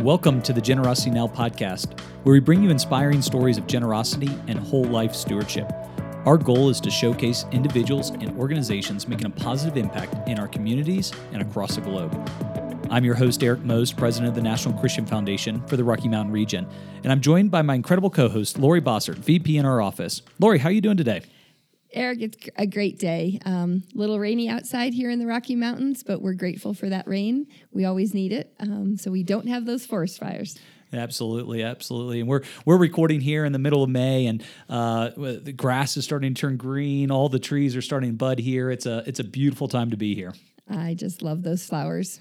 Welcome 0.00 0.40
to 0.42 0.54
the 0.54 0.62
Generosity 0.62 1.10
Now 1.10 1.28
podcast, 1.28 2.00
where 2.22 2.32
we 2.32 2.40
bring 2.40 2.62
you 2.62 2.70
inspiring 2.70 3.20
stories 3.20 3.58
of 3.58 3.66
generosity 3.66 4.30
and 4.48 4.58
whole 4.58 4.84
life 4.86 5.14
stewardship. 5.14 5.70
Our 6.24 6.38
goal 6.38 6.70
is 6.70 6.80
to 6.80 6.90
showcase 6.90 7.44
individuals 7.52 8.08
and 8.08 8.34
organizations 8.38 9.06
making 9.06 9.26
a 9.26 9.30
positive 9.30 9.76
impact 9.76 10.26
in 10.26 10.38
our 10.38 10.48
communities 10.48 11.12
and 11.32 11.42
across 11.42 11.74
the 11.74 11.82
globe. 11.82 12.16
I'm 12.90 13.04
your 13.04 13.14
host, 13.14 13.42
Eric 13.42 13.60
Most, 13.60 13.98
president 13.98 14.30
of 14.30 14.34
the 14.34 14.40
National 14.40 14.72
Christian 14.78 15.04
Foundation 15.04 15.60
for 15.66 15.76
the 15.76 15.84
Rocky 15.84 16.08
Mountain 16.08 16.32
region, 16.32 16.66
and 17.04 17.12
I'm 17.12 17.20
joined 17.20 17.50
by 17.50 17.60
my 17.60 17.74
incredible 17.74 18.08
co-host, 18.08 18.58
Laurie 18.58 18.80
Bossert, 18.80 19.16
VP 19.16 19.58
in 19.58 19.66
our 19.66 19.82
office. 19.82 20.22
Laurie, 20.38 20.60
how 20.60 20.70
are 20.70 20.72
you 20.72 20.80
doing 20.80 20.96
today? 20.96 21.20
Eric, 21.92 22.20
it's 22.20 22.48
a 22.56 22.66
great 22.66 22.98
day. 22.98 23.40
A 23.44 23.50
um, 23.50 23.82
little 23.94 24.18
rainy 24.18 24.48
outside 24.48 24.94
here 24.94 25.10
in 25.10 25.18
the 25.18 25.26
Rocky 25.26 25.56
Mountains, 25.56 26.02
but 26.02 26.22
we're 26.22 26.34
grateful 26.34 26.72
for 26.72 26.88
that 26.88 27.06
rain. 27.08 27.46
We 27.72 27.84
always 27.84 28.14
need 28.14 28.32
it, 28.32 28.54
um, 28.60 28.96
so 28.96 29.10
we 29.10 29.22
don't 29.22 29.48
have 29.48 29.66
those 29.66 29.86
forest 29.86 30.18
fires. 30.18 30.58
Absolutely, 30.92 31.62
absolutely, 31.62 32.20
and 32.20 32.28
we're 32.28 32.42
we're 32.64 32.76
recording 32.76 33.20
here 33.20 33.44
in 33.44 33.52
the 33.52 33.58
middle 33.58 33.82
of 33.82 33.90
May, 33.90 34.26
and 34.26 34.42
uh, 34.68 35.10
the 35.16 35.52
grass 35.56 35.96
is 35.96 36.04
starting 36.04 36.34
to 36.34 36.40
turn 36.40 36.56
green. 36.56 37.10
All 37.10 37.28
the 37.28 37.38
trees 37.38 37.76
are 37.76 37.82
starting 37.82 38.10
to 38.10 38.16
bud 38.16 38.38
here. 38.40 38.70
It's 38.70 38.86
a 38.86 39.04
it's 39.06 39.20
a 39.20 39.24
beautiful 39.24 39.68
time 39.68 39.90
to 39.90 39.96
be 39.96 40.14
here. 40.14 40.32
I 40.68 40.94
just 40.94 41.22
love 41.22 41.42
those 41.42 41.64
flowers. 41.64 42.20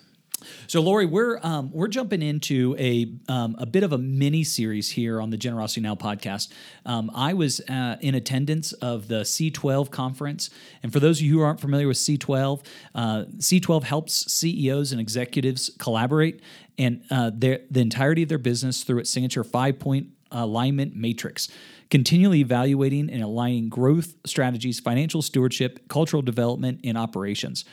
So, 0.68 0.82
Laurie, 0.82 1.06
we're 1.06 1.40
um, 1.44 1.72
we're 1.72 1.88
jumping 1.88 2.22
into 2.22 2.76
a 2.78 3.12
um, 3.28 3.56
a 3.60 3.66
bit 3.66 3.84
of 3.84 3.94
a 3.94 3.98
mini 3.98 4.44
series 4.44 4.90
here 4.90 5.22
on 5.22 5.30
the 5.30 5.38
Generosity 5.38 5.82
Now 5.82 5.96
podcast. 5.96 6.52
Um, 6.86 7.12
I 7.14 7.34
was 7.34 7.62
uh, 7.70 7.98
in 8.02 8.16
attendance 8.16 8.74
of 8.74 9.08
the 9.08 9.22
C12 9.22 9.92
conference, 9.92 10.50
and 10.84 10.92
for 10.94 11.00
those 11.00 11.20
of 11.20 11.26
you 11.26 11.40
who 11.40 11.42
aren't 11.42 11.60
familiar 11.60 11.88
with 11.88 11.98
C12, 11.98 12.66
uh, 12.96 13.26
C12 13.38 13.84
helps 13.84 14.32
CEOs 14.32 14.92
and 14.92 15.00
executives 15.00 15.72
collaborate 15.80 16.42
and 16.78 17.04
uh, 17.12 17.32
their, 17.34 17.60
the 17.70 17.82
entirety 17.82 18.24
of 18.24 18.30
their 18.30 18.38
business 18.38 18.84
through 18.84 19.00
its 19.00 19.10
signature 19.10 19.44
five 19.44 19.80
point 19.80 20.08
alignment 20.32 20.96
matrix 20.96 21.50
continually 21.90 22.40
evaluating 22.40 23.10
and 23.10 23.24
aligning 23.24 23.70
growth 23.70 24.16
strategies, 24.26 24.80
financial 24.80 25.22
stewardship, 25.22 25.88
cultural 25.88 26.22
development, 26.22 26.80
and 26.84 26.98
operations. 26.98 27.66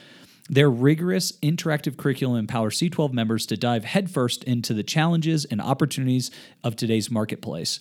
Their 0.48 0.70
rigorous 0.70 1.33
interactive 1.42 1.97
curriculum 1.97 2.39
empowers 2.39 2.78
C12 2.78 3.12
members 3.12 3.47
to 3.47 3.56
dive 3.56 3.84
headfirst 3.84 4.44
into 4.44 4.75
the 4.75 4.83
challenges 4.83 5.44
and 5.44 5.61
opportunities 5.61 6.30
of 6.62 6.77
today's 6.77 7.11
marketplace. 7.11 7.80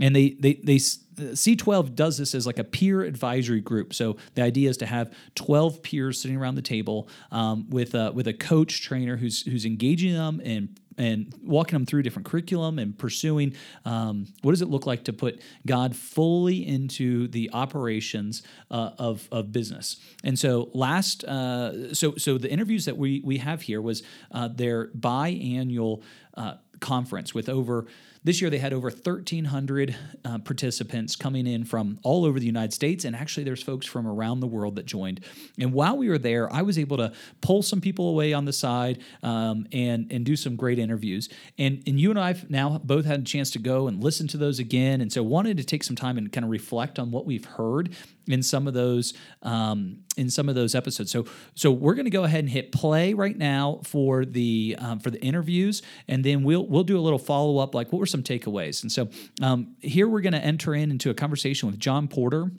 And 0.00 0.14
they, 0.14 0.30
they, 0.30 0.54
they, 0.54 0.76
C12 0.76 1.94
does 1.94 2.18
this 2.18 2.34
as 2.34 2.46
like 2.46 2.58
a 2.58 2.64
peer 2.64 3.02
advisory 3.02 3.60
group. 3.60 3.94
So 3.94 4.16
the 4.34 4.42
idea 4.42 4.68
is 4.68 4.76
to 4.78 4.86
have 4.86 5.14
12 5.36 5.82
peers 5.82 6.20
sitting 6.20 6.36
around 6.36 6.56
the 6.56 6.62
table 6.62 7.08
um, 7.30 7.70
with 7.70 7.94
a, 7.94 8.10
with 8.12 8.26
a 8.26 8.32
coach 8.32 8.82
trainer 8.82 9.16
who's 9.16 9.42
who's 9.42 9.64
engaging 9.64 10.12
them 10.12 10.40
and 10.44 10.80
and 10.98 11.32
walking 11.42 11.74
them 11.74 11.86
through 11.86 12.02
different 12.02 12.26
curriculum 12.26 12.78
and 12.78 12.98
pursuing 12.98 13.54
um, 13.84 14.26
what 14.42 14.52
does 14.52 14.62
it 14.62 14.68
look 14.68 14.86
like 14.86 15.04
to 15.04 15.12
put 15.12 15.40
God 15.66 15.96
fully 15.96 16.66
into 16.66 17.28
the 17.28 17.50
operations 17.52 18.42
uh, 18.70 18.90
of, 18.98 19.28
of 19.32 19.52
business. 19.52 19.96
And 20.22 20.38
so 20.38 20.70
last, 20.74 21.24
uh, 21.24 21.94
so 21.94 22.14
so 22.16 22.38
the 22.38 22.50
interviews 22.50 22.84
that 22.84 22.96
we 22.96 23.20
we 23.24 23.38
have 23.38 23.62
here 23.62 23.80
was 23.80 24.02
uh, 24.30 24.48
their 24.48 24.88
biannual 24.88 26.02
uh, 26.34 26.54
conference 26.80 27.34
with 27.34 27.48
over 27.48 27.86
this 28.24 28.40
year, 28.40 28.48
they 28.48 28.58
had 28.58 28.72
over 28.72 28.88
1,300 28.88 29.94
uh, 30.24 30.38
participants 30.38 31.14
coming 31.14 31.46
in 31.46 31.64
from 31.64 31.98
all 32.02 32.24
over 32.24 32.40
the 32.40 32.46
United 32.46 32.72
States, 32.72 33.04
and 33.04 33.14
actually, 33.14 33.44
there's 33.44 33.62
folks 33.62 33.86
from 33.86 34.06
around 34.06 34.40
the 34.40 34.46
world 34.46 34.76
that 34.76 34.86
joined. 34.86 35.22
And 35.58 35.74
while 35.74 35.98
we 35.98 36.08
were 36.08 36.16
there, 36.16 36.50
I 36.50 36.62
was 36.62 36.78
able 36.78 36.96
to 36.96 37.12
pull 37.42 37.62
some 37.62 37.82
people 37.82 38.08
away 38.08 38.32
on 38.32 38.46
the 38.46 38.52
side 38.52 39.02
um, 39.22 39.66
and 39.72 40.10
and 40.10 40.24
do 40.24 40.36
some 40.36 40.56
great 40.56 40.78
interviews. 40.78 41.28
And 41.58 41.82
and 41.86 42.00
you 42.00 42.08
and 42.08 42.18
I've 42.18 42.48
now 42.48 42.80
both 42.82 43.04
had 43.04 43.20
a 43.20 43.24
chance 43.24 43.50
to 43.52 43.58
go 43.58 43.88
and 43.88 44.02
listen 44.02 44.26
to 44.28 44.38
those 44.38 44.58
again, 44.58 45.02
and 45.02 45.12
so 45.12 45.22
wanted 45.22 45.58
to 45.58 45.64
take 45.64 45.84
some 45.84 45.96
time 45.96 46.16
and 46.16 46.32
kind 46.32 46.44
of 46.44 46.50
reflect 46.50 46.98
on 46.98 47.10
what 47.10 47.26
we've 47.26 47.44
heard 47.44 47.94
in 48.26 48.42
some 48.42 48.66
of 48.66 48.74
those 48.74 49.14
um, 49.42 49.98
in 50.16 50.30
some 50.30 50.48
of 50.48 50.54
those 50.54 50.74
episodes. 50.74 51.10
So 51.10 51.26
so 51.54 51.70
we're 51.70 51.94
going 51.94 52.06
to 52.06 52.10
go 52.10 52.24
ahead 52.24 52.40
and 52.40 52.48
hit 52.48 52.72
play 52.72 53.14
right 53.14 53.36
now 53.36 53.80
for 53.84 54.24
the 54.24 54.76
um, 54.78 55.00
for 55.00 55.10
the 55.10 55.20
interviews, 55.20 55.82
and 56.08 56.24
then 56.24 56.42
we'll 56.42 56.66
we'll 56.66 56.84
do 56.84 56.98
a 56.98 57.00
little 57.02 57.18
follow 57.18 57.58
up. 57.58 57.74
Like 57.74 57.92
what 57.92 57.98
were 57.98 58.06
some 58.06 58.22
takeaways? 58.22 58.82
And 58.82 58.90
so 58.90 59.08
um, 59.42 59.76
here 59.80 60.08
we're 60.08 60.22
going 60.22 60.32
to 60.32 60.44
enter 60.44 60.74
in 60.74 60.90
into 60.90 61.10
a 61.10 61.14
conversation 61.14 61.70
with 61.70 61.78
Jon 61.78 62.08
Porter. 62.08 62.50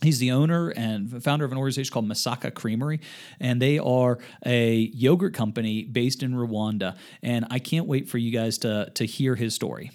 He's 0.00 0.20
the 0.20 0.30
owner 0.30 0.68
and 0.68 1.22
founder 1.24 1.44
of 1.44 1.50
an 1.50 1.58
organization 1.58 1.92
called 1.92 2.06
Masaka 2.06 2.54
Creamery, 2.54 3.00
and 3.40 3.60
they 3.60 3.80
are 3.80 4.18
a 4.46 4.74
yogurt 4.94 5.34
company 5.34 5.82
based 5.84 6.22
in 6.22 6.34
Rwanda. 6.34 6.96
And 7.20 7.46
I 7.50 7.58
can't 7.58 7.86
wait 7.86 8.08
for 8.08 8.18
you 8.18 8.30
guys 8.30 8.58
to 8.58 8.90
to 8.94 9.04
hear 9.04 9.34
his 9.34 9.54
story. 9.54 9.90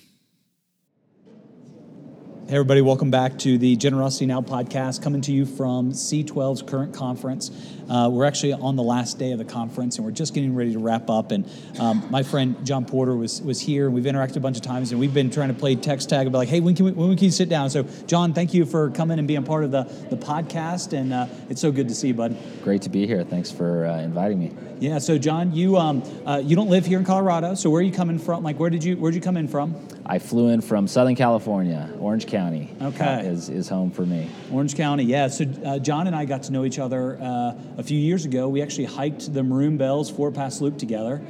Hey, 2.45 2.55
everybody, 2.55 2.81
welcome 2.81 3.09
back 3.09 3.39
to 3.39 3.57
the 3.57 3.77
Generosity 3.77 4.25
Now 4.25 4.41
podcast, 4.41 5.01
coming 5.01 5.21
to 5.21 5.31
you 5.31 5.45
from 5.45 5.93
C12's 5.93 6.61
current 6.61 6.93
conference. 6.93 7.49
Uh, 7.89 8.09
we're 8.11 8.25
actually 8.25 8.51
on 8.51 8.75
the 8.75 8.83
last 8.83 9.17
day 9.17 9.31
of 9.31 9.39
the 9.39 9.45
conference, 9.45 9.95
and 9.95 10.03
we're 10.05 10.11
just 10.11 10.33
getting 10.33 10.53
ready 10.53 10.73
to 10.73 10.79
wrap 10.79 11.09
up. 11.09 11.31
And 11.31 11.49
um, 11.79 12.05
my 12.11 12.21
friend 12.21 12.65
Jon 12.65 12.83
Porter 12.83 13.15
was 13.15 13.41
was 13.41 13.61
here, 13.61 13.85
and 13.85 13.95
we've 13.95 14.03
interacted 14.03 14.35
a 14.35 14.39
bunch 14.41 14.57
of 14.57 14.61
times, 14.61 14.91
and 14.91 14.99
we've 14.99 15.13
been 15.13 15.31
trying 15.31 15.47
to 15.47 15.53
play 15.53 15.75
text 15.75 16.09
tag 16.09 16.27
about 16.27 16.39
like, 16.39 16.49
hey, 16.49 16.59
when 16.59 16.75
can 16.75 16.85
we 16.85 16.91
when 16.91 17.15
can 17.15 17.23
you 17.23 17.31
sit 17.31 17.47
down? 17.47 17.69
So, 17.69 17.83
Jon, 18.07 18.33
thank 18.33 18.53
you 18.53 18.65
for 18.65 18.89
coming 18.89 19.19
and 19.19 19.27
being 19.27 19.43
part 19.43 19.63
of 19.63 19.71
the 19.71 19.83
the 20.09 20.17
podcast, 20.17 20.91
and 20.91 21.13
uh, 21.13 21.27
it's 21.49 21.61
so 21.61 21.71
good 21.71 21.87
to 21.87 21.95
see 21.95 22.09
you, 22.09 22.13
bud. 22.13 22.35
Great 22.61 22.81
to 22.81 22.89
be 22.89 23.07
here. 23.07 23.23
Thanks 23.23 23.51
for 23.51 23.85
uh, 23.85 23.99
inviting 23.99 24.39
me. 24.39 24.51
Yeah. 24.79 24.99
So, 24.99 25.17
Jon, 25.17 25.53
you 25.53 25.77
um, 25.77 26.03
uh, 26.25 26.41
you 26.43 26.57
don't 26.57 26.69
live 26.69 26.85
here 26.85 26.99
in 26.99 27.05
Colorado, 27.05 27.55
so 27.55 27.69
where 27.69 27.79
are 27.79 27.85
you 27.85 27.93
coming 27.93 28.19
from? 28.19 28.43
Like, 28.43 28.59
where 28.59 28.69
did 28.69 28.83
you 28.83 28.97
where 28.97 29.11
did 29.11 29.15
you 29.15 29.21
come 29.21 29.37
in 29.37 29.47
from? 29.47 29.75
I 30.05 30.19
flew 30.19 30.49
in 30.49 30.61
from 30.61 30.87
Southern 30.87 31.15
California, 31.15 31.89
Orange 31.99 32.27
County. 32.27 32.69
Okay. 32.81 33.25
Is, 33.25 33.49
is 33.49 33.69
home 33.69 33.89
for 33.89 34.05
me. 34.05 34.29
Orange 34.51 34.75
County, 34.75 35.03
yeah. 35.05 35.27
So 35.27 35.45
uh, 35.65 35.79
Jon 35.79 36.07
and 36.07 36.15
I 36.15 36.25
got 36.25 36.43
to 36.43 36.51
know 36.51 36.65
each 36.65 36.77
other 36.77 37.17
uh, 37.21 37.53
a 37.77 37.83
few 37.83 37.97
years 37.97 38.25
ago. 38.25 38.49
We 38.49 38.61
actually 38.61 38.85
hiked 38.85 39.33
the 39.33 39.43
Maroon 39.43 39.77
Bells 39.77 40.11
Four 40.11 40.31
Pass 40.31 40.59
Loop 40.59 40.77
together. 40.77 41.21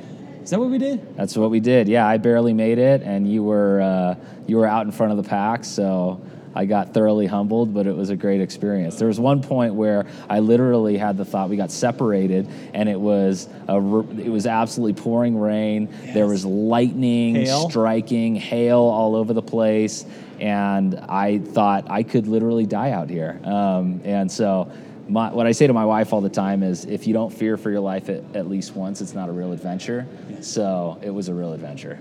Is 0.41 0.49
that 0.49 0.59
what 0.59 0.69
we 0.69 0.77
did? 0.77 1.15
That's 1.15 1.37
what 1.37 1.51
we 1.51 1.59
did. 1.59 1.87
Yeah, 1.87 2.05
I 2.05 2.17
barely 2.17 2.53
made 2.53 2.77
it, 2.77 3.01
and 3.03 3.31
you 3.31 3.43
were 3.43 3.79
uh, 3.79 4.15
you 4.47 4.57
were 4.57 4.65
out 4.65 4.85
in 4.85 4.91
front 4.91 5.11
of 5.11 5.17
the 5.17 5.29
pack, 5.29 5.63
so 5.63 6.21
I 6.55 6.65
got 6.65 6.93
thoroughly 6.93 7.25
humbled, 7.25 7.73
but 7.73 7.87
it 7.87 7.95
was 7.95 8.09
a 8.09 8.15
great 8.15 8.41
experience. 8.41 8.97
There 8.97 9.07
was 9.07 9.19
one 9.19 9.41
point 9.41 9.73
where 9.73 10.05
I 10.29 10.39
literally 10.39 10.97
had 10.97 11.17
the 11.17 11.25
thought 11.25 11.49
we 11.49 11.57
got 11.57 11.71
separated, 11.71 12.47
and 12.73 12.87
it 12.87 12.99
was 12.99 13.47
a, 13.67 13.75
it 13.75 14.29
was 14.29 14.45
absolutely 14.45 15.01
pouring 15.01 15.37
rain. 15.37 15.89
Yes. 16.03 16.13
There 16.13 16.27
was 16.27 16.45
lightning 16.45 17.35
hail. 17.35 17.69
striking, 17.69 18.35
hail 18.35 18.79
all 18.79 19.15
over 19.15 19.33
the 19.33 19.41
place, 19.41 20.05
and 20.39 20.95
I 20.95 21.39
thought 21.39 21.89
I 21.89 22.03
could 22.03 22.27
literally 22.27 22.65
die 22.65 22.91
out 22.91 23.09
here. 23.09 23.39
Um, 23.43 24.01
and 24.03 24.31
so. 24.31 24.71
My, 25.05 25.33
what 25.33 25.45
I 25.45 25.51
say 25.51 25.67
to 25.67 25.73
my 25.73 25.83
wife 25.83 26.13
all 26.13 26.21
the 26.21 26.29
time 26.29 26.63
is 26.63 26.85
if 26.85 27.07
you 27.07 27.13
don't 27.13 27.29
fear 27.29 27.57
for 27.57 27.69
your 27.69 27.81
life 27.81 28.07
at, 28.07 28.23
at 28.37 28.47
least 28.47 28.73
once, 28.73 29.01
it's 29.01 29.13
not 29.13 29.27
a 29.27 29.33
real 29.33 29.51
adventure. 29.51 30.07
So 30.39 30.97
it 31.01 31.09
was 31.09 31.27
a 31.27 31.33
real 31.33 31.51
adventure. 31.51 31.99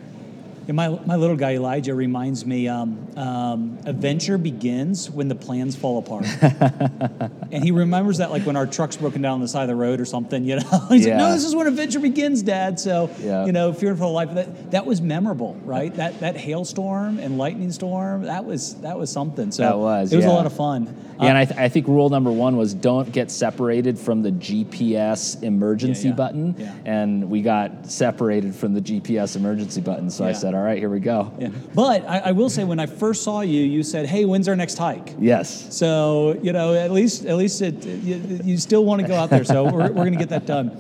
My, 0.69 0.89
my 0.89 1.17
little 1.17 1.37
guy 1.37 1.55
Elijah 1.55 1.95
reminds 1.95 2.45
me 2.45 2.69
um, 2.69 3.09
um, 3.17 3.79
adventure 3.85 4.39
begins 4.39 5.11
when 5.11 5.29
the 5.29 5.35
plans 5.35 5.77
fall 5.77 5.99
apart. 5.99 6.27
and 7.53 7.65
he 7.65 7.71
remembers 7.71 8.19
that 8.19 8.31
like 8.31 8.45
when 8.45 8.57
our 8.57 8.67
truck's 8.67 8.97
broken 8.97 9.23
down 9.23 9.35
on 9.35 9.41
the 9.41 9.49
side 9.49 9.63
of 9.63 9.69
the 9.69 9.77
road 9.77 10.01
or 10.01 10.05
something, 10.05 10.45
you 10.45 10.57
know. 10.57 10.87
He's 10.89 11.07
yeah. 11.07 11.15
like, 11.15 11.19
no, 11.19 11.33
this 11.33 11.45
is 11.45 11.55
when 11.55 11.67
adventure 11.67 12.01
begins, 12.01 12.43
Dad. 12.43 12.79
So, 12.79 13.11
yeah. 13.21 13.47
you 13.47 13.53
know, 13.53 13.73
fear 13.73 13.95
for 13.97 14.11
life. 14.11 14.35
That, 14.35 14.71
that 14.73 14.87
was 14.87 15.01
memorable, 15.01 15.55
right? 15.65 15.93
that 15.97 16.21
that 16.21 16.37
hailstorm 16.37 17.19
and 17.19 17.39
lightning 17.39 17.73
storm, 17.73 18.23
that 18.23 18.45
was 18.45 18.75
that 18.77 18.99
was 18.99 19.11
something. 19.11 19.51
So 19.51 19.63
that 19.63 19.79
was, 19.79 20.13
it 20.13 20.17
was 20.17 20.25
yeah. 20.25 20.31
a 20.31 20.35
lot 20.35 20.47
of 20.47 20.53
fun. 20.53 20.85
Yeah, 21.17 21.27
uh, 21.27 21.29
and 21.29 21.39
I, 21.39 21.45
th- 21.45 21.59
I, 21.59 21.69
think 21.69 21.87
rule 21.87 22.09
number 22.09 22.31
one 22.31 22.57
was 22.57 22.75
don't 22.75 23.13
get 23.13 23.31
separated 23.31 23.99
from 23.99 24.23
the 24.23 24.33
GPS 24.33 25.43
emergency 25.43 26.11
button. 26.11 26.57
And 26.85 27.31
we 27.31 27.43
got 27.43 27.87
separated 27.91 28.55
from 28.55 28.75
the 28.75 28.81
GPS 28.81 29.37
emergency 29.37 29.81
button. 29.81 30.11
So 30.11 30.25
I 30.25 30.33
said, 30.33 30.52
said, 30.53 30.59
all 30.59 30.65
right, 30.65 30.79
here 30.79 30.89
we 30.89 31.01
go. 31.01 31.33
Yeah. 31.39 31.49
But 31.75 32.07
I, 32.09 32.19
I, 32.19 32.33
will 32.33 32.51
say, 32.51 32.65
when 32.65 32.79
I 32.79 32.87
first 32.87 33.23
saw 33.23 33.41
you, 33.41 33.63
you 33.63 33.83
said, 33.83 34.07
hey, 34.07 34.25
when's 34.25 34.49
our 34.49 34.57
next 34.57 34.79
hike? 34.79 35.15
Yes. 35.19 35.75
So, 35.75 36.39
you 36.43 36.53
know, 36.53 36.75
at 36.75 36.91
least 36.91 37.25
at 37.25 37.37
least 37.37 37.63
it, 37.63 37.85
you, 37.85 38.41
you 38.45 38.59
still 38.59 38.85
want 38.85 39.01
to 39.03 39.09
go 39.09 39.15
out 39.15 39.31
there. 39.31 39.45
So 39.45 39.65
we're, 39.65 39.89
we're 39.89 40.05
going 40.05 40.13
to 40.13 40.19
get 40.19 40.31
that 40.31 40.47
done. 40.47 40.71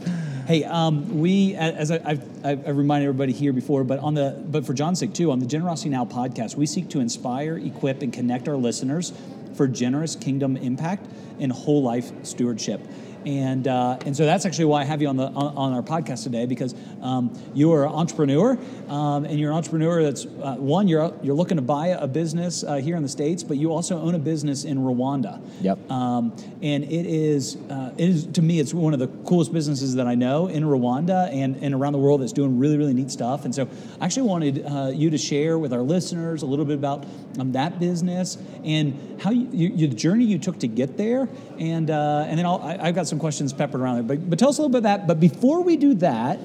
Hey, 0.46 0.64
um, 0.64 1.20
we, 1.20 1.54
as 1.54 1.90
I, 1.90 1.98
have 1.98 2.28
I've 2.44 2.76
reminded 2.76 3.08
everybody 3.08 3.32
here 3.32 3.52
before, 3.52 3.84
but 3.84 4.00
on 4.00 4.14
the, 4.14 4.42
but 4.44 4.66
for 4.66 4.74
Jon's 4.74 4.98
sake 4.98 5.14
too, 5.14 5.30
on 5.30 5.38
the 5.38 5.46
Generosity 5.46 5.90
Now 5.90 6.04
podcast, 6.04 6.56
we 6.56 6.66
seek 6.66 6.90
to 6.90 7.00
inspire, 7.00 7.56
equip, 7.56 8.02
and 8.02 8.12
connect 8.12 8.48
our 8.48 8.56
listeners 8.56 9.12
for 9.54 9.68
generous 9.68 10.16
kingdom 10.16 10.56
impact 10.56 11.06
and 11.38 11.52
whole 11.52 11.82
life 11.82 12.10
stewardship. 12.24 12.80
And 13.26 13.68
uh, 13.68 13.98
and 14.04 14.16
so 14.16 14.24
that's 14.24 14.46
actually 14.46 14.66
why 14.66 14.82
I 14.82 14.84
have 14.84 15.02
you 15.02 15.08
on 15.08 15.16
the 15.16 15.26
on, 15.26 15.56
on 15.56 15.72
our 15.72 15.82
podcast 15.82 16.22
today 16.24 16.46
because 16.46 16.74
um, 17.00 17.32
you 17.54 17.72
are 17.72 17.84
an 17.84 17.92
entrepreneur, 17.92 18.58
um, 18.88 19.24
and 19.24 19.38
you're 19.38 19.50
an 19.50 19.56
entrepreneur 19.56 20.02
that's 20.02 20.26
uh, 20.26 20.56
one 20.56 20.88
you're 20.88 21.12
you're 21.22 21.34
looking 21.34 21.56
to 21.56 21.62
buy 21.62 21.88
a 21.88 22.06
business 22.06 22.64
uh, 22.64 22.76
here 22.76 22.96
in 22.96 23.02
the 23.02 23.08
states, 23.08 23.42
but 23.42 23.56
you 23.56 23.72
also 23.72 24.00
own 24.00 24.14
a 24.14 24.18
business 24.18 24.64
in 24.64 24.78
Rwanda. 24.78 25.40
Yep. 25.60 25.90
Um, 25.90 26.34
and 26.62 26.84
it 26.84 27.06
is 27.06 27.56
uh, 27.70 27.92
it 27.96 28.08
is 28.08 28.26
to 28.26 28.42
me 28.42 28.60
it's 28.60 28.74
one 28.74 28.92
of 28.92 29.00
the 29.00 29.08
coolest 29.26 29.52
businesses 29.52 29.94
that 29.94 30.06
I 30.06 30.14
know 30.14 30.48
in 30.48 30.64
Rwanda 30.64 31.32
and 31.32 31.56
and 31.62 31.74
around 31.74 31.92
the 31.92 31.98
world 31.98 32.22
that's 32.22 32.32
doing 32.32 32.58
really 32.58 32.78
really 32.78 32.94
neat 32.94 33.10
stuff. 33.10 33.44
And 33.44 33.54
so 33.54 33.68
I 34.00 34.04
actually 34.04 34.28
wanted 34.28 34.64
uh, 34.66 34.90
you 34.92 35.10
to 35.10 35.18
share 35.18 35.58
with 35.58 35.72
our 35.72 35.82
listeners 35.82 36.42
a 36.42 36.46
little 36.46 36.64
bit 36.64 36.74
about 36.76 37.04
um, 37.38 37.52
that 37.52 37.78
business 37.78 38.38
and 38.64 39.20
how 39.20 39.30
you, 39.30 39.48
you, 39.52 39.88
the 39.88 39.94
journey 39.94 40.24
you 40.24 40.38
took 40.38 40.58
to 40.60 40.68
get 40.68 40.96
there, 40.96 41.28
and 41.62 41.90
uh, 41.90 42.26
and 42.26 42.38
then 42.38 42.44
I'll, 42.44 42.60
I, 42.60 42.78
I've 42.80 42.94
got 42.94 43.06
some 43.06 43.20
questions 43.20 43.52
peppered 43.52 43.80
around 43.80 43.94
there. 43.94 44.02
But 44.16 44.28
but 44.28 44.38
tell 44.38 44.48
us 44.48 44.58
a 44.58 44.62
little 44.62 44.72
bit 44.72 44.78
of 44.78 44.82
that. 44.84 45.06
But 45.06 45.20
before 45.20 45.62
we 45.62 45.76
do 45.76 45.94
that. 45.94 46.38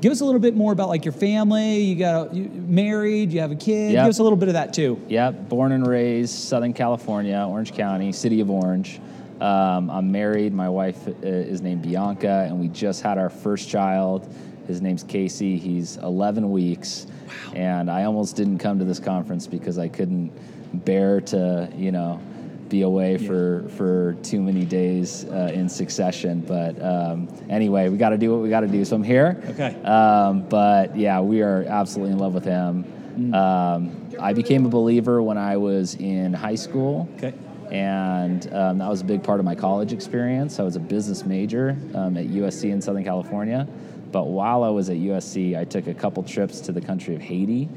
Give 0.00 0.12
us 0.12 0.22
a 0.22 0.24
little 0.24 0.40
bit 0.40 0.56
more 0.56 0.72
about 0.72 0.88
like 0.88 1.04
your 1.04 1.12
family. 1.12 1.80
You 1.80 1.94
got 1.94 2.34
you 2.34 2.44
married. 2.44 3.34
You 3.34 3.40
have 3.40 3.52
a 3.52 3.54
kid. 3.54 3.92
Yep. 3.92 4.04
Give 4.04 4.08
us 4.08 4.18
a 4.18 4.22
little 4.22 4.38
bit 4.38 4.48
of 4.48 4.54
that 4.54 4.72
too. 4.72 4.98
Yep, 5.08 5.50
born 5.50 5.72
and 5.72 5.86
raised 5.86 6.32
Southern 6.32 6.72
California, 6.72 7.36
Orange 7.46 7.74
County, 7.74 8.10
city 8.10 8.40
of 8.40 8.50
Orange. 8.50 8.98
Um, 9.42 9.90
I'm 9.90 10.10
married. 10.10 10.54
My 10.54 10.70
wife 10.70 11.06
uh, 11.06 11.12
is 11.22 11.60
named 11.60 11.82
Bianca, 11.82 12.46
and 12.48 12.58
we 12.58 12.68
just 12.68 13.02
had 13.02 13.18
our 13.18 13.28
first 13.28 13.68
child. 13.68 14.26
His 14.66 14.80
name's 14.80 15.02
Casey. 15.02 15.58
He's 15.58 15.98
11 15.98 16.50
weeks, 16.50 17.06
and 17.54 17.90
I 17.90 18.04
almost 18.04 18.36
didn't 18.36 18.56
come 18.56 18.78
to 18.78 18.86
this 18.86 19.00
conference 19.00 19.46
because 19.46 19.76
I 19.78 19.88
couldn't 19.88 20.32
bear 20.72 21.20
to, 21.20 21.70
you 21.76 21.92
know, 21.92 22.22
be 22.70 22.82
away 22.82 23.18
for 23.18 23.68
for 23.76 24.16
too 24.22 24.40
many 24.40 24.64
days 24.64 25.24
uh, 25.26 25.50
in 25.52 25.68
succession. 25.68 26.40
But 26.40 26.80
um, 26.82 27.28
anyway, 27.50 27.88
we 27.88 27.98
got 27.98 28.10
to 28.10 28.18
do 28.18 28.32
what 28.32 28.40
we 28.40 28.48
got 28.48 28.60
to 28.60 28.68
do. 28.68 28.84
So 28.84 28.96
I'm 28.96 29.02
here. 29.02 29.42
Okay. 29.48 29.74
Um, 29.82 30.48
but 30.48 30.96
yeah, 30.96 31.20
we 31.20 31.42
are 31.42 31.64
absolutely 31.64 32.12
in 32.12 32.18
love 32.18 32.32
with 32.32 32.44
him. 32.44 33.34
Um, 33.34 34.10
I 34.18 34.32
became 34.32 34.64
a 34.64 34.68
believer 34.68 35.22
when 35.22 35.36
I 35.36 35.56
was 35.56 35.94
in 35.96 36.32
high 36.32 36.54
school. 36.54 37.08
Okay. 37.16 37.34
And 37.70 38.52
um, 38.52 38.78
that 38.78 38.88
was 38.88 39.00
a 39.02 39.04
big 39.04 39.22
part 39.22 39.38
of 39.38 39.44
my 39.44 39.54
college 39.54 39.92
experience. 39.92 40.58
I 40.58 40.62
was 40.62 40.76
a 40.76 40.80
business 40.80 41.24
major 41.24 41.76
um, 41.94 42.16
at 42.16 42.26
USC 42.26 42.70
in 42.70 42.80
Southern 42.80 43.04
California. 43.04 43.68
But 44.10 44.26
while 44.26 44.64
I 44.64 44.70
was 44.70 44.90
at 44.90 44.96
USC, 44.96 45.56
I 45.56 45.64
took 45.64 45.86
a 45.86 45.94
couple 45.94 46.22
trips 46.22 46.60
to 46.62 46.72
the 46.72 46.80
country 46.80 47.14
of 47.14 47.20
Haiti, 47.20 47.68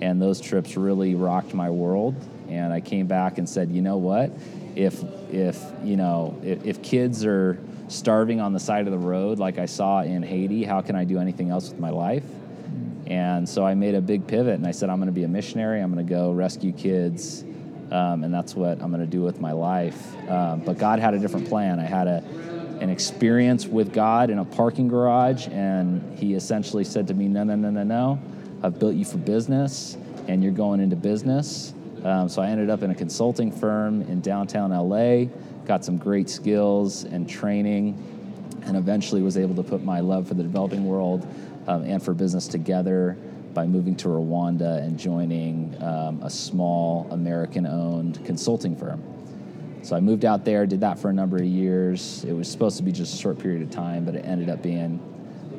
and 0.00 0.22
those 0.22 0.40
trips 0.40 0.76
really 0.76 1.16
rocked 1.16 1.52
my 1.52 1.68
world. 1.68 2.14
And 2.50 2.72
I 2.72 2.80
came 2.80 3.06
back 3.06 3.38
and 3.38 3.48
said, 3.48 3.70
you 3.70 3.82
know 3.82 3.96
what? 3.96 4.30
If 4.76 5.02
if 5.32 5.62
you 5.84 5.96
know 5.96 6.38
if, 6.42 6.64
if 6.64 6.82
kids 6.82 7.24
are 7.24 7.58
starving 7.88 8.40
on 8.40 8.52
the 8.52 8.60
side 8.60 8.86
of 8.86 8.92
the 8.92 8.98
road 8.98 9.38
like 9.38 9.58
I 9.58 9.66
saw 9.66 10.02
in 10.02 10.22
Haiti, 10.22 10.64
how 10.64 10.80
can 10.80 10.94
I 10.94 11.04
do 11.04 11.18
anything 11.18 11.50
else 11.50 11.70
with 11.70 11.80
my 11.80 11.90
life? 11.90 12.24
And 13.06 13.48
so 13.48 13.66
I 13.66 13.74
made 13.74 13.96
a 13.96 14.00
big 14.00 14.26
pivot 14.28 14.54
and 14.54 14.66
I 14.66 14.70
said, 14.70 14.88
I'm 14.88 14.98
going 14.98 15.08
to 15.08 15.12
be 15.12 15.24
a 15.24 15.28
missionary. 15.28 15.80
I'm 15.80 15.92
going 15.92 16.06
to 16.06 16.08
go 16.08 16.30
rescue 16.30 16.72
kids. 16.72 17.44
Um, 17.90 18.22
and 18.22 18.32
that's 18.32 18.54
what 18.54 18.80
I'm 18.80 18.90
going 18.90 19.00
to 19.00 19.06
do 19.06 19.20
with 19.22 19.40
my 19.40 19.50
life. 19.50 20.14
Um, 20.28 20.60
but 20.60 20.78
God 20.78 21.00
had 21.00 21.14
a 21.14 21.18
different 21.18 21.48
plan. 21.48 21.80
I 21.80 21.86
had 21.86 22.06
a, 22.06 22.22
an 22.80 22.88
experience 22.88 23.66
with 23.66 23.92
God 23.92 24.30
in 24.30 24.38
a 24.38 24.44
parking 24.44 24.86
garage, 24.86 25.48
and 25.48 26.16
He 26.16 26.34
essentially 26.34 26.84
said 26.84 27.08
to 27.08 27.14
me, 27.14 27.26
No, 27.26 27.42
no, 27.42 27.56
no, 27.56 27.70
no, 27.70 27.82
no. 27.82 28.20
I've 28.62 28.78
built 28.78 28.94
you 28.94 29.04
for 29.04 29.18
business, 29.18 29.96
and 30.28 30.42
you're 30.42 30.52
going 30.52 30.80
into 30.80 30.94
business. 30.94 31.74
Um, 32.04 32.28
so 32.28 32.40
I 32.40 32.48
ended 32.48 32.70
up 32.70 32.82
in 32.82 32.90
a 32.90 32.94
consulting 32.94 33.52
firm 33.52 34.02
in 34.02 34.20
downtown 34.20 34.70
LA, 34.70 35.26
got 35.66 35.84
some 35.84 35.98
great 35.98 36.30
skills 36.30 37.04
and 37.04 37.28
training, 37.28 37.96
and 38.64 38.76
eventually 38.76 39.22
was 39.22 39.36
able 39.36 39.54
to 39.56 39.62
put 39.62 39.82
my 39.82 40.00
love 40.00 40.28
for 40.28 40.34
the 40.34 40.42
developing 40.42 40.84
world 40.84 41.26
um, 41.66 41.84
and 41.84 42.02
for 42.02 42.14
business 42.14 42.46
together 42.46 43.16
by 43.54 43.66
moving 43.66 43.96
to 43.96 44.08
Rwanda 44.08 44.82
and 44.82 44.98
joining 44.98 45.76
um, 45.82 46.22
a 46.22 46.30
small 46.30 47.06
American 47.10 47.66
owned 47.66 48.24
consulting 48.24 48.76
firm. 48.76 49.02
So 49.82 49.96
I 49.96 50.00
moved 50.00 50.24
out 50.24 50.44
there, 50.44 50.66
did 50.66 50.80
that 50.80 50.98
for 50.98 51.10
a 51.10 51.12
number 51.12 51.36
of 51.36 51.44
years. 51.44 52.24
It 52.24 52.32
was 52.32 52.50
supposed 52.50 52.76
to 52.76 52.82
be 52.82 52.92
just 52.92 53.14
a 53.14 53.16
short 53.16 53.38
period 53.38 53.62
of 53.62 53.70
time, 53.70 54.04
but 54.04 54.14
it 54.14 54.24
ended 54.24 54.50
up 54.50 54.62
being 54.62 55.00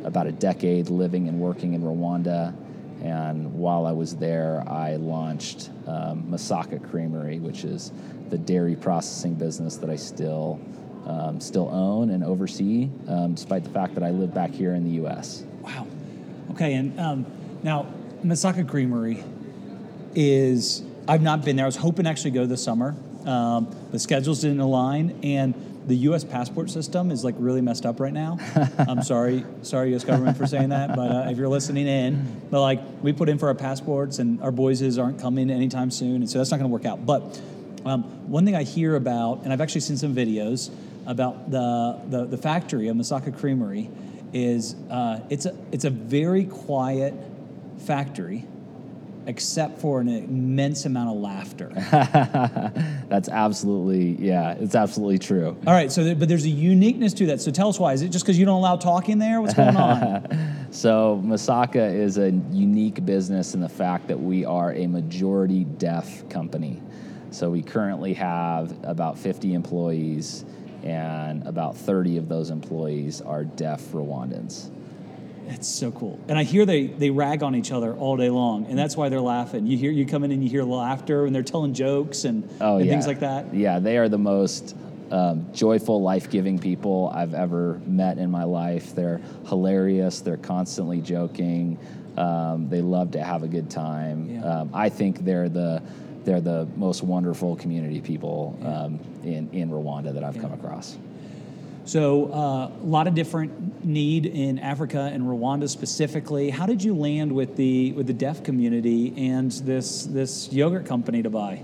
about 0.03 0.27
a 0.27 0.31
decade 0.31 0.89
living 0.89 1.27
and 1.27 1.39
working 1.39 1.73
in 1.73 1.81
Rwanda. 1.81 2.53
And 3.01 3.53
while 3.53 3.85
I 3.85 3.91
was 3.91 4.15
there, 4.15 4.63
I 4.67 4.95
launched 4.95 5.69
um, 5.87 6.23
Masaka 6.29 6.87
Creamery, 6.89 7.39
which 7.39 7.63
is 7.63 7.91
the 8.29 8.37
dairy 8.37 8.75
processing 8.75 9.33
business 9.33 9.77
that 9.77 9.89
I 9.89 9.95
still 9.95 10.59
um, 11.07 11.39
still 11.41 11.67
own 11.69 12.11
and 12.11 12.23
oversee, 12.23 12.89
um, 13.07 13.33
despite 13.33 13.63
the 13.63 13.71
fact 13.71 13.95
that 13.95 14.03
I 14.03 14.11
live 14.11 14.33
back 14.33 14.51
here 14.51 14.75
in 14.75 14.83
the 14.83 14.91
U.S. 14.91 15.43
Wow. 15.61 15.87
Okay, 16.51 16.75
and 16.75 16.99
um, 16.99 17.25
now 17.63 17.87
Masaka 18.23 18.67
Creamery 18.67 19.23
is 20.13 20.83
I've 21.07 21.21
not 21.21 21.43
been 21.43 21.55
there. 21.55 21.65
I 21.65 21.67
was 21.67 21.75
hoping 21.75 22.05
to 22.05 22.09
actually 22.09 22.31
go 22.31 22.45
this 22.45 22.63
summer. 22.63 22.95
Um, 23.25 23.75
the 23.91 23.99
schedules 23.99 24.41
didn't 24.41 24.59
align, 24.59 25.19
and 25.23 25.53
the 25.87 25.95
U.S. 25.95 26.23
passport 26.23 26.69
system 26.69 27.11
is 27.11 27.23
like 27.23 27.35
really 27.37 27.61
messed 27.61 27.85
up 27.85 27.99
right 27.99 28.13
now. 28.13 28.37
I'm 28.77 29.01
sorry, 29.01 29.45
sorry, 29.61 29.89
U.S. 29.91 30.03
government 30.03 30.37
for 30.37 30.45
saying 30.45 30.69
that, 30.69 30.95
but 30.95 31.11
uh, 31.11 31.29
if 31.29 31.37
you're 31.37 31.47
listening 31.47 31.87
in, 31.87 32.41
but 32.51 32.61
like 32.61 32.81
we 33.01 33.13
put 33.13 33.29
in 33.29 33.37
for 33.37 33.47
our 33.47 33.55
passports, 33.55 34.19
and 34.19 34.41
our 34.41 34.51
boys 34.51 34.97
aren't 34.97 35.19
coming 35.19 35.49
anytime 35.49 35.91
soon, 35.91 36.17
and 36.17 36.29
so 36.29 36.37
that's 36.37 36.51
not 36.51 36.57
going 36.57 36.69
to 36.69 36.73
work 36.73 36.85
out. 36.85 37.05
But 37.05 37.41
um, 37.85 38.03
one 38.29 38.45
thing 38.45 38.55
I 38.55 38.63
hear 38.63 38.95
about, 38.95 39.43
and 39.43 39.51
I've 39.51 39.61
actually 39.61 39.81
seen 39.81 39.97
some 39.97 40.15
videos 40.15 40.71
about 41.05 41.49
the 41.49 41.99
the, 42.07 42.25
the 42.25 42.37
factory 42.37 42.87
of 42.87 42.95
Masaka 42.95 43.37
Creamery, 43.37 43.89
is 44.33 44.75
uh, 44.89 45.19
it's 45.29 45.45
a 45.45 45.55
it's 45.71 45.85
a 45.85 45.89
very 45.89 46.45
quiet 46.45 47.13
factory, 47.79 48.45
except 49.27 49.79
for 49.79 50.01
an 50.01 50.07
immense 50.07 50.85
amount 50.85 51.09
of 51.09 51.17
laughter. 51.17 51.69
That's 53.09 53.29
absolutely, 53.29 54.23
yeah, 54.25 54.53
it's 54.53 54.75
absolutely 54.75 55.19
true. 55.19 55.57
All 55.67 55.73
right, 55.73 55.91
so 55.91 56.03
there, 56.03 56.15
but 56.15 56.27
there's 56.27 56.45
a 56.45 56.49
uniqueness 56.49 57.13
to 57.15 57.27
that. 57.27 57.41
So 57.41 57.51
tell 57.51 57.69
us 57.69 57.79
why. 57.79 57.93
Is 57.93 58.01
it 58.01 58.09
just 58.09 58.25
because 58.25 58.37
you 58.37 58.45
don't 58.45 58.57
allow 58.57 58.77
talking 58.77 59.19
there? 59.19 59.41
What's 59.41 59.53
going 59.53 59.75
on? 59.75 60.47
So 60.71 61.21
Masaka 61.25 61.93
is 61.93 62.17
a 62.17 62.31
unique 62.49 63.05
business 63.05 63.53
in 63.53 63.59
the 63.59 63.67
fact 63.67 64.07
that 64.07 64.17
we 64.17 64.45
are 64.45 64.71
a 64.71 64.87
majority 64.87 65.65
deaf 65.65 66.29
company. 66.29 66.81
So 67.31 67.49
we 67.49 67.61
currently 67.61 68.13
have 68.13 68.73
about 68.83 69.19
50 69.19 69.53
employees, 69.53 70.45
and 70.83 71.45
about 71.45 71.75
30 71.75 72.17
of 72.17 72.29
those 72.29 72.49
employees 72.49 73.19
are 73.21 73.43
deaf 73.43 73.81
Rwandans. 73.91 74.69
It's 75.47 75.67
so 75.67 75.91
cool. 75.91 76.19
And 76.27 76.37
I 76.37 76.43
hear 76.43 76.65
they 76.65 76.87
they 76.87 77.09
rag 77.09 77.43
on 77.43 77.55
each 77.55 77.71
other 77.71 77.93
all 77.93 78.17
day 78.17 78.29
long, 78.29 78.65
and 78.67 78.77
that's 78.77 78.95
why 78.95 79.09
they're 79.09 79.21
laughing. 79.21 79.67
You 79.67 79.77
hear 79.77 79.91
you 79.91 80.05
come 80.05 80.23
in 80.23 80.31
and 80.31 80.43
you 80.43 80.49
hear 80.49 80.63
laughter, 80.63 81.25
and 81.25 81.35
they're 81.35 81.43
telling 81.43 81.73
jokes 81.73 82.23
and, 82.23 82.47
Oh 82.59 82.77
and 82.77 82.85
yeah, 82.85 82.91
things 82.93 83.07
like 83.07 83.19
that. 83.19 83.53
Yeah, 83.53 83.79
they 83.79 83.97
are 83.97 84.09
the 84.09 84.17
most 84.17 84.75
um, 85.11 85.47
joyful, 85.53 86.01
life-giving 86.01 86.59
people 86.59 87.11
I've 87.13 87.33
ever 87.33 87.81
met 87.85 88.17
in 88.17 88.31
my 88.31 88.45
life. 88.45 88.95
They're 88.95 89.19
hilarious. 89.47 90.21
They're 90.21 90.37
constantly 90.37 91.01
joking. 91.01 91.77
Um, 92.17 92.69
they 92.69 92.81
love 92.81 93.11
to 93.11 93.23
have 93.23 93.43
a 93.43 93.47
good 93.47 93.69
time. 93.69 94.29
Yeah. 94.29 94.43
Um, 94.43 94.71
I 94.73 94.89
think 94.89 95.25
they're 95.25 95.49
the 95.49 95.81
they're 96.23 96.41
the 96.41 96.67
most 96.75 97.03
wonderful 97.03 97.55
community 97.55 97.99
people 97.99 98.57
um, 98.63 98.99
in 99.23 99.49
in 99.51 99.69
Rwanda 99.69 100.13
that 100.13 100.23
I've 100.23 100.39
come 100.39 100.53
across. 100.53 100.97
So 101.85 102.31
uh, 102.31 102.71
a 102.81 102.85
lot 102.85 103.07
of 103.07 103.15
different 103.15 103.83
need 103.83 104.27
in 104.27 104.59
Africa 104.59 105.09
and 105.11 105.23
Rwanda 105.23 105.67
specifically. 105.67 106.49
How 106.51 106.65
did 106.65 106.83
you 106.83 106.95
land 106.95 107.31
with 107.31 107.55
the 107.55 107.91
with 107.93 108.07
the 108.07 108.13
deaf 108.13 108.43
community 108.43 109.13
and 109.29 109.51
this 109.51 110.05
this 110.05 110.51
yogurt 110.53 110.85
company 110.85 111.23
to 111.23 111.29
buy? 111.29 111.61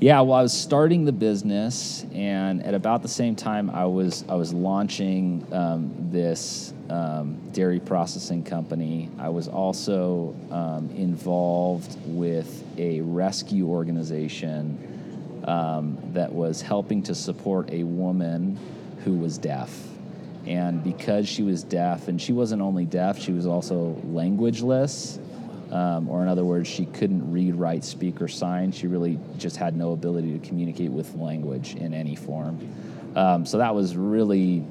Yeah, 0.00 0.20
well, 0.22 0.36
I 0.36 0.42
was 0.42 0.52
starting 0.52 1.04
the 1.04 1.12
business, 1.12 2.04
and 2.12 2.64
at 2.64 2.74
about 2.74 3.02
the 3.02 3.08
same 3.08 3.36
time, 3.36 3.70
I 3.70 3.84
was 3.84 4.24
I 4.28 4.34
was 4.34 4.52
launching 4.52 5.46
um, 5.52 5.92
this 6.10 6.72
um, 6.90 7.38
dairy 7.52 7.78
processing 7.78 8.42
company. 8.42 9.10
I 9.18 9.28
was 9.28 9.46
also 9.46 10.34
um, 10.50 10.90
involved 10.96 11.96
with 12.06 12.64
a 12.78 13.02
rescue 13.02 13.68
organization 13.68 15.44
um, 15.46 15.98
that 16.14 16.32
was 16.32 16.62
helping 16.62 17.02
to 17.04 17.14
support 17.14 17.70
a 17.70 17.84
woman 17.84 18.58
who 19.04 19.14
was 19.14 19.38
deaf. 19.38 19.88
And 20.46 20.82
because 20.82 21.28
she 21.28 21.42
was 21.42 21.62
deaf, 21.62 22.08
and 22.08 22.20
she 22.20 22.32
wasn't 22.32 22.62
only 22.62 22.84
deaf, 22.84 23.18
she 23.18 23.32
was 23.32 23.46
also 23.46 23.94
languageless 24.06 25.18
um, 25.72 26.10
or 26.10 26.20
in 26.22 26.28
other 26.28 26.44
words, 26.44 26.68
she 26.68 26.84
couldn't 26.84 27.32
read, 27.32 27.54
write, 27.54 27.82
speak, 27.82 28.20
or 28.20 28.28
sign. 28.28 28.72
She 28.72 28.86
really 28.86 29.18
just 29.38 29.56
had 29.56 29.74
no 29.74 29.92
ability 29.92 30.38
to 30.38 30.46
communicate 30.46 30.90
with 30.90 31.14
language 31.14 31.74
in 31.74 31.94
any 31.94 32.14
form. 32.14 32.58
Um, 33.16 33.46
so 33.46 33.56
that 33.56 33.74
was 33.74 33.96
really 33.96 34.66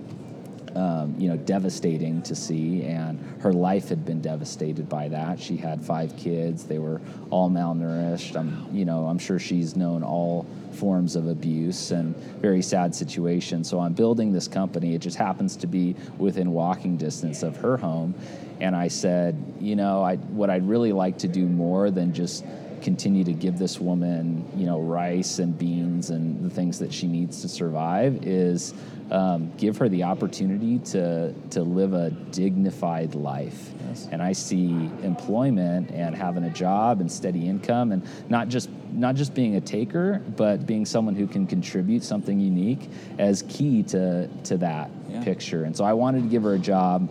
um, 0.75 1.15
you 1.17 1.27
know, 1.27 1.37
devastating 1.37 2.21
to 2.23 2.35
see, 2.35 2.83
and 2.83 3.19
her 3.41 3.53
life 3.53 3.89
had 3.89 4.05
been 4.05 4.21
devastated 4.21 4.87
by 4.87 5.07
that. 5.09 5.39
She 5.39 5.57
had 5.57 5.81
five 5.81 6.15
kids; 6.17 6.65
they 6.65 6.79
were 6.79 7.01
all 7.29 7.49
malnourished. 7.49 8.35
I'm, 8.35 8.67
you 8.71 8.85
know, 8.85 9.05
I'm 9.05 9.19
sure 9.19 9.39
she's 9.39 9.75
known 9.75 10.03
all 10.03 10.45
forms 10.73 11.15
of 11.15 11.27
abuse 11.27 11.91
and 11.91 12.15
very 12.41 12.61
sad 12.61 12.95
situation. 12.95 13.63
So 13.63 13.79
I'm 13.79 13.93
building 13.93 14.31
this 14.31 14.47
company. 14.47 14.95
It 14.95 14.99
just 14.99 15.17
happens 15.17 15.57
to 15.57 15.67
be 15.67 15.95
within 16.17 16.51
walking 16.51 16.97
distance 16.97 17.43
of 17.43 17.57
her 17.57 17.77
home, 17.77 18.15
and 18.59 18.75
I 18.75 18.87
said, 18.87 19.35
you 19.59 19.75
know, 19.75 20.03
I, 20.03 20.15
what 20.15 20.49
I'd 20.49 20.67
really 20.67 20.93
like 20.93 21.17
to 21.19 21.27
do 21.27 21.45
more 21.47 21.91
than 21.91 22.13
just 22.13 22.45
continue 22.81 23.23
to 23.23 23.33
give 23.33 23.57
this 23.57 23.79
woman, 23.79 24.45
you 24.55 24.65
know, 24.65 24.79
rice 24.81 25.39
and 25.39 25.57
beans 25.57 26.09
and 26.09 26.43
the 26.43 26.49
things 26.49 26.79
that 26.79 26.93
she 26.93 27.07
needs 27.07 27.41
to 27.41 27.47
survive 27.47 28.25
is 28.25 28.73
um, 29.11 29.51
give 29.57 29.77
her 29.77 29.89
the 29.89 30.03
opportunity 30.03 30.79
to 30.79 31.33
to 31.51 31.63
live 31.63 31.93
a 31.93 32.11
dignified 32.31 33.13
life. 33.13 33.71
Yes. 33.87 34.07
And 34.11 34.21
I 34.21 34.31
see 34.31 34.89
employment 35.03 35.91
and 35.91 36.15
having 36.15 36.45
a 36.45 36.49
job 36.49 37.01
and 37.01 37.11
steady 37.11 37.47
income 37.47 37.91
and 37.91 38.07
not 38.29 38.47
just 38.47 38.69
not 38.93 39.15
just 39.15 39.33
being 39.33 39.55
a 39.57 39.61
taker, 39.61 40.21
but 40.37 40.65
being 40.65 40.85
someone 40.85 41.15
who 41.15 41.27
can 41.27 41.45
contribute 41.45 42.03
something 42.03 42.39
unique 42.39 42.89
as 43.19 43.43
key 43.43 43.83
to 43.83 44.27
to 44.45 44.57
that 44.57 44.89
yeah. 45.09 45.23
picture. 45.23 45.65
And 45.65 45.75
so 45.75 45.83
I 45.83 45.93
wanted 45.93 46.23
to 46.23 46.29
give 46.29 46.43
her 46.43 46.53
a 46.53 46.59
job, 46.59 47.09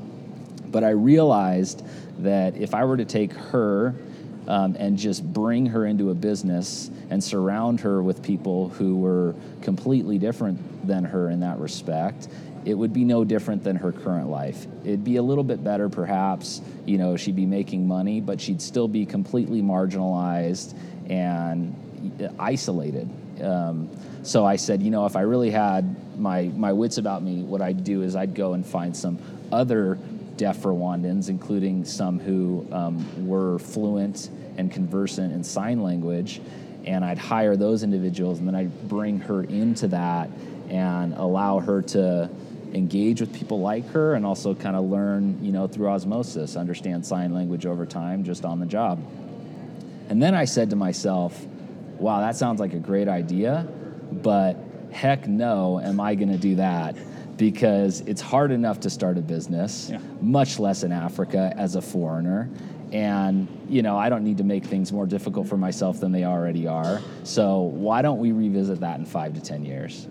but 0.72 0.84
I 0.84 0.90
realized 0.90 1.84
that 2.20 2.56
if 2.56 2.74
I 2.74 2.84
were 2.84 2.96
to 2.96 3.04
take 3.04 3.32
her 3.32 3.94
um, 4.50 4.76
and 4.78 4.98
just 4.98 5.24
bring 5.24 5.66
her 5.66 5.86
into 5.86 6.10
a 6.10 6.14
business 6.14 6.90
and 7.08 7.22
surround 7.22 7.80
her 7.80 8.02
with 8.02 8.22
people 8.22 8.68
who 8.70 8.96
were 8.96 9.34
completely 9.62 10.18
different 10.18 10.86
than 10.86 11.04
her 11.04 11.30
in 11.30 11.40
that 11.40 11.58
respect 11.58 12.28
it 12.64 12.74
would 12.74 12.92
be 12.92 13.04
no 13.04 13.24
different 13.24 13.64
than 13.64 13.76
her 13.76 13.92
current 13.92 14.28
life. 14.28 14.66
It'd 14.84 15.04
be 15.04 15.16
a 15.16 15.22
little 15.22 15.44
bit 15.44 15.64
better, 15.64 15.88
perhaps. 15.88 16.60
You 16.84 16.98
know, 16.98 17.16
she'd 17.16 17.36
be 17.36 17.46
making 17.46 17.86
money, 17.86 18.20
but 18.20 18.40
she'd 18.40 18.60
still 18.60 18.88
be 18.88 19.06
completely 19.06 19.62
marginalized 19.62 20.74
and 21.08 21.74
isolated. 22.38 23.08
Um, 23.42 23.88
so 24.22 24.44
I 24.44 24.56
said, 24.56 24.82
you 24.82 24.90
know, 24.90 25.06
if 25.06 25.16
I 25.16 25.22
really 25.22 25.50
had 25.50 26.18
my 26.18 26.44
my 26.44 26.72
wits 26.72 26.98
about 26.98 27.22
me, 27.22 27.42
what 27.42 27.62
I'd 27.62 27.82
do 27.82 28.02
is 28.02 28.14
I'd 28.14 28.34
go 28.34 28.52
and 28.52 28.66
find 28.66 28.94
some 28.94 29.18
other 29.50 29.98
deaf 30.40 30.62
Rwandans, 30.62 31.28
including 31.28 31.84
some 31.84 32.18
who 32.18 32.66
um, 32.72 33.28
were 33.28 33.58
fluent 33.58 34.30
and 34.56 34.72
conversant 34.72 35.34
in 35.34 35.44
sign 35.44 35.82
language, 35.82 36.40
and 36.86 37.04
I'd 37.04 37.18
hire 37.18 37.56
those 37.56 37.82
individuals, 37.82 38.38
and 38.38 38.48
then 38.48 38.54
I'd 38.54 38.88
bring 38.88 39.20
her 39.20 39.42
into 39.44 39.86
that 39.88 40.30
and 40.70 41.12
allow 41.12 41.58
her 41.58 41.82
to 41.82 42.30
engage 42.72 43.20
with 43.20 43.34
people 43.34 43.60
like 43.60 43.86
her 43.88 44.14
and 44.14 44.24
also 44.24 44.54
kind 44.54 44.76
of 44.76 44.84
learn, 44.84 45.44
you 45.44 45.52
know, 45.52 45.66
through 45.66 45.88
osmosis, 45.88 46.56
understand 46.56 47.04
sign 47.04 47.34
language 47.34 47.66
over 47.66 47.84
time 47.84 48.24
just 48.24 48.46
on 48.46 48.60
the 48.60 48.66
job. 48.66 48.98
And 50.08 50.22
then 50.22 50.34
I 50.34 50.46
said 50.46 50.70
to 50.70 50.76
myself, 50.76 51.38
wow, 51.98 52.20
that 52.20 52.34
sounds 52.34 52.60
like 52.60 52.72
a 52.72 52.78
great 52.78 53.08
idea, 53.08 53.68
but 54.10 54.56
heck 54.90 55.28
no, 55.28 55.78
am 55.78 56.00
I 56.00 56.14
going 56.14 56.32
to 56.32 56.38
do 56.38 56.54
that? 56.54 56.96
Because 57.40 58.02
it's 58.02 58.20
hard 58.20 58.50
enough 58.50 58.80
to 58.80 58.90
start 58.90 59.16
a 59.16 59.22
business, 59.22 59.88
yeah. 59.90 59.98
much 60.20 60.58
less 60.58 60.82
in 60.82 60.92
Africa 60.92 61.54
as 61.56 61.74
a 61.74 61.80
foreigner. 61.80 62.50
And 62.92 63.48
you 63.66 63.82
know 63.82 63.96
i 63.96 64.10
don't 64.10 64.24
need 64.24 64.36
to 64.38 64.44
make 64.44 64.64
things 64.64 64.92
more 64.92 65.06
difficult 65.06 65.48
for 65.48 65.56
myself 65.56 66.00
than 66.00 66.12
they 66.12 66.24
already 66.24 66.66
are. 66.66 67.00
So 67.24 67.60
why 67.60 68.02
don't 68.02 68.18
we 68.18 68.32
revisit 68.32 68.80
that 68.80 68.98
in 68.98 69.06
five 69.06 69.32
to 69.34 69.40
ten 69.40 69.64
years? 69.64 70.06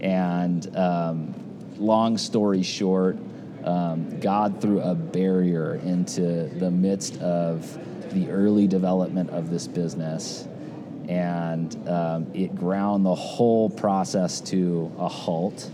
And 0.00 0.74
um, 0.74 1.34
long 1.76 2.16
story 2.16 2.62
short 2.62 3.18
um, 3.64 4.18
god 4.20 4.62
threw 4.62 4.80
a 4.80 4.94
barrier 4.94 5.74
into 5.74 6.48
the 6.58 6.70
midst 6.70 7.20
of 7.20 7.78
the 8.14 8.30
early 8.30 8.66
development 8.66 9.28
of 9.28 9.50
this 9.50 9.66
business. 9.68 10.48
And 11.06 11.76
um, 11.86 12.30
it 12.32 12.54
ground 12.54 13.04
the 13.04 13.14
whole 13.14 13.68
process 13.68 14.40
to 14.52 14.90
a 14.98 15.08
halt 15.08 15.68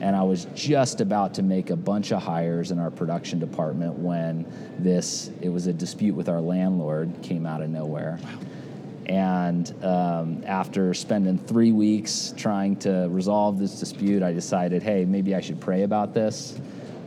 and 0.00 0.16
I 0.16 0.22
was 0.22 0.46
just 0.54 1.00
about 1.00 1.34
to 1.34 1.42
make 1.42 1.70
a 1.70 1.76
bunch 1.76 2.12
of 2.12 2.22
hires 2.22 2.70
in 2.70 2.78
our 2.78 2.90
production 2.90 3.38
department 3.38 3.98
when 3.98 4.46
this 4.78 5.30
it 5.40 5.50
was 5.50 5.66
a 5.66 5.72
dispute 5.72 6.14
with 6.14 6.28
our 6.28 6.40
landlord 6.40 7.12
came 7.22 7.46
out 7.46 7.62
of 7.62 7.70
nowhere. 7.70 8.18
Wow. 8.22 8.30
And 9.06 9.84
um, 9.84 10.44
after 10.46 10.94
spending 10.94 11.36
three 11.36 11.72
weeks 11.72 12.32
trying 12.36 12.76
to 12.76 13.08
resolve 13.10 13.58
this 13.58 13.80
dispute, 13.80 14.22
I 14.22 14.32
decided, 14.32 14.84
hey, 14.84 15.04
maybe 15.04 15.34
I 15.34 15.40
should 15.40 15.60
pray 15.60 15.82
about 15.82 16.14
this. 16.14 16.60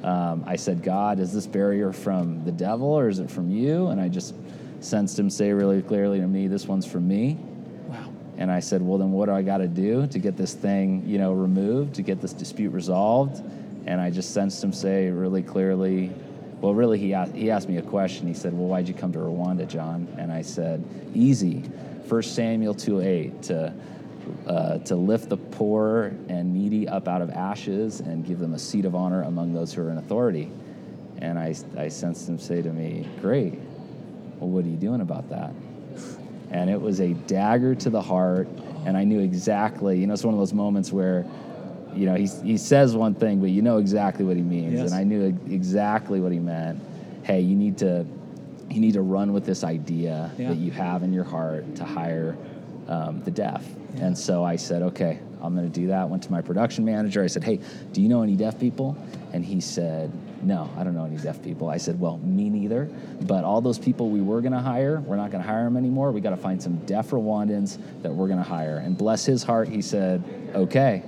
Um, 0.04 0.44
I 0.46 0.58
said, 0.58 0.84
God, 0.84 1.20
is 1.20 1.32
this 1.32 1.48
barrier 1.48 1.94
from 1.94 2.44
the 2.44 2.52
devil 2.52 2.88
or 2.90 3.08
is 3.08 3.20
it 3.20 3.32
from 3.32 3.50
you? 3.50 3.88
And 3.88 4.02
I 4.02 4.10
just 4.10 4.36
sensed 4.82 5.18
him 5.18 5.30
say 5.30 5.54
really 5.54 5.82
clearly 5.82 6.20
to 6.20 6.28
me, 6.28 6.48
this 6.48 6.68
one's 6.68 6.86
from 6.86 7.08
me. 7.08 7.40
And 8.44 8.52
I 8.52 8.60
said, 8.60 8.82
well, 8.82 8.98
then 8.98 9.14
what 9.14 9.28
do 9.28 9.32
I 9.32 9.42
got 9.42 9.60
to 9.60 9.70
do 9.70 10.06
to 10.06 10.20
get 10.20 10.36
this 10.36 10.54
thing, 10.54 11.04
you 11.08 11.18
know, 11.18 11.32
removed, 11.32 11.96
to 11.96 12.02
get 12.02 12.20
this 12.20 12.34
dispute 12.34 12.72
resolved? 12.72 13.42
And 13.86 14.02
I 14.02 14.10
just 14.10 14.34
sensed 14.34 14.62
him 14.62 14.74
say 14.74 15.10
really 15.10 15.42
clearly, 15.42 16.12
well, 16.60 16.74
really, 16.74 17.00
he 17.00 17.14
asked, 17.14 17.34
he 17.34 17.50
asked 17.50 17.70
me 17.70 17.78
a 17.78 17.82
question. 17.82 18.28
He 18.28 18.34
said, 18.34 18.52
well, 18.52 18.68
why'd 18.68 18.90
you 18.90 18.94
come 18.94 19.14
to 19.14 19.20
Rwanda, 19.20 19.66
Jon? 19.66 20.14
And 20.20 20.30
I 20.30 20.42
said, 20.42 20.84
easy. 21.14 21.60
1 22.10 22.22
Samuel 22.24 22.74
2 22.74 23.00
8, 23.00 23.44
to, 23.44 23.74
uh, 24.46 24.78
to 24.80 24.96
lift 24.98 25.30
the 25.30 25.38
poor 25.38 26.12
and 26.28 26.54
needy 26.54 26.86
up 26.86 27.08
out 27.08 27.22
of 27.22 27.30
ashes 27.30 28.02
and 28.02 28.26
give 28.26 28.40
them 28.40 28.56
a 28.56 28.60
seat 28.60 28.84
of 28.84 28.94
honor 28.94 29.22
among 29.22 29.54
those 29.54 29.74
who 29.74 29.84
are 29.84 29.90
in 29.90 29.98
authority. 29.98 30.52
And 31.20 31.40
I, 31.40 31.56
I 31.78 31.88
sensed 31.88 32.28
him 32.28 32.38
say 32.40 32.62
to 32.62 32.74
me, 32.74 33.08
great. 33.22 33.54
Well, 34.42 34.50
what 34.50 34.66
are 34.66 34.70
you 34.70 34.76
doing 34.76 35.00
about 35.00 35.30
that? 35.30 35.54
And 36.54 36.70
it 36.70 36.80
was 36.80 37.02
a 37.02 37.14
dagger 37.14 37.76
to 37.76 37.90
the 37.90 38.02
heart. 38.02 38.48
And 38.86 38.96
I 38.96 39.04
knew 39.04 39.20
exactly, 39.20 40.00
you 40.00 40.08
know, 40.08 40.14
it's 40.14 40.24
one 40.24 40.34
of 40.34 40.40
those 40.40 40.54
moments 40.54 40.92
where, 40.92 41.26
you 41.96 42.06
know, 42.06 42.16
he, 42.16 42.28
he 42.44 42.58
says 42.58 42.96
one 42.96 43.16
thing, 43.16 43.40
but 43.40 43.50
you 43.50 43.62
know 43.62 43.78
exactly 43.78 44.24
what 44.24 44.36
he 44.36 44.44
means. 44.44 44.74
Yes. 44.74 44.92
And 44.92 44.94
I 44.94 45.04
knew 45.04 45.26
exactly 45.50 46.20
what 46.20 46.32
he 46.32 46.40
meant. 46.40 46.80
Hey, 47.24 47.42
you 47.42 47.56
need 47.56 47.78
to, 47.80 48.06
you 48.70 48.80
need 48.80 48.94
to 48.94 49.02
run 49.02 49.34
with 49.34 49.46
this 49.46 49.64
idea 49.64 50.32
yeah. 50.38 50.50
that 50.50 50.58
you 50.58 50.72
have 50.72 51.04
in 51.04 51.12
your 51.12 51.24
heart 51.24 51.76
to 51.76 51.84
hire 51.84 52.38
um, 52.88 53.22
the 53.24 53.32
deaf. 53.32 53.66
Yeah. 53.96 54.06
And 54.06 54.18
so 54.18 54.44
I 54.44 54.56
said, 54.56 54.82
okay, 54.84 55.20
I'm 55.44 55.56
going 55.56 55.70
to 55.70 55.80
do 55.80 55.88
that. 55.88 56.10
Went 56.10 56.24
to 56.24 56.32
my 56.32 56.42
production 56.42 56.86
manager. 56.86 57.24
I 57.24 57.28
said, 57.28 57.44
hey, 57.44 57.60
do 57.92 58.02
you 58.02 58.10
know 58.10 58.24
any 58.24 58.36
deaf 58.36 58.60
people? 58.60 58.98
And 59.34 59.44
he 59.44 59.60
said, 59.62 60.12
no, 60.46 60.70
I 60.78 60.84
don't 60.84 60.94
know 60.94 61.06
any 61.06 61.18
deaf 61.18 61.42
people. 61.42 61.70
I 61.70 61.78
said, 61.78 62.00
Well, 62.00 62.18
me 62.18 62.50
neither. 62.50 62.90
But 63.22 63.44
all 63.44 63.62
those 63.62 63.80
people 63.80 64.10
we 64.10 64.22
were 64.22 64.42
going 64.42 64.54
to 64.54 64.60
hire, 64.60 65.00
we're 65.00 65.16
not 65.16 65.32
going 65.32 65.44
to 65.44 65.50
hire 65.50 65.64
them 65.64 65.78
anymore. 65.78 66.12
We 66.12 66.22
got 66.22 66.32
to 66.32 66.38
find 66.38 66.62
some 66.62 66.78
deaf 66.86 67.12
Rwandans 67.12 67.78
that 68.02 68.12
we're 68.12 68.28
going 68.28 68.40
to 68.40 68.44
hire. 68.44 68.78
And 68.78 68.98
bless 68.98 69.26
his 69.26 69.44
heart, 69.44 69.68
he 69.68 69.82
said, 69.82 70.24
Okay. 70.54 71.04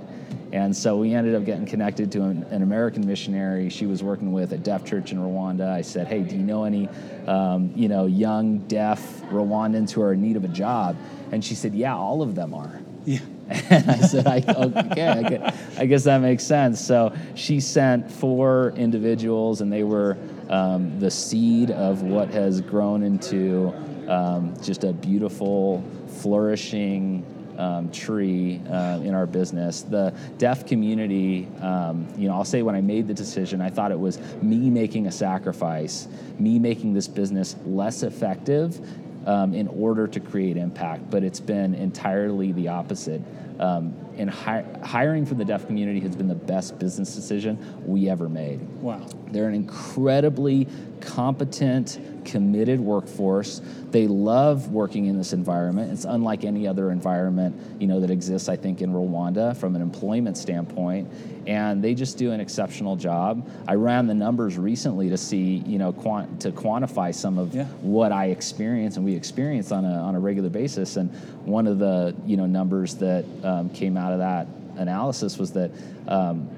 And 0.52 0.74
so 0.74 0.96
we 0.96 1.12
ended 1.12 1.34
up 1.34 1.44
getting 1.44 1.66
connected 1.66 2.10
to 2.12 2.22
an, 2.22 2.44
an, 2.44 2.62
American 2.62 3.04
missionary 3.04 3.68
she 3.68 3.84
was 3.84 4.02
working 4.02 4.32
with 4.32 4.52
at 4.52 4.62
Deaf 4.62 4.84
Church 4.84 5.10
in 5.10 5.18
Rwanda. 5.18 5.68
I 5.68 5.82
said, 5.82 6.06
"Hey, 6.06 6.22
do 6.22 6.36
you 6.36 6.42
know 6.42 6.64
any, 6.64 6.88
um, 7.26 7.72
you 7.74 7.88
know, 7.88 8.06
young 8.06 8.58
deaf 8.58 9.22
Rwandans 9.24 9.90
who 9.90 10.02
are 10.02 10.12
in 10.12 10.22
need 10.22 10.36
of 10.36 10.44
a 10.44 10.48
job?" 10.48 10.96
And 11.32 11.44
she 11.44 11.54
said, 11.54 11.74
"Yeah, 11.74 11.96
all 11.96 12.22
of 12.22 12.36
them 12.36 12.54
are." 12.54 12.80
Yeah. 13.04 13.18
And 13.70 13.90
I 13.90 14.00
said, 14.00 14.26
I, 14.26 14.42
okay, 14.48 15.06
I 15.06 15.22
guess, 15.22 15.78
I 15.78 15.86
guess, 15.86 16.04
that 16.04 16.20
makes 16.20 16.44
sense. 16.44 16.80
So 16.80 17.12
she 17.34 17.60
sent 17.60 18.10
four 18.10 18.72
individuals, 18.76 19.60
and 19.60 19.72
they 19.72 19.84
were 19.84 20.16
um, 20.48 20.98
the 20.98 21.10
seed 21.10 21.70
of 21.70 22.02
what 22.02 22.28
has 22.30 22.60
grown 22.60 23.02
into 23.02 23.72
um, 24.08 24.54
just 24.62 24.84
a 24.84 24.92
beautiful, 24.92 25.84
flourishing 26.20 27.24
um, 27.58 27.90
tree 27.90 28.60
uh, 28.68 29.00
in 29.02 29.14
our 29.14 29.26
business. 29.26 29.82
The 29.82 30.14
deaf 30.38 30.66
community, 30.66 31.48
um, 31.60 32.06
you 32.16 32.28
know, 32.28 32.34
I'll 32.34 32.44
say 32.44 32.62
when 32.62 32.74
I 32.74 32.80
made 32.80 33.06
the 33.06 33.14
decision, 33.14 33.60
I 33.60 33.70
thought 33.70 33.90
it 33.90 33.98
was 33.98 34.18
me 34.42 34.70
making 34.70 35.06
a 35.06 35.12
sacrifice, 35.12 36.08
me 36.38 36.58
making 36.58 36.94
this 36.94 37.08
business 37.08 37.56
less 37.64 38.02
effective 38.02 38.78
um, 39.26 39.54
in 39.54 39.68
order 39.68 40.06
to 40.06 40.20
create 40.20 40.56
impact, 40.56 41.10
but 41.10 41.22
it's 41.22 41.40
been 41.40 41.74
entirely 41.74 42.52
the 42.52 42.68
opposite. 42.68 43.22
Um, 43.58 43.94
and 44.16 44.30
hi- 44.30 44.64
hiring 44.84 45.26
from 45.26 45.38
the 45.38 45.44
deaf 45.44 45.66
community 45.66 46.00
has 46.00 46.14
been 46.14 46.28
the 46.28 46.34
best 46.34 46.78
business 46.78 47.14
decision 47.14 47.82
we 47.86 48.08
ever 48.08 48.28
made. 48.28 48.60
Wow. 48.80 49.06
They're 49.30 49.48
an 49.48 49.54
incredibly 49.54 50.68
competent, 51.00 51.98
committed 52.24 52.80
workforce. 52.80 53.60
They 53.90 54.06
love 54.06 54.70
working 54.70 55.06
in 55.06 55.16
this 55.16 55.32
environment. 55.32 55.92
It's 55.92 56.04
unlike 56.04 56.44
any 56.44 56.66
other 56.66 56.90
environment, 56.90 57.58
you 57.80 57.86
know, 57.86 58.00
that 58.00 58.10
exists, 58.10 58.48
I 58.48 58.56
think, 58.56 58.82
in 58.82 58.92
Rwanda 58.92 59.56
from 59.56 59.76
an 59.76 59.82
employment 59.82 60.36
standpoint. 60.36 61.10
And 61.46 61.82
they 61.82 61.94
just 61.94 62.18
do 62.18 62.32
an 62.32 62.40
exceptional 62.40 62.96
job. 62.96 63.48
I 63.68 63.74
ran 63.74 64.06
the 64.06 64.14
numbers 64.14 64.58
recently 64.58 65.08
to 65.10 65.16
see, 65.16 65.62
you 65.66 65.78
know, 65.78 65.92
quant- 65.92 66.40
to 66.40 66.50
quantify 66.50 67.14
some 67.14 67.38
of 67.38 67.54
yeah. 67.54 67.64
what 67.82 68.10
I 68.10 68.26
experience 68.26 68.96
and 68.96 69.04
we 69.04 69.14
experience 69.14 69.70
on 69.70 69.84
a, 69.84 69.92
on 69.92 70.16
a 70.16 70.20
regular 70.20 70.50
basis. 70.50 70.96
And 70.96 71.10
one 71.46 71.66
of 71.66 71.78
the, 71.78 72.14
you 72.26 72.36
know, 72.36 72.46
numbers 72.46 72.96
that 72.96 73.24
um, 73.44 73.70
came 73.70 73.96
out 73.96 74.12
of 74.12 74.18
that 74.18 74.48
analysis 74.76 75.38
was 75.38 75.52
that 75.52 75.70
um, 76.08 76.48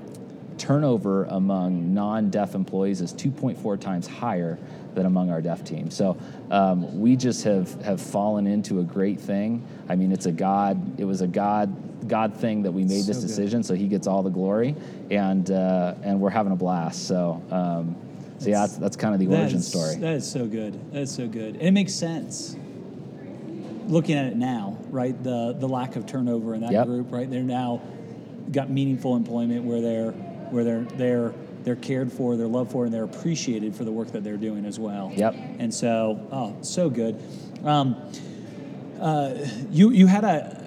turnover 0.59 1.25
among 1.25 1.95
non-deaf 1.95 2.55
employees 2.55 3.01
is 3.01 3.13
2.4 3.15 3.81
times 3.81 4.07
higher 4.07 4.59
than 4.95 5.07
among 5.07 5.31
our 5.31 5.41
deaf 5.41 5.65
team. 5.65 5.91
So 5.91 6.17
um, 6.51 7.01
we 7.01 7.15
just 7.17 7.45
have 7.45 7.81
have 7.83 8.01
fallen 8.01 8.47
into 8.47 8.81
a 8.81 8.83
great 8.83 9.21
thing. 9.21 9.65
I 9.89 9.95
mean, 9.97 10.13
it's 10.13 10.27
a 10.27 10.33
God. 10.33 10.99
It 11.01 11.05
was 11.05 11.21
a 11.21 11.27
God 11.27 12.09
God 12.09 12.35
thing 12.35 12.63
that 12.63 12.73
we 12.73 12.83
made 12.83 13.05
this 13.05 13.17
So 13.17 13.21
good. 13.23 13.27
decision. 13.29 13.63
So 13.63 13.75
He 13.75 13.87
gets 13.87 14.07
all 14.07 14.23
the 14.23 14.31
glory, 14.31 14.75
and 15.11 15.51
uh, 15.51 15.95
and 16.03 16.21
we're 16.21 16.31
having 16.31 16.53
a 16.53 16.57
blast. 16.57 17.07
So. 17.07 17.43
Um, 17.51 17.97
so 18.41 18.51
yeah, 18.51 18.61
that's, 18.61 18.77
that's 18.77 18.97
kind 18.97 19.15
of 19.15 19.19
the 19.21 19.27
origin 19.37 19.59
is- 19.59 19.67
story. 19.67 19.97
That 19.97 20.15
is 20.15 20.31
so 20.31 20.47
good. 20.47 20.93
That 20.93 21.01
is 21.03 21.11
so 21.13 21.27
good. 21.27 21.55
And 21.57 21.63
it 21.63 21.73
makes 21.73 21.93
sense 21.93 22.55
looking 23.89 24.17
at 24.17 24.27
it 24.27 24.37
now, 24.37 24.79
right? 24.91 25.21
The 25.25 25.57
the 25.59 25.67
lack 25.69 25.97
of 25.97 26.07
turnover 26.07 26.55
in 26.55 26.61
that 26.61 26.71
Yep. 26.73 26.87
group, 26.87 27.13
right? 27.13 27.29
They're 27.29 27.43
now 27.43 27.81
got 28.53 28.71
meaningful 28.71 29.17
employment 29.17 29.65
where 29.65 29.81
they're 29.81 30.15
where 30.53 30.65
they're 30.65 30.83
they're 30.83 31.35
they're 31.65 31.77
cared 31.77 32.13
for, 32.13 32.37
they're 32.37 32.47
loved 32.47 32.73
for, 32.73 32.85
and 32.85 32.95
they're 32.95 33.05
appreciated 33.05 33.75
for 33.75 33.85
the 33.85 33.93
work 33.93 34.13
that 34.13 34.25
they're 34.25 34.37
doing 34.37 34.65
as 34.65 34.79
well. 34.79 35.13
Yep. 35.15 35.35
And 35.59 35.75
so, 35.75 36.27
oh, 36.33 36.57
so 36.63 36.89
good. 36.89 37.21
Um, 37.65 37.97
uh, 39.01 39.35
you 39.71 39.91
you 39.91 40.07
had 40.07 40.25
a 40.25 40.58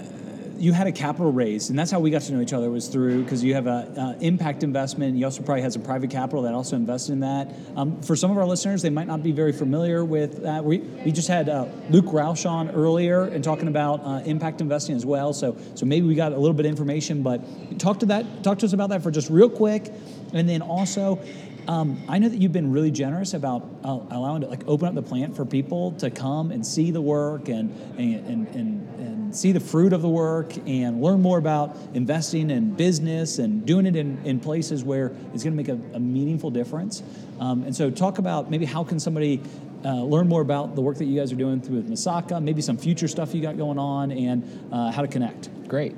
you 0.62 0.74
had 0.74 0.86
a 0.86 0.92
capital 0.92 1.32
raise, 1.32 1.72
and 1.72 1.80
that's 1.80 1.90
how 1.90 2.00
we 2.00 2.12
got 2.12 2.22
to 2.22 2.34
know 2.34 2.40
each 2.40 2.54
other 2.54 2.70
was 2.70 2.88
through 2.88 3.24
because 3.24 3.44
you 3.44 3.56
have 3.56 3.66
a 3.66 3.92
uh, 3.98 4.20
impact 4.20 4.62
investment. 4.62 5.18
You 5.18 5.26
also 5.26 5.42
probably 5.42 5.64
had 5.64 5.74
some 5.74 5.82
private 5.82 6.12
capital 6.12 6.44
that 6.44 6.54
also 6.54 6.76
invested 6.76 7.14
in 7.14 7.22
that. 7.22 7.52
Um, 7.76 8.00
for 8.04 8.16
some 8.16 8.30
of 8.30 8.38
our 8.38 8.46
listeners, 8.46 8.84
they 8.84 8.92
might 8.92 9.08
not 9.08 9.24
be 9.24 9.32
very 9.32 9.54
familiar 9.54 10.06
with 10.06 10.44
that. 10.44 10.64
We, 10.64 10.78
we 10.78 11.12
just 11.12 11.28
had 11.28 11.50
uh, 11.50 11.66
Luke 11.90 12.06
Roush 12.06 12.48
on 12.48 12.70
earlier 12.70 13.24
and 13.24 13.44
talking 13.44 13.70
about 13.70 14.06
uh, 14.06 14.22
impact 14.26 14.62
investing 14.62 14.96
as 14.96 15.06
well. 15.06 15.34
So 15.34 15.58
so 15.74 15.88
maybe 15.88 16.06
we 16.06 16.14
got 16.14 16.32
a 16.32 16.38
little 16.38 16.54
bit 16.54 16.68
of 16.68 16.70
information, 16.70 17.24
but 17.24 17.42
talk 17.80 18.00
to 18.02 18.06
that 18.08 18.44
talk 18.44 18.60
to 18.60 18.68
us 18.68 18.74
about 18.74 18.90
that 18.90 19.02
for 19.02 19.10
just 19.10 19.32
real 19.32 19.50
quick, 19.50 19.92
and 20.34 20.48
then 20.48 20.62
also. 20.62 21.20
Um, 21.68 22.04
I 22.10 22.18
know 22.18 22.28
that 22.28 22.42
you've 22.42 22.52
been 22.52 22.72
really 22.72 22.90
generous 22.90 23.36
about 23.36 23.62
uh, 23.84 24.00
allowing 24.10 24.42
to 24.42 24.48
like 24.48 24.64
open 24.68 24.88
up 24.88 24.96
the 24.96 25.04
plant 25.04 25.36
for 25.36 25.46
people 25.46 25.92
to 26.00 26.10
come 26.10 26.50
and 26.50 26.66
see 26.66 26.90
the 26.90 27.02
work 27.02 27.50
and 27.50 27.70
and, 28.00 28.16
and, 28.26 28.48
and, 28.48 29.00
and 29.00 29.11
see 29.36 29.52
the 29.52 29.60
fruit 29.60 29.94
of 29.94 30.02
the 30.02 30.10
work 30.10 30.56
and 30.68 31.02
learn 31.02 31.22
more 31.22 31.38
about 31.38 31.78
investing 31.94 32.50
in 32.50 32.74
business 32.74 33.40
and 33.40 33.66
doing 33.66 33.86
it 33.86 33.96
in, 33.96 34.24
in 34.26 34.40
places 34.40 34.84
where 34.84 35.08
it's 35.34 35.44
going 35.44 35.56
to 35.56 35.64
make 35.64 35.70
a, 35.70 35.96
a 35.96 36.00
meaningful 36.00 36.50
difference. 36.50 37.04
Um, 37.40 37.64
and 37.64 37.76
so, 37.76 37.90
talk 37.90 38.18
about 38.18 38.52
maybe 38.52 38.66
how 38.66 38.84
can 38.84 39.00
somebody 39.00 39.42
uh, 39.84 39.96
learn 40.04 40.28
more 40.28 40.42
about 40.42 40.76
the 40.76 40.82
work 40.82 40.98
that 40.98 41.06
you 41.06 41.20
guys 41.20 41.32
are 41.32 41.36
doing 41.36 41.62
through 41.62 41.84
Masaka, 41.84 42.42
maybe 42.42 42.62
some 42.62 42.78
future 42.78 43.08
stuff 43.08 43.34
you 43.34 43.42
got 43.42 43.58
going 43.58 43.80
on, 43.80 44.12
and 44.12 44.68
uh, 44.72 44.92
how 44.92 45.02
to 45.02 45.08
connect. 45.08 45.50
Great. 45.68 45.96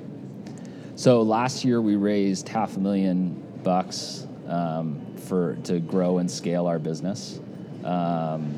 So 0.96 1.22
last 1.22 1.64
year 1.64 1.80
we 1.80 1.96
raised 1.96 2.48
half 2.48 2.76
a 2.76 2.80
million 2.80 3.42
bucks 3.62 4.26
um, 4.48 5.04
for 5.16 5.56
to 5.64 5.80
grow 5.80 6.18
and 6.18 6.30
scale 6.30 6.66
our 6.66 6.78
business. 6.78 7.40
Um, 7.82 8.54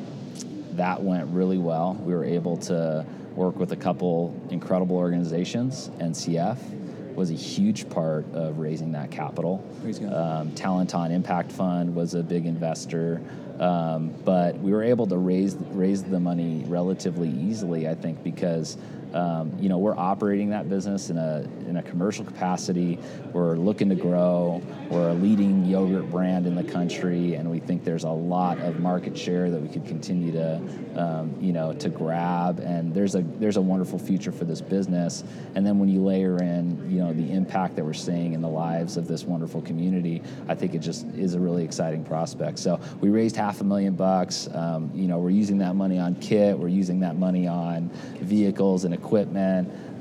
that 0.72 1.02
went 1.02 1.28
really 1.30 1.58
well. 1.58 1.94
We 1.94 2.14
were 2.14 2.24
able 2.24 2.58
to 2.58 3.06
work 3.36 3.56
with 3.56 3.72
a 3.72 3.76
couple 3.76 4.34
incredible 4.50 4.96
organizations. 4.96 5.90
NCF 5.98 6.58
was 7.14 7.30
a 7.30 7.34
huge 7.34 7.88
part 7.88 8.26
of 8.34 8.58
raising 8.58 8.92
that 8.92 9.10
capital. 9.10 9.64
Um, 9.84 10.50
Talanton 10.52 11.10
Impact 11.10 11.50
Fund 11.52 11.94
was 11.94 12.14
a 12.14 12.22
big 12.22 12.46
investor, 12.46 13.22
um, 13.58 14.08
but 14.24 14.58
we 14.58 14.72
were 14.72 14.82
able 14.82 15.06
to 15.06 15.16
raise 15.16 15.56
raise 15.70 16.02
the 16.02 16.20
money 16.20 16.64
relatively 16.66 17.30
easily. 17.30 17.88
I 17.88 17.94
think 17.94 18.22
because 18.22 18.76
um, 19.16 19.56
you 19.58 19.70
know 19.70 19.78
we're 19.78 19.96
operating 19.96 20.50
that 20.50 20.68
business 20.68 21.08
in 21.08 21.16
a 21.16 21.48
in 21.66 21.78
a 21.78 21.82
commercial 21.82 22.24
capacity. 22.24 22.98
We're 23.32 23.56
looking 23.56 23.88
to 23.88 23.94
grow. 23.94 24.62
We're 24.90 25.10
a 25.10 25.14
leading 25.14 25.64
yogurt 25.64 26.10
brand 26.10 26.46
in 26.46 26.54
the 26.54 26.62
country, 26.62 27.34
and 27.34 27.50
we 27.50 27.58
think 27.58 27.82
there's 27.82 28.04
a 28.04 28.10
lot 28.10 28.58
of 28.58 28.78
market 28.78 29.16
share 29.16 29.50
that 29.50 29.60
we 29.60 29.68
could 29.68 29.86
continue 29.86 30.32
to 30.32 30.60
um, 30.96 31.34
you 31.40 31.52
know 31.52 31.72
to 31.72 31.88
grab. 31.88 32.60
And 32.60 32.92
there's 32.92 33.14
a 33.14 33.22
there's 33.22 33.56
a 33.56 33.62
wonderful 33.62 33.98
future 33.98 34.32
for 34.32 34.44
this 34.44 34.60
business. 34.60 35.24
And 35.54 35.66
then 35.66 35.78
when 35.78 35.88
you 35.88 36.02
layer 36.02 36.36
in 36.36 36.90
you 36.90 36.98
know 36.98 37.14
the 37.14 37.32
impact 37.32 37.76
that 37.76 37.84
we're 37.84 37.94
seeing 37.94 38.34
in 38.34 38.42
the 38.42 38.48
lives 38.48 38.98
of 38.98 39.08
this 39.08 39.24
wonderful 39.24 39.62
community, 39.62 40.22
I 40.46 40.54
think 40.54 40.74
it 40.74 40.80
just 40.80 41.06
is 41.16 41.34
a 41.34 41.40
really 41.40 41.64
exciting 41.64 42.04
prospect. 42.04 42.58
So 42.58 42.78
we 43.00 43.08
raised 43.08 43.36
half 43.36 43.62
a 43.62 43.64
million 43.64 43.94
bucks. 43.94 44.46
Um, 44.52 44.90
you 44.94 45.08
know, 45.08 45.18
we're 45.18 45.30
using 45.30 45.56
that 45.58 45.74
money 45.74 45.98
on 45.98 46.16
kit. 46.16 46.58
We're 46.58 46.68
using 46.68 47.00
that 47.00 47.16
money 47.16 47.46
on 47.46 47.88
vehicles 48.20 48.84
and 48.84 48.92
equipment, 48.92 49.05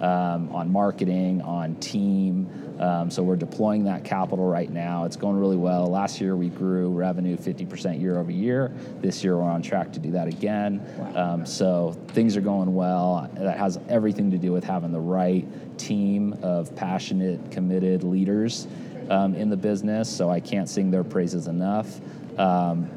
um, 0.02 0.52
on 0.54 0.72
marketing, 0.72 1.42
on 1.42 1.76
team. 1.76 2.50
Um, 2.80 3.10
so 3.10 3.24
we're 3.24 3.38
deploying 3.38 3.86
that 3.86 4.04
capital 4.04 4.46
right 4.46 4.70
now. 4.70 5.06
It's 5.06 5.16
going 5.16 5.40
really 5.40 5.56
well. 5.56 5.88
Last 5.88 6.20
year 6.20 6.36
we 6.36 6.50
grew 6.50 6.90
revenue 6.90 7.38
50% 7.38 8.02
year 8.02 8.20
over 8.20 8.32
year. 8.32 8.74
This 9.00 9.24
year 9.24 9.38
we're 9.38 9.44
on 9.44 9.62
track 9.62 9.94
to 9.94 10.00
do 10.00 10.12
that 10.12 10.28
again. 10.28 10.82
Um, 11.16 11.46
so 11.46 11.96
things 12.10 12.36
are 12.36 12.42
going 12.42 12.74
well. 12.74 13.30
That 13.36 13.58
has 13.58 13.80
everything 13.88 14.32
to 14.32 14.38
do 14.38 14.52
with 14.52 14.64
having 14.64 14.92
the 14.92 15.00
right 15.00 15.46
team 15.78 16.38
of 16.42 16.76
passionate, 16.76 17.52
committed 17.52 18.04
leaders 18.04 18.68
um, 19.10 19.36
in 19.36 19.50
the 19.50 19.58
business. 19.58 20.10
So 20.10 20.30
I 20.30 20.40
can't 20.40 20.68
sing 20.68 20.92
their 20.92 21.04
praises 21.04 21.48
enough. 21.48 22.00
Um, 22.38 22.90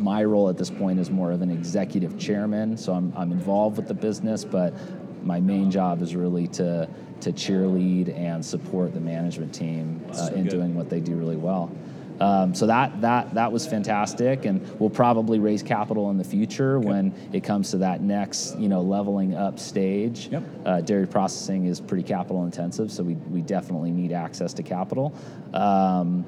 my 0.00 0.24
role 0.24 0.48
at 0.48 0.56
this 0.56 0.70
point 0.70 0.98
is 0.98 1.10
more 1.10 1.30
of 1.30 1.42
an 1.42 1.50
executive 1.50 2.18
chairman, 2.18 2.76
so 2.76 2.94
I'm, 2.94 3.12
I'm 3.16 3.32
involved 3.32 3.76
with 3.76 3.86
the 3.86 3.94
business, 3.94 4.44
but 4.44 4.74
my 5.24 5.40
main 5.40 5.70
job 5.70 6.02
is 6.02 6.14
really 6.16 6.46
to 6.48 6.88
to 7.20 7.32
cheerlead 7.32 8.16
and 8.16 8.44
support 8.44 8.94
the 8.94 9.00
management 9.00 9.54
team 9.54 10.02
uh, 10.08 10.14
So 10.14 10.34
in 10.34 10.44
good. 10.44 10.50
doing 10.50 10.74
what 10.74 10.88
they 10.88 11.00
do 11.00 11.16
really 11.16 11.36
well. 11.36 11.70
Um, 12.18 12.54
so 12.54 12.66
that 12.66 13.00
that 13.00 13.32
that 13.34 13.50
was 13.50 13.66
fantastic, 13.66 14.44
and 14.44 14.60
we'll 14.78 14.90
probably 14.90 15.38
raise 15.38 15.62
capital 15.62 16.10
in 16.10 16.18
the 16.18 16.24
future 16.24 16.78
when 16.78 17.14
it 17.32 17.42
comes 17.44 17.70
to 17.70 17.78
that 17.78 18.02
next 18.02 18.58
you 18.58 18.68
know 18.68 18.82
leveling 18.82 19.34
up 19.34 19.58
stage. 19.58 20.28
Yep. 20.30 20.42
Uh, 20.66 20.80
dairy 20.82 21.06
processing 21.06 21.64
is 21.64 21.80
pretty 21.80 22.02
capital 22.02 22.44
intensive, 22.44 22.92
so 22.92 23.02
we, 23.02 23.14
we 23.14 23.40
definitely 23.40 23.90
need 23.90 24.12
access 24.12 24.52
to 24.54 24.62
capital. 24.62 25.14
Um, 25.54 26.26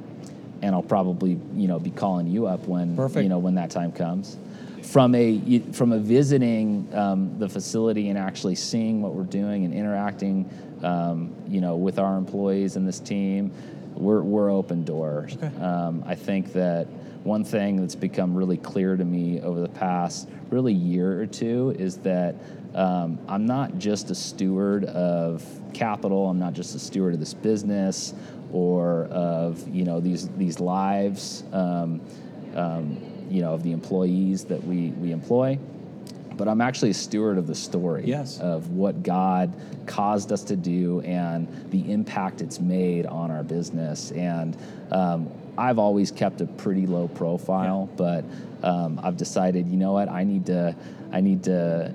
and 0.63 0.75
I'll 0.75 0.83
probably 0.83 1.39
you 1.55 1.69
know 1.69 1.79
be 1.79 1.91
calling 1.91 2.27
you 2.27 2.47
up 2.47 2.67
when 2.67 2.97
Perfect. 2.97 3.23
you 3.23 3.29
know 3.29 3.39
when 3.39 3.57
that 3.57 3.71
time 3.71 3.93
comes. 3.93 4.39
From 4.83 5.15
a 5.15 5.61
from 5.73 5.93
a 5.93 5.99
visiting 5.99 6.89
um, 6.93 7.39
the 7.39 7.49
facility 7.49 8.09
and 8.09 8.19
actually 8.19 8.57
seeing 8.57 9.01
what 9.01 9.15
we're 9.15 9.23
doing 9.23 9.65
and 9.65 9.73
interacting, 9.73 10.51
um, 10.83 11.35
you 11.49 11.61
know, 11.61 11.77
with 11.77 11.99
our 11.99 12.17
employees 12.17 12.77
and 12.77 12.87
this 12.87 12.99
team, 12.99 13.53
we're 13.95 14.23
we're 14.23 14.51
open 14.51 14.85
doors. 14.85 15.37
Um, 15.61 16.03
I 16.07 16.17
think 16.17 16.53
that 16.55 16.89
one 17.25 17.45
thing 17.45 17.77
that's 17.77 17.95
become 17.95 18.35
really 18.35 18.57
clear 18.57 18.97
to 18.97 19.05
me 19.05 19.41
over 19.41 19.61
the 19.61 19.69
past 19.69 20.29
really 20.51 20.73
year 20.73 21.21
or 21.21 21.27
two 21.27 21.75
is 21.79 21.99
that 21.99 22.35
um, 22.75 23.19
I'm 23.29 23.47
not 23.47 23.79
just 23.79 24.11
a 24.11 24.15
steward 24.15 24.85
of 24.87 25.45
capital. 25.73 26.29
I'm 26.29 26.39
not 26.39 26.53
just 26.55 26.75
a 26.75 26.79
steward 26.79 27.15
of 27.15 27.21
this 27.21 27.35
business 27.35 28.15
or 28.53 29.05
of 29.05 29.67
you 29.69 29.85
know 29.85 30.01
these 30.01 30.29
these 30.31 30.61
lives. 30.61 31.45
Um, 31.53 32.01
um, 32.55 33.12
you 33.33 33.41
know, 33.41 33.55
of 33.55 33.63
the 33.63 33.73
employees 33.73 34.45
that 34.45 34.63
we, 34.65 34.89
we 34.91 35.11
employ, 35.11 35.59
but 36.37 36.49
I'm 36.49 36.61
actually 36.61 36.91
a 36.91 36.95
steward 36.95 37.39
of 37.39 37.47
the 37.47 37.55
story 37.55 38.05
Yes. 38.07 38.39
of 38.41 38.71
what 38.71 39.03
God 39.03 39.53
caused 39.87 40.33
us 40.33 40.43
to 40.45 40.57
do 40.57 41.01
and 41.01 41.49
the 41.71 41.91
impact 41.91 42.41
it's 42.43 42.61
made 42.61 43.07
on 43.07 43.31
our 43.31 43.43
business. 43.43 44.11
And 44.13 44.57
um, 44.91 45.31
I've 45.57 45.79
always 45.79 46.11
kept 46.11 46.41
a 46.41 46.47
pretty 46.47 46.87
low 46.87 47.09
profile, 47.09 47.89
but 47.97 48.25
um, 48.63 49.01
I've 49.03 49.17
decided, 49.17 49.67
you 49.67 49.77
know 49.77 49.93
what, 49.93 50.09
I 50.09 50.25
need 50.25 50.47
to, 50.47 50.77
I 51.11 51.21
need 51.21 51.43
to 51.45 51.93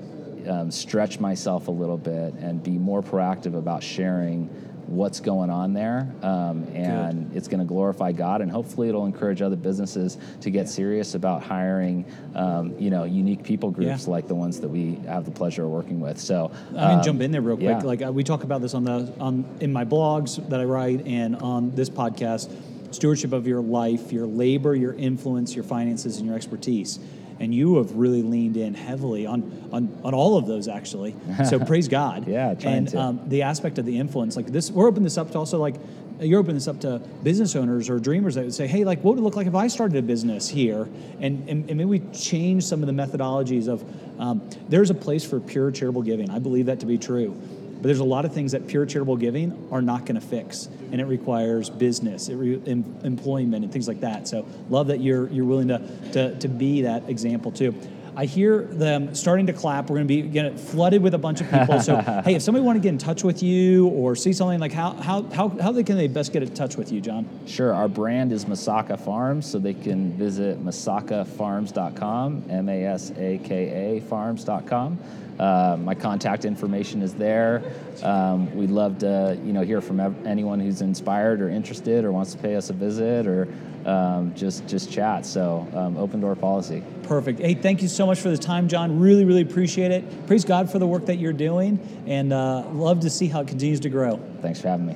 um, 0.47 0.71
stretch 0.71 1.19
myself 1.19 1.67
a 1.67 1.71
little 1.71 1.97
bit 1.97 2.34
and 2.36 2.63
be 2.63 2.78
more 2.78 3.02
proactive 3.02 3.56
about 3.56 3.84
sharing 3.84 4.50
what's 4.88 5.19
going 5.19 5.50
on 5.50 5.73
there, 5.73 6.10
um, 6.23 6.63
and 6.73 7.36
it's 7.36 7.47
going 7.47 7.60
to 7.60 7.65
glorify 7.65 8.12
God, 8.12 8.41
and 8.41 8.50
hopefully 8.52 8.89
it'll 8.89 9.06
encourage 9.06 9.41
other 9.41 9.56
businesses 9.56 10.17
to 10.41 10.50
get 10.50 10.69
serious 10.69 11.13
about 11.13 11.43
hiring, 11.43 12.06
um, 12.36 12.73
you 12.80 12.89
know, 12.89 13.04
unique 13.04 13.43
people 13.43 13.69
groups 13.69 14.06
Yeah. 14.06 14.12
like 14.12 14.28
the 14.28 14.36
ones 14.36 14.60
that 14.62 14.69
we 14.69 14.95
have 15.08 15.26
the 15.26 15.32
pleasure 15.32 15.63
of 15.65 15.69
working 15.69 16.00
with. 16.00 16.19
So 16.19 16.52
I'm 16.69 16.73
gonna 16.73 16.93
um, 16.95 17.04
jump 17.04 17.21
in 17.21 17.32
there 17.32 17.41
real 17.41 17.58
quick. 17.58 17.67
yeah. 17.67 17.80
Like 17.80 18.02
uh, 18.02 18.12
we 18.12 18.23
talk 18.23 18.43
about 18.43 18.62
this 18.62 18.73
on 18.73 18.84
the 18.86 19.13
on 19.19 19.45
in 19.60 19.71
my 19.73 19.86
blogs 19.86 20.47
that 20.50 20.60
I 20.60 20.63
write 20.63 21.06
and 21.06 21.36
on 21.38 21.71
this 21.76 21.89
podcast. 21.89 22.50
Stewardship 22.91 23.34
of 23.34 23.45
your 23.45 23.62
life, 23.62 24.13
your 24.13 24.26
labor, 24.26 24.73
your 24.73 24.93
influence, 24.93 25.54
your 25.54 25.65
finances, 25.65 26.17
and 26.17 26.26
your 26.26 26.36
expertise. 26.38 27.00
And 27.39 27.54
you 27.54 27.78
have 27.78 27.91
really 27.93 28.23
leaned 28.23 28.58
in 28.58 28.73
heavily 28.73 29.26
on 29.26 29.69
on, 29.71 30.02
on 30.04 30.13
all 30.13 30.38
of 30.38 30.47
those 30.47 30.67
actually. 30.67 31.15
So 31.47 31.60
praise 31.65 31.88
God. 31.88 32.28
Yeah, 32.28 32.54
trying 32.56 32.78
and 32.78 32.88
to. 32.89 33.00
Um, 33.00 33.21
the 33.28 33.43
aspect 33.43 33.78
of 33.78 33.86
the 33.86 33.97
influence, 33.97 34.36
like 34.36 34.47
this, 34.47 34.71
we're 34.71 34.88
opening 34.88 35.04
this 35.04 35.17
up 35.17 35.32
to 35.32 35.38
also 35.38 35.60
like 35.60 35.76
you're 36.19 36.39
opening 36.39 36.56
this 36.56 36.67
up 36.67 36.80
to 36.82 37.00
business 37.23 37.56
owners 37.56 37.89
or 37.89 38.00
dreamers 38.00 38.36
that 38.36 38.43
would 38.43 38.54
say, 38.54 38.67
hey, 38.67 38.84
like 38.84 39.04
what 39.04 39.15
would 39.15 39.21
it 39.21 39.23
look 39.23 39.36
like 39.36 39.47
if 39.47 39.56
I 39.56 39.67
started 39.67 39.97
a 39.97 40.02
business 40.02 40.50
here? 40.50 40.89
And, 41.19 41.47
and, 41.47 41.69
and 41.69 41.78
maybe 41.78 41.86
we 41.86 42.00
change 42.12 42.63
some 42.63 42.82
of 42.82 42.88
the 42.88 42.93
methodologies 42.93 43.67
of 43.67 43.84
um, 44.19 44.50
there's 44.67 44.89
a 44.89 44.95
place 44.95 45.23
for 45.23 45.39
pure 45.39 45.71
charitable 45.71 46.02
giving. 46.02 46.30
I 46.30 46.39
believe 46.39 46.65
that 46.67 46.80
to 46.80 46.86
be 46.86 46.97
true. 46.97 47.39
But 47.78 47.84
there's 47.84 48.00
a 48.00 48.04
lot 48.04 48.26
of 48.26 48.34
things 48.34 48.52
that 48.54 48.68
pure 48.68 48.86
charitable 48.86 49.18
giving 49.18 49.68
are 49.72 49.82
not 49.82 50.06
going 50.06 50.20
to 50.20 50.26
fix, 50.26 50.68
and 50.92 51.00
it 51.00 51.06
requires 51.06 51.70
business, 51.70 52.28
it 52.28 52.36
re- 52.36 52.62
em- 52.66 53.00
employment, 53.04 53.63
and 53.63 53.72
things 53.72 53.88
like 53.88 54.02
that. 54.02 54.28
So 54.28 54.46
love 54.70 54.88
that 54.88 55.00
you're 55.00 55.28
you're 55.30 55.46
willing 55.46 55.68
to 55.70 55.80
to, 56.13 56.40
to 56.40 56.48
be 56.48 56.82
that 56.82 57.10
example 57.10 57.52
too. 57.52 57.76
I 58.18 58.26
hear 58.26 58.63
them 58.63 59.13
starting 59.13 59.46
to 59.46 59.54
clap. 59.54 59.92
We're 59.92 59.98
going 59.98 60.08
to 60.08 60.13
be 60.24 60.24
getting 60.24 60.58
flooded 60.58 61.04
with 61.04 61.13
a 61.13 61.20
bunch 61.20 61.40
of 61.40 61.52
people. 61.52 61.80
So, 61.80 61.98
hey, 62.26 62.34
if 62.34 62.42
somebody 62.42 62.66
want 62.66 62.78
to 62.78 62.82
get 62.82 62.90
in 62.90 62.98
touch 62.98 63.24
with 63.24 63.44
you 63.44 63.90
or 63.90 64.16
see 64.16 64.34
something 64.34 64.60
like 64.60 64.72
how 64.72 64.94
how 64.94 65.22
how 65.22 65.50
how 65.50 65.72
they 65.72 65.84
can 65.84 65.98
they 65.98 66.08
best 66.08 66.34
get 66.34 66.42
in 66.42 66.52
touch 66.56 66.78
with 66.78 66.92
you, 66.92 67.00
Jon? 67.00 67.30
Sure. 67.46 67.76
Our 67.76 67.88
brand 67.88 68.32
is 68.32 68.46
Masaka 68.46 69.00
Farms, 69.00 69.46
so 69.46 69.60
they 69.60 69.76
can 69.76 70.13
visit 70.18 70.60
masakafarms.com, 70.66 72.46
M 72.50 72.70
A 72.70 72.86
S 72.86 73.12
A 73.12 73.38
K 73.38 73.98
A 73.98 74.02
farms.com. 74.02 74.98
Uh, 75.39 75.78
my 75.80 75.93
contact 75.93 76.45
information 76.45 77.02
is 77.02 77.13
there. 77.13 77.62
Um, 78.02 78.56
we'd 78.56 78.71
love 78.71 79.00
to, 79.00 79.39
you 79.43 79.54
know, 79.54 79.62
hear 79.62 79.82
from 79.82 80.00
ev- 80.00 80.26
anyone 80.26 80.60
who's 80.60 80.82
inspired 80.82 81.41
or 81.41 81.50
interested 81.50 82.06
or 82.06 82.12
wants 82.12 82.34
to 82.34 82.38
pay 82.39 82.56
us 82.56 82.69
a 82.69 82.73
visit 82.73 83.28
or 83.28 83.47
um, 83.86 84.34
just 84.36 84.67
just 84.67 84.91
chat. 84.91 85.26
So, 85.26 85.67
um, 85.73 85.97
open 85.97 86.19
door 86.19 86.36
policy. 86.36 86.84
Perfect. 87.04 87.39
Hey, 87.39 87.54
thank 87.54 87.82
you 87.82 87.88
so 87.88 88.06
much 88.06 88.19
for 88.19 88.30
the 88.30 88.38
time, 88.38 88.67
Jon. 88.67 89.00
Really, 89.00 89.26
really 89.26 89.41
appreciate 89.41 89.91
it. 89.91 90.28
Praise 90.28 90.43
God 90.43 90.71
for 90.71 90.80
the 90.80 90.88
work 90.88 91.06
that 91.06 91.17
you're 91.17 91.34
doing, 91.34 91.80
and 92.08 92.34
uh, 92.34 92.67
love 92.71 93.02
to 93.02 93.10
see 93.10 93.28
how 93.28 93.41
it 93.41 93.47
continues 93.47 93.80
to 93.82 93.89
grow. 93.89 94.19
Thanks 94.41 94.60
for 94.60 94.67
having 94.67 94.88
me. 94.88 94.95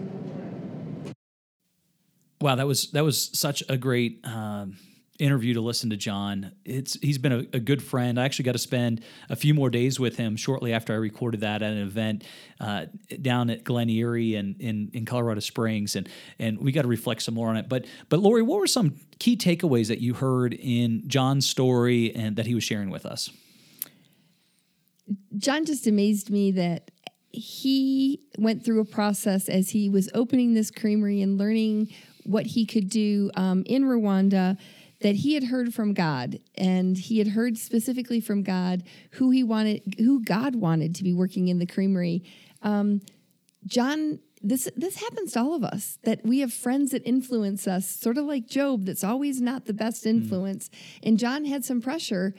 Wow, 2.41 2.55
that 2.55 2.65
was 2.65 2.91
that 2.91 3.03
was 3.03 3.29
such 3.37 3.63
a 3.69 3.77
great 3.77 4.25
um, 4.25 4.77
interview 5.21 5.53
to 5.53 5.61
listen 5.61 5.91
to 5.91 5.97
Jon. 5.97 6.51
It's 6.65 6.97
he's 7.01 7.19
been 7.19 7.31
a, 7.31 7.45
a, 7.53 7.59
good 7.59 7.81
friend. 7.81 8.19
I 8.19 8.25
actually 8.25 8.45
got 8.45 8.53
to 8.53 8.57
spend 8.57 9.01
a 9.29 9.35
few 9.35 9.53
more 9.53 9.69
days 9.69 9.99
with 9.99 10.17
him 10.17 10.35
shortly 10.35 10.73
after 10.73 10.93
I 10.93 10.95
recorded 10.95 11.41
that 11.41 11.61
at 11.61 11.71
an 11.71 11.77
event 11.77 12.23
uh, 12.59 12.87
down 13.21 13.51
at 13.51 13.63
Glen 13.63 13.89
Eyrie 13.89 14.35
and 14.35 14.59
in, 14.59 14.89
in 14.93 15.05
Colorado 15.05 15.39
Springs, 15.39 15.95
and 15.95 16.09
and 16.39 16.57
we 16.57 16.71
got 16.71 16.81
to 16.81 16.87
reflect 16.87 17.21
some 17.21 17.35
more 17.35 17.49
on 17.49 17.55
it. 17.55 17.69
But 17.69 17.85
but 18.09 18.19
Laurie, 18.19 18.41
what 18.41 18.59
were 18.59 18.67
some 18.67 18.95
key 19.19 19.37
takeaways 19.37 19.87
that 19.89 20.01
you 20.01 20.15
heard 20.15 20.55
in 20.55 21.07
Jon's 21.07 21.47
story 21.47 22.13
and 22.15 22.35
that 22.35 22.47
he 22.47 22.55
was 22.55 22.63
sharing 22.63 22.89
with 22.89 23.05
us? 23.05 23.29
Jon 25.37 25.65
just 25.65 25.85
amazed 25.85 26.31
me 26.31 26.51
that 26.51 26.89
he 27.31 28.21
went 28.37 28.65
through 28.65 28.81
a 28.81 28.85
process 28.85 29.47
as 29.47 29.69
he 29.69 29.87
was 29.87 30.09
opening 30.13 30.53
this 30.55 30.71
creamery 30.71 31.21
and 31.21 31.37
learning 31.37 31.93
what 32.23 32.45
he 32.45 32.65
could 32.65 32.89
do 32.89 33.31
um, 33.35 33.63
in 33.65 33.83
Rwanda 33.83 34.57
that 35.01 35.15
he 35.15 35.33
had 35.33 35.45
heard 35.45 35.73
from 35.73 35.93
God 35.93 36.39
and 36.55 36.97
he 36.97 37.17
had 37.17 37.29
heard 37.29 37.57
specifically 37.57 38.21
from 38.21 38.43
God 38.43 38.83
who 39.11 39.31
he 39.31 39.43
wanted 39.43 39.95
who 39.97 40.23
God 40.23 40.55
wanted 40.55 40.95
to 40.95 41.03
be 41.03 41.13
working 41.13 41.47
in 41.47 41.59
the 41.59 41.65
creamery. 41.65 42.23
Um, 42.61 43.01
Jon 43.65 44.19
this 44.41 44.69
this 44.75 44.95
happens 44.97 45.33
to 45.33 45.39
all 45.39 45.53
of 45.53 45.63
us 45.63 45.99
that 46.03 46.25
we 46.25 46.39
have 46.39 46.53
friends 46.53 46.91
that 46.91 47.05
influence 47.05 47.67
us 47.67 47.87
sort 47.87 48.17
of 48.17 48.25
like 48.25 48.47
Job 48.47 48.85
that's 48.85 49.03
always 49.03 49.41
not 49.41 49.65
the 49.65 49.73
best 49.73 50.05
influence 50.05 50.69
mm. 50.69 50.99
and 51.03 51.19
Jon 51.19 51.45
had 51.45 51.63
some 51.63 51.81
pressure 51.81 52.33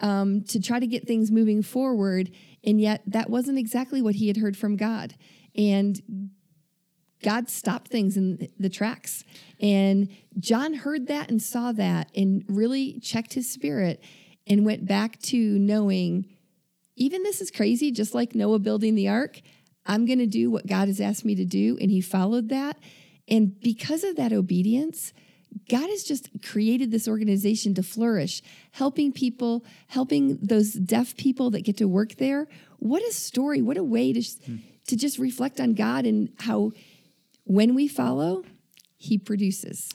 um, 0.00 0.42
to 0.42 0.60
try 0.60 0.80
to 0.80 0.86
get 0.86 1.06
things 1.06 1.30
moving 1.30 1.62
forward 1.62 2.30
and 2.64 2.80
yet 2.80 3.02
that 3.06 3.30
wasn't 3.30 3.58
exactly 3.58 4.02
what 4.02 4.16
he 4.16 4.26
had 4.28 4.38
heard 4.38 4.56
from 4.56 4.76
God 4.76 5.14
and 5.54 6.30
God 7.26 7.50
stopped 7.50 7.88
things 7.88 8.16
in 8.16 8.48
the 8.56 8.68
tracks. 8.68 9.24
And 9.60 10.08
Jon 10.38 10.74
heard 10.74 11.08
that 11.08 11.28
and 11.28 11.42
saw 11.42 11.72
that 11.72 12.08
and 12.14 12.44
really 12.46 13.00
checked 13.00 13.34
his 13.34 13.50
spirit 13.52 14.00
and 14.46 14.64
went 14.64 14.86
back 14.86 15.20
to 15.22 15.36
knowing 15.58 16.26
even 16.94 17.24
this 17.24 17.40
is 17.40 17.50
crazy, 17.50 17.90
just 17.90 18.14
like 18.14 18.36
Noah 18.36 18.60
building 18.60 18.94
the 18.94 19.08
ark. 19.08 19.40
I'm 19.84 20.06
going 20.06 20.20
to 20.20 20.28
do 20.28 20.52
what 20.52 20.68
God 20.68 20.86
has 20.86 21.00
asked 21.00 21.24
me 21.24 21.34
to 21.34 21.44
do. 21.44 21.76
And 21.80 21.90
he 21.90 22.00
followed 22.00 22.48
that. 22.50 22.78
And 23.26 23.58
because 23.58 24.04
of 24.04 24.14
that 24.14 24.32
obedience, 24.32 25.12
God 25.68 25.90
has 25.90 26.04
just 26.04 26.28
created 26.44 26.92
this 26.92 27.08
organization 27.08 27.74
to 27.74 27.82
flourish, 27.82 28.40
helping 28.70 29.10
people, 29.10 29.64
helping 29.88 30.38
those 30.40 30.74
deaf 30.74 31.16
people 31.16 31.50
that 31.50 31.64
get 31.64 31.76
to 31.78 31.88
work 31.88 32.18
there. 32.18 32.46
What 32.78 33.02
a 33.02 33.10
story. 33.10 33.62
What 33.62 33.78
a 33.78 33.82
way 33.82 34.12
to, 34.12 34.22
hmm. 34.22 34.56
to 34.86 34.96
just 34.96 35.18
reflect 35.18 35.60
on 35.60 35.74
God 35.74 36.06
and 36.06 36.28
how 36.38 36.70
when 37.46 37.74
we 37.74 37.88
follow, 37.88 38.44
He 38.98 39.16
produces. 39.16 39.90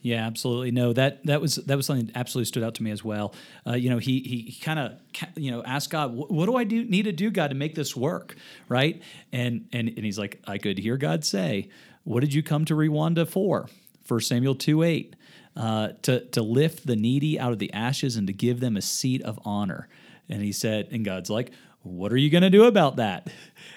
Yeah, 0.00 0.24
absolutely. 0.24 0.70
No, 0.70 0.92
that 0.92 1.24
that 1.26 1.40
was 1.40 1.56
that 1.56 1.76
was 1.76 1.86
something 1.86 2.06
that 2.06 2.16
absolutely 2.16 2.46
stood 2.46 2.62
out 2.62 2.76
to 2.76 2.82
me 2.82 2.90
as 2.90 3.02
well. 3.02 3.34
Uh, 3.66 3.74
you 3.74 3.90
know, 3.90 3.98
he 3.98 4.20
he, 4.20 4.60
kind 4.60 4.78
of 4.78 4.92
you 5.36 5.50
know 5.50 5.64
asked 5.64 5.90
God, 5.90 6.12
"What 6.14 6.46
do 6.46 6.54
I 6.54 6.64
do 6.64 6.84
need 6.84 7.04
to 7.04 7.12
do, 7.12 7.30
God, 7.30 7.48
to 7.48 7.56
make 7.56 7.74
this 7.74 7.96
work?" 7.96 8.36
Right? 8.68 9.02
And 9.32 9.66
and 9.72 9.88
and 9.88 10.04
he's 10.04 10.18
like, 10.18 10.40
I 10.46 10.58
could 10.58 10.78
hear 10.78 10.96
God 10.96 11.24
say, 11.24 11.70
"What 12.04 12.20
did 12.20 12.32
you 12.34 12.42
come 12.42 12.64
to 12.66 12.74
Rwanda 12.74 13.26
for?" 13.28 13.68
First 14.04 14.28
Samuel 14.28 14.54
two 14.54 14.82
eight. 14.82 15.16
Uh, 15.56 15.88
to 16.02 16.20
to 16.26 16.42
lift 16.42 16.86
the 16.86 16.96
needy 16.96 17.40
out 17.40 17.50
of 17.50 17.58
the 17.58 17.72
ashes 17.72 18.16
and 18.16 18.26
to 18.26 18.32
give 18.32 18.60
them 18.60 18.76
a 18.76 18.82
seat 18.82 19.22
of 19.22 19.40
honor. 19.42 19.88
And 20.28 20.42
he 20.42 20.52
said, 20.52 20.88
and 20.90 21.02
God's 21.02 21.30
like, 21.30 21.50
what 21.82 22.12
are 22.12 22.16
you 22.16 22.30
going 22.30 22.42
to 22.42 22.50
do 22.50 22.64
about 22.64 22.96
that? 22.96 23.28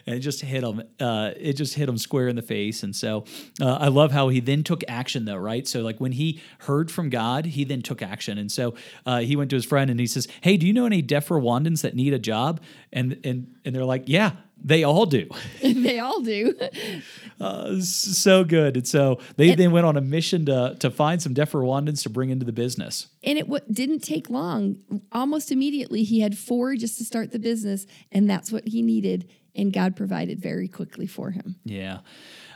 And 0.05 0.15
it 0.15 0.19
just 0.19 0.41
hit 0.41 0.63
him. 0.63 0.83
Uh, 0.99 1.31
it 1.37 1.53
just 1.53 1.75
hit 1.75 1.87
him 1.89 1.97
square 1.97 2.27
in 2.27 2.35
the 2.35 2.41
face. 2.41 2.83
And 2.83 2.95
so 2.95 3.25
uh, 3.61 3.77
I 3.79 3.87
love 3.87 4.11
how 4.11 4.29
he 4.29 4.39
then 4.39 4.63
took 4.63 4.83
action, 4.87 5.25
though, 5.25 5.35
right? 5.35 5.67
So 5.67 5.81
like 5.81 5.99
when 5.99 6.13
he 6.13 6.41
heard 6.59 6.91
from 6.91 7.09
God, 7.09 7.45
he 7.45 7.63
then 7.63 7.81
took 7.81 8.01
action. 8.01 8.37
And 8.37 8.51
so 8.51 8.75
uh, 9.05 9.19
he 9.19 9.35
went 9.35 9.49
to 9.51 9.55
his 9.55 9.65
friend 9.65 9.89
and 9.89 9.99
he 9.99 10.07
says, 10.07 10.27
"Hey, 10.41 10.57
do 10.57 10.67
you 10.67 10.73
know 10.73 10.85
any 10.85 11.01
deaf 11.01 11.29
Rwandans 11.29 11.81
that 11.81 11.95
need 11.95 12.13
a 12.13 12.19
job?" 12.19 12.61
And 12.91 13.19
and 13.23 13.55
and 13.65 13.75
they're 13.75 13.85
like, 13.85 14.03
"Yeah, 14.05 14.33
they 14.63 14.83
all 14.83 15.05
do. 15.05 15.27
they 15.61 15.99
all 15.99 16.21
do. 16.21 16.53
uh, 17.39 17.79
so 17.81 18.43
good. 18.43 18.77
And 18.77 18.87
so 18.87 19.19
they 19.37 19.51
and, 19.51 19.59
then 19.59 19.71
went 19.71 19.85
on 19.85 19.97
a 19.97 20.01
mission 20.01 20.45
to 20.45 20.75
to 20.79 20.89
find 20.89 21.21
some 21.21 21.33
deaf 21.33 21.51
Rwandans 21.51 22.03
to 22.03 22.09
bring 22.09 22.29
into 22.29 22.45
the 22.45 22.51
business. 22.51 23.07
And 23.23 23.37
it 23.37 23.43
w- 23.43 23.63
didn't 23.71 23.99
take 23.99 24.29
long. 24.29 24.77
Almost 25.11 25.51
immediately, 25.51 26.03
he 26.03 26.21
had 26.21 26.37
four 26.37 26.75
just 26.75 26.97
to 26.97 27.05
start 27.05 27.31
the 27.31 27.39
business, 27.39 27.85
and 28.11 28.29
that's 28.29 28.51
what 28.51 28.67
he 28.67 28.81
needed. 28.81 29.29
And 29.59 29.73
God 29.73 29.97
provided 29.97 30.41
very 30.41 30.69
quickly 30.69 31.05
for 31.05 31.31
him. 31.31 31.57
Yeah. 31.65 31.99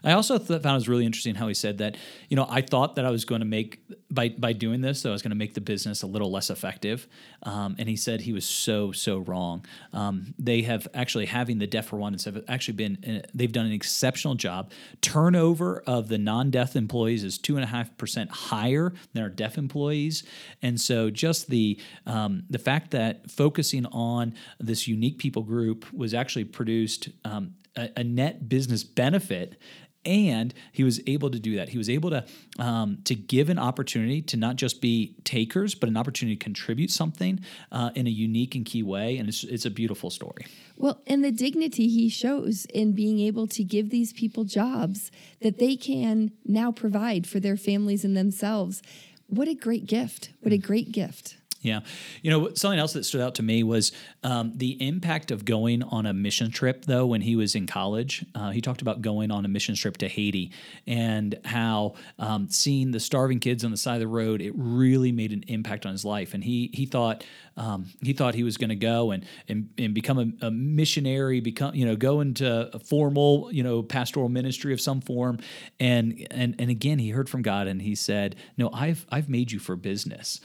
I 0.04 0.14
also 0.14 0.38
th- 0.38 0.62
found 0.62 0.74
it 0.74 0.74
was 0.74 0.90
really 0.90 1.06
interesting 1.06 1.36
how 1.36 1.48
he 1.48 1.54
said 1.54 1.78
that, 1.78 1.98
you 2.30 2.36
know, 2.36 2.46
I 2.50 2.62
thought 2.62 2.96
that 2.96 3.06
I 3.06 3.12
was 3.12 3.26
going 3.26 3.40
to 3.40 3.46
make, 3.46 3.80
by, 4.12 4.30
by 4.30 4.54
doing 4.54 4.82
this, 4.82 5.02
that 5.02 5.10
I 5.10 5.12
was 5.12 5.22
going 5.22 5.32
to 5.32 5.38
make 5.38 5.54
the 5.54 5.62
business 5.62 6.04
a 6.04 6.08
little 6.08 6.32
less 6.32 6.50
effective. 6.50 7.08
Um, 7.44 7.76
and 7.80 7.88
he 7.88 7.96
said 7.96 8.22
he 8.22 8.34
was 8.34 8.46
so, 8.46 8.92
so 8.92 9.20
wrong. 9.20 9.66
Um, 9.94 10.34
they 10.38 10.64
have 10.64 10.88
actually, 10.94 11.28
having 11.28 11.60
the 11.60 11.68
deaf 11.68 11.92
Rwandans 11.92 12.26
have 12.26 12.44
actually 12.48 12.76
been, 12.76 13.24
uh, 13.24 13.28
they've 13.34 13.52
done 13.52 13.66
an 13.66 13.72
exceptional 13.72 14.36
job. 14.36 14.72
Turnover 15.02 15.84
of 15.88 16.10
the 16.10 16.18
non 16.18 16.52
deaf 16.52 16.76
employees 16.76 17.24
is 17.24 17.40
2.5% 17.40 18.30
higher 18.30 18.94
than 19.14 19.24
our 19.24 19.30
deaf 19.30 19.58
employees. 19.58 20.24
And 20.62 20.80
so 20.80 21.10
just 21.10 21.50
the, 21.50 21.80
um, 22.06 22.44
the 22.50 22.60
fact 22.60 22.92
that 22.92 23.32
focusing 23.32 23.86
on 23.88 24.34
this 24.60 24.88
unique 24.88 25.18
people 25.18 25.44
group 25.44 25.92
was 25.94 26.14
actually 26.14 26.46
produced 26.46 27.10
um, 27.24 27.56
a, 27.76 27.90
a, 27.98 28.04
net 28.04 28.48
business 28.48 28.84
benefit 28.84 29.58
and 30.06 30.54
he 30.72 30.84
was 30.84 31.00
able 31.08 31.30
to 31.32 31.40
do 31.40 31.56
that. 31.56 31.70
He 31.70 31.78
was 31.78 31.90
able 31.90 32.10
to 32.12 32.26
um, 32.60 33.00
to 33.06 33.16
give 33.16 33.50
an 33.50 33.60
opportunity 33.60 34.22
to 34.24 34.38
not 34.38 34.56
just 34.56 34.82
be 34.82 35.16
takers, 35.24 35.76
but 35.76 35.90
an 35.90 35.98
opportunity 35.98 36.36
to 36.36 36.44
contribute 36.44 36.92
something 36.92 37.40
uh, 37.72 37.92
in 37.96 38.08
a 38.08 38.10
unique 38.10 38.56
and 38.56 38.66
key 38.66 38.84
way, 38.84 39.18
and 39.18 39.30
it's 39.30 39.44
it's 39.44 39.66
a 39.66 39.72
beautiful 39.72 40.10
story. 40.10 40.46
Well, 40.78 41.02
and 41.08 41.24
the 41.24 41.32
dignity 41.32 41.88
he 41.88 42.10
shows 42.10 42.66
in 42.74 42.94
being 42.94 43.20
able 43.20 43.48
to 43.48 43.64
give 43.64 43.90
these 43.90 44.14
people 44.14 44.44
jobs 44.44 45.12
that 45.42 45.60
they 45.60 45.76
can 45.76 46.32
now 46.46 46.72
provide 46.72 47.28
for 47.28 47.40
their 47.40 47.58
families 47.58 48.04
and 48.04 48.18
themselves. 48.18 48.82
What 49.28 49.48
a 49.48 49.56
great 49.56 49.86
gift! 49.88 50.32
What 50.42 50.54
a 50.54 50.58
great 50.58 50.92
gift! 50.92 51.38
Yeah. 51.64 51.80
You 52.22 52.30
know, 52.30 52.54
something 52.56 52.78
else 52.78 52.92
that 52.92 53.06
stood 53.06 53.22
out 53.22 53.36
to 53.36 53.44
me 53.44 53.64
was 53.64 53.94
um, 54.22 54.52
the 54.54 54.86
impact 54.86 55.32
of 55.32 55.46
going 55.46 55.82
on 55.82 56.06
a 56.06 56.14
mission 56.14 56.52
trip, 56.52 56.84
though, 56.84 57.06
when 57.06 57.22
he 57.22 57.38
was 57.38 57.56
in 57.56 57.68
college. 57.68 58.26
Uh, 58.36 58.50
he 58.52 58.60
talked 58.60 58.82
about 58.82 59.02
going 59.02 59.32
on 59.32 59.46
a 59.46 59.48
mission 59.48 59.74
trip 59.74 59.96
to 59.98 60.10
Haiti 60.10 60.52
and 60.86 61.40
how 61.46 61.96
um, 62.20 62.50
seeing 62.50 62.92
the 62.92 63.00
starving 63.00 63.40
kids 63.40 63.64
on 63.64 63.72
the 63.72 63.78
side 63.78 63.96
of 63.96 64.02
the 64.02 64.08
road, 64.08 64.42
it 64.42 64.52
really 64.58 65.14
made 65.14 65.32
an 65.32 65.46
impact 65.48 65.86
on 65.86 65.94
his 65.94 66.04
life. 66.04 66.34
And 66.34 66.44
he, 66.44 66.70
he 66.74 66.86
thought, 66.86 67.24
um, 67.56 67.86
he 68.02 68.12
thought 68.12 68.36
he 68.36 68.44
was 68.44 68.58
going 68.58 68.70
to 68.70 68.76
go 68.76 69.12
and, 69.12 69.26
and, 69.48 69.70
and 69.78 69.94
become 69.94 70.20
a, 70.20 70.48
a, 70.48 70.52
missionary, 70.52 71.40
become, 71.40 71.76
you 71.76 71.86
know, 71.86 71.96
go 71.96 72.20
into 72.20 72.70
a 72.74 72.80
formal, 72.80 73.50
you 73.54 73.64
know, 73.64 73.82
pastoral 73.84 74.28
ministry 74.28 74.74
of 74.74 74.82
some 74.82 75.00
form. 75.00 75.40
And, 75.80 76.28
and, 76.30 76.56
and 76.60 76.70
again, 76.70 77.00
he 77.00 77.12
heard 77.12 77.30
from 77.30 77.42
God 77.42 77.68
and 77.68 77.82
he 77.82 77.96
said, 77.96 78.36
no, 78.58 78.70
I've, 78.74 79.06
I've 79.10 79.30
made 79.30 79.54
you 79.54 79.60
for 79.60 79.78
business. 79.78 80.42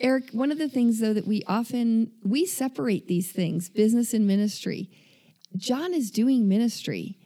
Eric, 0.00 0.30
one 0.32 0.50
of 0.50 0.58
the 0.58 0.68
things 0.68 1.00
though 1.00 1.12
that 1.12 1.26
we 1.26 1.42
often 1.46 2.10
we 2.22 2.46
separate 2.46 3.06
these 3.06 3.30
things, 3.32 3.68
business 3.68 4.12
and 4.14 4.26
ministry. 4.26 4.90
Jon 5.56 5.94
is 5.94 6.10
doing 6.10 6.48
ministry. 6.48 7.16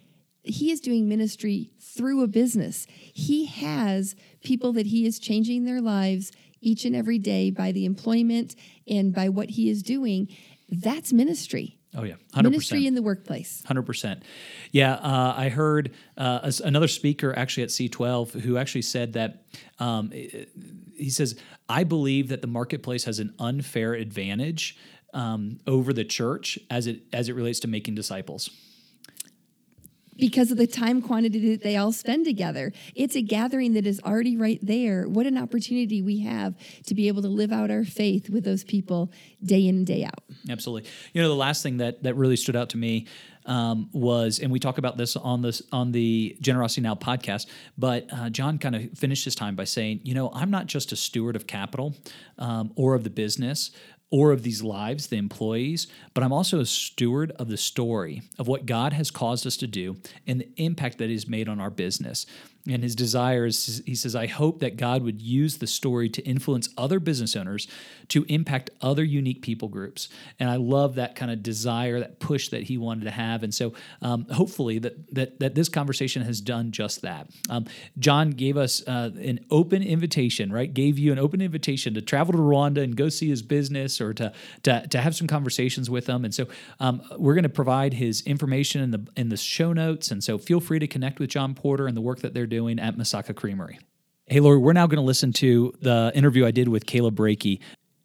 He 0.42 0.70
is 0.70 0.80
doing 0.80 1.08
ministry 1.08 1.70
through 1.80 2.22
a 2.22 2.28
business. 2.28 2.86
He 2.88 3.46
has 3.46 4.14
people 4.42 4.72
that 4.74 4.86
he 4.86 5.06
is 5.06 5.18
changing 5.18 5.64
their 5.64 5.80
lives 5.80 6.30
each 6.60 6.84
and 6.84 6.94
every 6.94 7.18
day 7.18 7.50
by 7.50 7.72
the 7.72 7.84
employment 7.84 8.54
and 8.86 9.14
by 9.14 9.28
what 9.28 9.50
he 9.50 9.70
is 9.70 9.82
doing. 9.82 10.28
That's 10.68 11.12
ministry. 11.12 11.77
Oh 11.96 12.02
yeah, 12.04 12.14
100%. 12.34 12.42
Ministry 12.42 12.86
in 12.86 12.94
the 12.94 13.02
workplace. 13.02 13.62
Hundred 13.66 13.82
percent. 13.82 14.22
Yeah, 14.72 14.94
uh, 14.94 15.34
I 15.36 15.48
heard 15.48 15.92
uh, 16.16 16.50
another 16.62 16.88
speaker 16.88 17.36
actually 17.36 17.62
at 17.62 17.70
C12 17.70 18.40
who 18.40 18.58
actually 18.58 18.82
said 18.82 19.14
that 19.14 19.44
um, 19.78 20.10
he 20.12 21.10
says, 21.10 21.36
"I 21.68 21.84
believe 21.84 22.28
that 22.28 22.42
the 22.42 22.46
marketplace 22.46 23.04
has 23.04 23.18
an 23.20 23.34
unfair 23.38 23.94
advantage 23.94 24.76
um, 25.14 25.60
over 25.66 25.92
the 25.94 26.04
church 26.04 26.58
as 26.70 26.86
it 26.86 27.02
as 27.12 27.28
it 27.30 27.34
relates 27.34 27.60
to 27.60 27.68
making 27.68 27.94
disciples." 27.94 28.50
Because 30.18 30.50
of 30.50 30.58
the 30.58 30.66
time 30.66 31.00
quantity 31.00 31.50
that 31.50 31.62
they 31.62 31.76
all 31.76 31.92
spend 31.92 32.24
together. 32.24 32.72
It's 32.94 33.16
a 33.16 33.22
gathering 33.22 33.74
that 33.74 33.86
is 33.86 34.00
already 34.04 34.36
right 34.36 34.58
there. 34.62 35.08
What 35.08 35.26
an 35.26 35.38
opportunity 35.38 36.02
we 36.02 36.20
have 36.20 36.54
to 36.86 36.94
be 36.94 37.08
able 37.08 37.22
to 37.22 37.28
live 37.28 37.52
out 37.52 37.70
our 37.70 37.84
faith 37.84 38.28
with 38.28 38.44
those 38.44 38.64
people 38.64 39.12
day 39.44 39.66
in 39.66 39.76
and 39.76 39.86
day 39.86 40.04
out. 40.04 40.22
Absolutely. 40.50 40.90
You 41.12 41.22
know, 41.22 41.28
the 41.28 41.34
last 41.34 41.62
thing 41.62 41.78
that 41.78 42.02
that 42.02 42.14
really 42.14 42.36
stood 42.36 42.56
out 42.56 42.70
to 42.70 42.76
me 42.76 43.06
um, 43.46 43.88
was, 43.92 44.38
and 44.38 44.52
we 44.52 44.60
talk 44.60 44.78
about 44.78 44.96
this 44.96 45.16
on 45.16 45.42
this 45.42 45.62
on 45.72 45.90
the 45.90 46.36
Generosity 46.40 46.82
Now 46.82 46.94
podcast. 46.94 47.46
But 47.76 48.06
uh, 48.12 48.28
Jon 48.30 48.58
kind 48.58 48.76
of 48.76 48.92
finished 48.96 49.24
his 49.24 49.34
time 49.34 49.56
by 49.56 49.64
saying, 49.64 50.00
you 50.04 50.14
know, 50.14 50.30
I'm 50.32 50.50
not 50.50 50.66
just 50.66 50.92
a 50.92 50.96
steward 50.96 51.34
of 51.34 51.46
capital 51.46 51.96
um, 52.38 52.72
or 52.76 52.94
of 52.94 53.04
the 53.04 53.10
business 53.10 53.70
or 54.10 54.32
of 54.32 54.42
these 54.42 54.62
lives, 54.62 55.08
the 55.08 55.16
employees, 55.16 55.86
but 56.14 56.24
I'm 56.24 56.32
also 56.32 56.60
a 56.60 56.66
steward 56.66 57.32
of 57.32 57.48
the 57.48 57.56
story 57.56 58.22
of 58.38 58.48
what 58.48 58.66
God 58.66 58.92
has 58.94 59.10
caused 59.10 59.46
us 59.46 59.56
to 59.58 59.66
do 59.66 59.96
and 60.26 60.40
the 60.40 60.48
impact 60.56 60.98
that 60.98 61.10
is 61.10 61.28
made 61.28 61.48
on 61.48 61.60
our 61.60 61.70
business. 61.70 62.24
And 62.70 62.82
his 62.82 62.94
desire 62.94 63.46
is, 63.46 63.82
he 63.86 63.94
says, 63.94 64.14
I 64.14 64.26
hope 64.26 64.60
that 64.60 64.76
God 64.76 65.02
would 65.02 65.22
use 65.22 65.58
the 65.58 65.66
story 65.66 66.08
to 66.10 66.22
influence 66.22 66.68
other 66.76 67.00
business 67.00 67.34
owners 67.34 67.66
to 68.08 68.24
impact 68.28 68.70
other 68.80 69.04
unique 69.04 69.42
people 69.42 69.68
groups. 69.68 70.08
And 70.40 70.50
I 70.50 70.56
love 70.56 70.96
that 70.96 71.14
kind 71.14 71.30
of 71.30 71.42
desire, 71.42 72.00
that 72.00 72.20
push 72.20 72.48
that 72.48 72.64
he 72.64 72.78
wanted 72.78 73.04
to 73.04 73.10
have. 73.10 73.42
And 73.42 73.54
so 73.54 73.74
um, 74.02 74.26
hopefully 74.30 74.78
that, 74.80 75.14
that, 75.14 75.40
that 75.40 75.54
this 75.54 75.68
conversation 75.68 76.22
has 76.22 76.40
done 76.40 76.72
just 76.72 77.02
that. 77.02 77.28
Um, 77.50 77.66
Jon 77.98 78.30
gave 78.30 78.56
us 78.56 78.86
uh, 78.86 79.10
an 79.18 79.40
open 79.50 79.82
invitation, 79.82 80.52
right? 80.52 80.72
Gave 80.72 80.98
you 80.98 81.12
an 81.12 81.18
open 81.18 81.40
invitation 81.40 81.94
to 81.94 82.02
travel 82.02 82.32
to 82.32 82.38
Rwanda 82.38 82.82
and 82.82 82.96
go 82.96 83.08
see 83.08 83.28
his 83.28 83.42
business 83.42 84.00
or 84.00 84.14
to, 84.14 84.32
to, 84.62 84.86
to 84.88 85.00
have 85.00 85.14
some 85.14 85.26
conversations 85.26 85.90
with 85.90 86.06
him. 86.06 86.24
And 86.24 86.34
so 86.34 86.46
um, 86.80 87.02
we're 87.18 87.34
going 87.34 87.42
to 87.44 87.48
provide 87.48 87.94
his 87.94 88.22
information 88.22 88.82
in 88.82 88.90
the, 88.90 89.06
in 89.16 89.28
the 89.28 89.36
show 89.36 89.72
notes. 89.72 90.10
And 90.10 90.24
so 90.24 90.38
feel 90.38 90.60
free 90.60 90.78
to 90.78 90.86
connect 90.86 91.18
with 91.18 91.30
Jon 91.30 91.54
Porter 91.54 91.86
and 91.86 91.96
the 91.96 92.00
work 92.00 92.20
that 92.20 92.34
they're 92.34 92.46
doing 92.46 92.57
at 92.58 92.96
Masaka 92.96 93.34
Creamery. 93.34 93.78
Hey, 94.26 94.40
Laurie, 94.40 94.58
we're 94.58 94.74
now 94.74 94.86
going 94.86 94.98
to 94.98 95.06
listen 95.06 95.32
to 95.34 95.72
the 95.80 96.12
interview 96.14 96.44
I 96.44 96.50
did 96.50 96.68
with 96.68 96.84
Caleb 96.86 97.14
Breakey. 97.14 97.60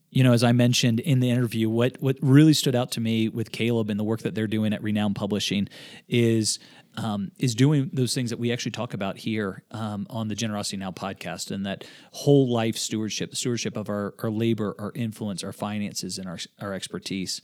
You 0.10 0.24
know, 0.24 0.32
as 0.32 0.44
I 0.44 0.52
mentioned 0.52 1.00
in 1.00 1.20
the 1.20 1.30
interview, 1.30 1.70
what 1.70 1.98
what 2.00 2.18
really 2.22 2.54
stood 2.54 2.76
out 2.76 2.92
to 2.92 3.02
me 3.02 3.30
with 3.30 3.52
Caleb 3.52 3.90
and 3.90 4.00
the 4.00 4.04
work 4.04 4.22
that 4.22 4.36
they're 4.36 4.48
doing 4.48 4.72
at 4.74 4.84
Renown 4.84 5.14
Publishing 5.14 5.68
is 6.08 6.60
um, 6.98 7.32
is 7.40 7.56
doing 7.56 7.90
those 7.94 8.14
things 8.14 8.30
that 8.30 8.40
we 8.40 8.52
actually 8.52 8.72
talk 8.72 8.94
about 8.94 9.18
here 9.18 9.64
um, 9.72 10.06
on 10.10 10.28
the 10.28 10.36
Generosity 10.36 10.78
Now 10.78 10.92
podcast, 10.92 11.52
and 11.52 11.66
that 11.66 11.86
whole 12.12 12.52
life 12.52 12.78
stewardship, 12.78 13.36
stewardship 13.36 13.76
of 13.76 13.90
our, 13.90 14.14
our 14.20 14.30
labor, 14.30 14.76
our 14.80 14.92
influence, 14.96 15.44
our 15.44 15.54
finances, 15.54 16.18
and 16.18 16.28
our, 16.28 16.38
our 16.62 16.74
expertise. 16.74 17.42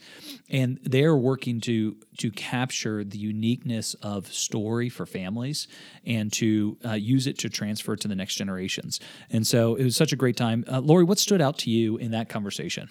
And 0.50 0.80
they're 0.84 1.16
working 1.16 1.62
to 1.62 1.98
to 2.18 2.32
capture 2.32 3.04
the 3.04 3.18
uniqueness 3.18 3.94
of 3.96 4.32
story 4.32 4.90
for 4.90 5.06
families 5.06 5.68
and 6.06 6.32
to 6.34 6.78
uh, 6.86 6.94
use 6.94 7.28
it 7.28 7.38
to 7.40 7.50
transfer 7.50 7.96
to 7.96 8.08
the 8.08 8.16
next 8.16 8.36
generations. 8.36 9.00
And 9.30 9.48
so 9.48 9.76
it 9.76 9.84
was 9.84 9.96
such 9.96 10.12
a 10.12 10.16
great 10.16 10.38
time. 10.38 10.66
Uh, 10.68 10.80
Laurie, 10.80 11.06
what 11.06 11.18
stood 11.18 11.42
out 11.42 11.58
to 11.60 11.70
you 11.70 11.98
in 11.98 12.12
that 12.12 12.30
conversation? 12.30 12.90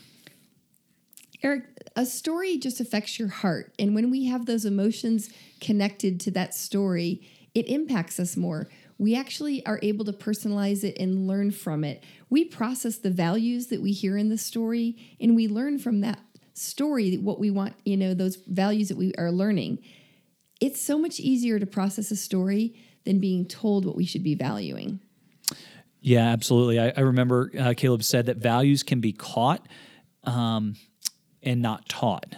Eric, 1.42 1.64
a 1.98 2.06
story 2.06 2.56
just 2.58 2.78
affects 2.78 3.18
your 3.18 3.26
heart. 3.26 3.74
And 3.76 3.92
when 3.92 4.08
we 4.08 4.26
have 4.26 4.46
those 4.46 4.64
emotions 4.64 5.30
connected 5.61 6.20
to 6.20 6.30
that 6.30 6.54
story, 6.54 7.28
it 7.54 7.66
impacts 7.66 8.20
us 8.20 8.37
more. 8.37 8.68
We 8.98 9.16
actually 9.16 9.66
are 9.66 9.80
able 9.82 10.04
to 10.04 10.12
personalize 10.12 10.84
it 10.84 10.96
and 10.96 11.26
learn 11.26 11.50
from 11.50 11.82
it. 11.82 12.04
We 12.30 12.44
process 12.44 12.98
the 12.98 13.11
values 13.11 13.66
that 13.66 13.82
we 13.82 13.90
hear 13.90 14.16
in 14.16 14.28
the 14.28 14.38
story, 14.38 14.96
and 15.20 15.34
we 15.34 15.48
learn 15.48 15.80
from 15.80 16.00
that 16.02 16.20
story 16.54 17.16
what 17.16 17.40
we 17.40 17.50
want, 17.50 17.74
you 17.84 17.96
know, 17.96 18.14
those 18.14 18.37
values 18.37 18.88
that 18.90 18.96
we 18.96 19.12
are 19.18 19.32
learning. 19.32 19.80
It's 20.61 20.80
so 20.80 21.00
much 21.00 21.18
easier 21.18 21.58
to 21.58 21.66
process 21.66 22.12
a 22.12 22.16
story 22.16 22.76
than 23.06 23.18
being 23.18 23.44
told 23.44 23.84
what 23.84 23.96
we 23.96 24.04
should 24.04 24.22
be 24.22 24.37
valuing. 24.37 25.00
Yeah, 26.00 26.28
absolutely. 26.28 26.78
I, 26.78 26.92
I 26.96 27.00
remember 27.00 27.50
uh, 27.58 27.74
Caleb 27.76 28.04
said 28.04 28.26
that 28.26 28.37
values 28.37 28.84
can 28.84 29.00
be 29.00 29.12
caught 29.12 29.66
um, 30.22 30.76
and 31.42 31.62
not 31.62 31.88
taught, 31.88 32.37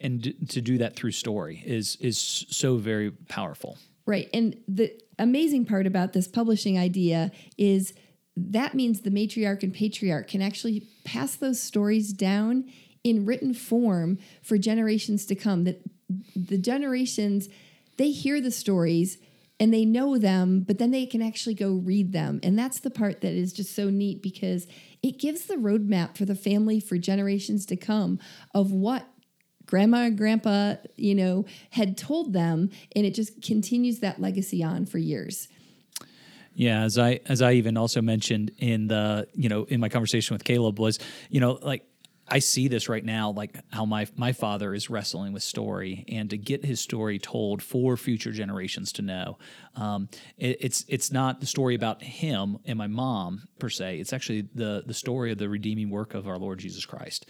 and 0.00 0.34
to 0.48 0.60
do 0.60 0.78
that 0.78 0.96
through 0.96 1.12
story 1.12 1.62
is 1.66 1.96
is 2.00 2.18
so 2.18 2.76
very 2.76 3.10
powerful. 3.10 3.78
Right. 4.06 4.28
And 4.34 4.56
the 4.66 4.92
amazing 5.18 5.64
part 5.64 5.86
about 5.86 6.12
this 6.12 6.26
publishing 6.26 6.78
idea 6.78 7.30
is 7.56 7.94
that 8.36 8.74
means 8.74 9.02
the 9.02 9.10
matriarch 9.10 9.62
and 9.62 9.72
patriarch 9.72 10.28
can 10.28 10.42
actually 10.42 10.88
pass 11.04 11.36
those 11.36 11.60
stories 11.60 12.12
down 12.12 12.64
in 13.04 13.26
written 13.26 13.54
form 13.54 14.18
for 14.42 14.58
generations 14.58 15.26
to 15.26 15.34
come. 15.34 15.64
That 15.64 15.82
the 16.34 16.58
generations, 16.58 17.48
they 17.96 18.10
hear 18.10 18.40
the 18.40 18.50
stories 18.50 19.18
and 19.62 19.72
they 19.72 19.84
know 19.84 20.18
them, 20.18 20.64
but 20.66 20.78
then 20.78 20.90
they 20.90 21.06
can 21.06 21.22
actually 21.22 21.54
go 21.54 21.74
read 21.74 22.10
them. 22.12 22.40
And 22.42 22.58
that's 22.58 22.80
the 22.80 22.90
part 22.90 23.20
that 23.20 23.32
is 23.32 23.52
just 23.52 23.76
so 23.76 23.90
neat 23.90 24.20
because 24.20 24.66
it 25.04 25.20
gives 25.20 25.42
the 25.42 25.54
roadmap 25.54 26.16
for 26.16 26.24
the 26.24 26.34
family 26.34 26.80
for 26.80 26.98
generations 26.98 27.64
to 27.66 27.76
come 27.76 28.18
of 28.56 28.72
what 28.72 29.06
grandma 29.64 29.98
and 29.98 30.18
grandpa, 30.18 30.74
you 30.96 31.14
know, 31.14 31.44
had 31.70 31.96
told 31.96 32.32
them, 32.32 32.70
and 32.96 33.06
it 33.06 33.14
just 33.14 33.40
continues 33.40 34.00
that 34.00 34.20
legacy 34.20 34.64
on 34.64 34.84
for 34.84 34.98
years. 34.98 35.46
Yeah, 36.56 36.82
as 36.82 36.98
I 36.98 37.20
as 37.26 37.40
I 37.40 37.52
even 37.52 37.76
also 37.76 38.02
mentioned 38.02 38.50
in 38.58 38.88
the 38.88 39.28
you 39.32 39.48
know 39.48 39.62
in 39.64 39.78
my 39.78 39.88
conversation 39.88 40.34
with 40.34 40.42
Caleb 40.42 40.80
was 40.80 40.98
you 41.30 41.38
know 41.38 41.60
like 41.62 41.84
I 42.28 42.38
see 42.38 42.68
this 42.68 42.88
right 42.88 43.04
now 43.04 43.30
like 43.30 43.58
how 43.72 43.84
my 43.84 44.06
my 44.16 44.32
father 44.32 44.74
is 44.74 44.88
wrestling 44.88 45.32
with 45.32 45.42
story 45.42 46.04
and 46.08 46.30
to 46.30 46.38
get 46.38 46.64
his 46.64 46.80
story 46.80 47.18
told 47.18 47.62
for 47.62 47.96
future 47.96 48.32
generations 48.32 48.92
to 48.92 49.02
know. 49.02 49.38
Um, 49.74 50.08
it, 50.38 50.58
it's 50.60 50.84
it's 50.88 51.10
not 51.10 51.40
the 51.40 51.46
story 51.46 51.74
about 51.74 52.02
him 52.02 52.58
and 52.64 52.78
my 52.78 52.86
mom 52.86 53.48
per 53.58 53.68
se. 53.68 53.98
It's 53.98 54.12
actually 54.12 54.48
the 54.54 54.82
the 54.86 54.94
story 54.94 55.32
of 55.32 55.38
the 55.38 55.48
redeeming 55.48 55.90
work 55.90 56.14
of 56.14 56.28
our 56.28 56.38
Lord 56.38 56.60
Jesus 56.60 56.86
Christ, 56.86 57.26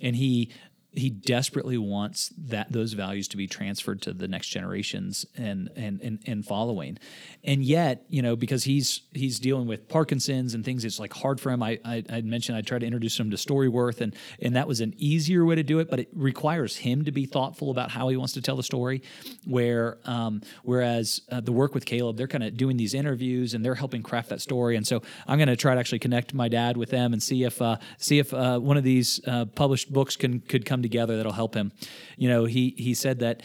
and 0.00 0.16
he 0.16 0.50
he 0.94 1.08
desperately 1.08 1.78
wants 1.78 2.32
that 2.36 2.70
those 2.70 2.92
values 2.92 3.26
to 3.28 3.36
be 3.36 3.46
transferred 3.46 4.02
to 4.02 4.12
the 4.12 4.28
next 4.28 4.48
generations 4.48 5.24
and 5.36 5.70
and 5.74 6.00
and, 6.02 6.18
and 6.26 6.44
following. 6.44 6.98
And 7.44 7.64
yet 7.64 8.04
you 8.08 8.20
know 8.20 8.36
because 8.36 8.64
he's 8.64 9.00
he's 9.12 9.38
dealing 9.38 9.66
with 9.66 9.88
parkinson's 9.88 10.54
and 10.54 10.64
things 10.64 10.84
it's 10.84 11.00
like 11.00 11.12
hard 11.12 11.40
for 11.40 11.50
him. 11.50 11.62
I 11.62 11.78
i 11.84 12.04
i 12.10 12.20
mentioned 12.20 12.58
i 12.58 12.60
tried 12.60 12.80
to 12.80 12.86
introduce 12.86 13.18
him 13.18 13.30
to 13.30 13.36
storyworth 13.36 14.00
and 14.00 14.14
and 14.40 14.54
that 14.56 14.68
was 14.68 14.80
an 14.80 14.94
easier 14.98 15.44
way 15.44 15.54
to 15.54 15.62
do 15.62 15.78
it 15.78 15.88
but 15.88 15.98
it 15.98 16.08
requires 16.14 16.76
him 16.76 17.04
to 17.04 17.12
be 17.12 17.24
thoughtful 17.24 17.70
about 17.70 17.90
how 17.90 18.08
he 18.08 18.16
wants 18.16 18.34
to 18.34 18.42
tell 18.42 18.56
the 18.56 18.62
story. 18.62 19.02
Where 19.46 19.98
um, 20.04 20.42
whereas 20.62 21.22
uh, 21.30 21.40
the 21.40 21.52
work 21.52 21.74
with 21.74 21.86
caleb 21.86 22.16
they're 22.16 22.28
kind 22.28 22.44
of 22.44 22.56
doing 22.56 22.76
these 22.76 22.92
interviews 22.92 23.54
and 23.54 23.64
they're 23.64 23.74
helping 23.74 24.02
craft 24.02 24.28
that 24.28 24.40
story. 24.40 24.76
And 24.76 24.86
so 24.86 25.02
i'm 25.26 25.38
going 25.38 25.48
to 25.48 25.56
try 25.56 25.74
to 25.74 25.80
actually 25.80 26.00
connect 26.00 26.34
my 26.34 26.48
dad 26.48 26.76
with 26.76 26.90
them 26.90 27.12
and 27.12 27.22
see 27.22 27.44
if 27.44 27.62
uh, 27.62 27.78
see 27.96 28.18
if 28.18 28.34
uh, 28.34 28.58
one 28.58 28.76
of 28.76 28.84
these 28.84 29.20
uh, 29.26 29.46
published 29.46 29.90
books 29.90 30.16
can 30.16 30.40
could 30.40 30.66
come 30.66 30.81
together 30.82 31.16
that'll 31.16 31.32
help 31.32 31.54
him. 31.54 31.72
You 32.16 32.28
know, 32.28 32.44
he 32.44 32.74
he 32.76 32.94
said 32.94 33.20
that. 33.20 33.42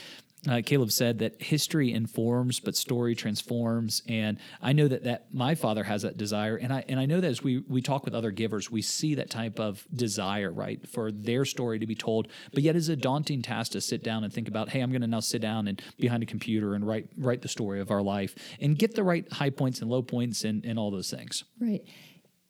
Uh, 0.47 0.61
Caleb 0.63 0.91
said 0.91 1.19
that 1.19 1.41
history 1.41 1.91
informs, 1.91 2.59
but 2.61 2.75
story 2.75 3.15
transforms, 3.15 4.03
and 4.07 4.37
I 4.61 4.71
know 4.71 4.87
that 4.87 5.03
that 5.03 5.33
my 5.33 5.55
father 5.55 5.83
has 5.83 6.03
that 6.03 6.15
desire, 6.15 6.55
and 6.55 6.71
I 6.71 6.85
and 6.87 6.99
I 6.99 7.05
know 7.05 7.19
that 7.19 7.27
as 7.27 7.43
we 7.43 7.63
we 7.67 7.81
talk 7.81 8.05
with 8.05 8.13
other 8.13 8.31
givers, 8.31 8.71
we 8.71 8.81
see 8.81 9.15
that 9.15 9.29
type 9.29 9.59
of 9.59 9.85
desire, 9.93 10.51
right, 10.51 10.87
for 10.87 11.11
their 11.11 11.43
story 11.43 11.79
to 11.79 11.87
be 11.87 11.95
told. 11.95 12.27
But 12.53 12.63
yet, 12.63 12.75
it's 12.75 12.87
a 12.87 12.95
daunting 12.95 13.41
task 13.41 13.73
to 13.73 13.81
sit 13.81 14.03
down 14.03 14.23
and 14.23 14.31
think 14.31 14.47
about, 14.47 14.69
hey, 14.69 14.79
I'm 14.81 14.91
going 14.91 15.01
to 15.01 15.07
now 15.07 15.21
sit 15.21 15.41
down 15.41 15.67
and 15.67 15.81
behind 15.99 16.23
a 16.23 16.27
computer 16.27 16.75
and 16.75 16.87
write 16.87 17.09
write 17.17 17.41
the 17.41 17.49
story 17.49 17.81
of 17.81 17.89
our 17.91 18.03
life 18.03 18.35
and 18.61 18.77
get 18.77 18.95
the 18.95 19.03
right 19.03 19.29
high 19.33 19.49
points 19.49 19.81
and 19.81 19.89
low 19.89 20.03
points 20.03 20.43
and 20.45 20.63
and 20.63 20.77
all 20.77 20.91
those 20.91 21.09
things. 21.09 21.43
Right. 21.59 21.83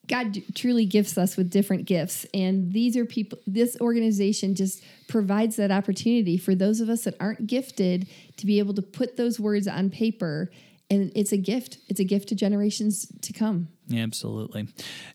God 0.08 0.36
truly 0.54 0.86
gifts 0.86 1.16
us 1.16 1.36
with 1.36 1.50
different 1.50 1.84
gifts. 1.84 2.26
And 2.34 2.72
these 2.72 2.96
are 2.96 3.04
people, 3.04 3.38
this 3.46 3.76
organization 3.80 4.54
just 4.54 4.82
provides 5.06 5.56
that 5.56 5.70
opportunity 5.70 6.36
for 6.36 6.54
those 6.54 6.80
of 6.80 6.88
us 6.88 7.04
that 7.04 7.14
aren't 7.20 7.46
gifted 7.46 8.08
to 8.38 8.46
be 8.46 8.58
able 8.58 8.74
to 8.74 8.82
put 8.82 9.16
those 9.16 9.38
words 9.38 9.68
on 9.68 9.90
paper. 9.90 10.50
And 10.90 11.12
it's 11.14 11.32
a 11.32 11.36
gift. 11.36 11.78
It's 11.88 12.00
a 12.00 12.04
gift 12.04 12.30
to 12.30 12.34
generations 12.34 13.06
to 13.22 13.32
come. 13.32 13.68
Yeah, 13.88 14.02
absolutely. 14.02 14.68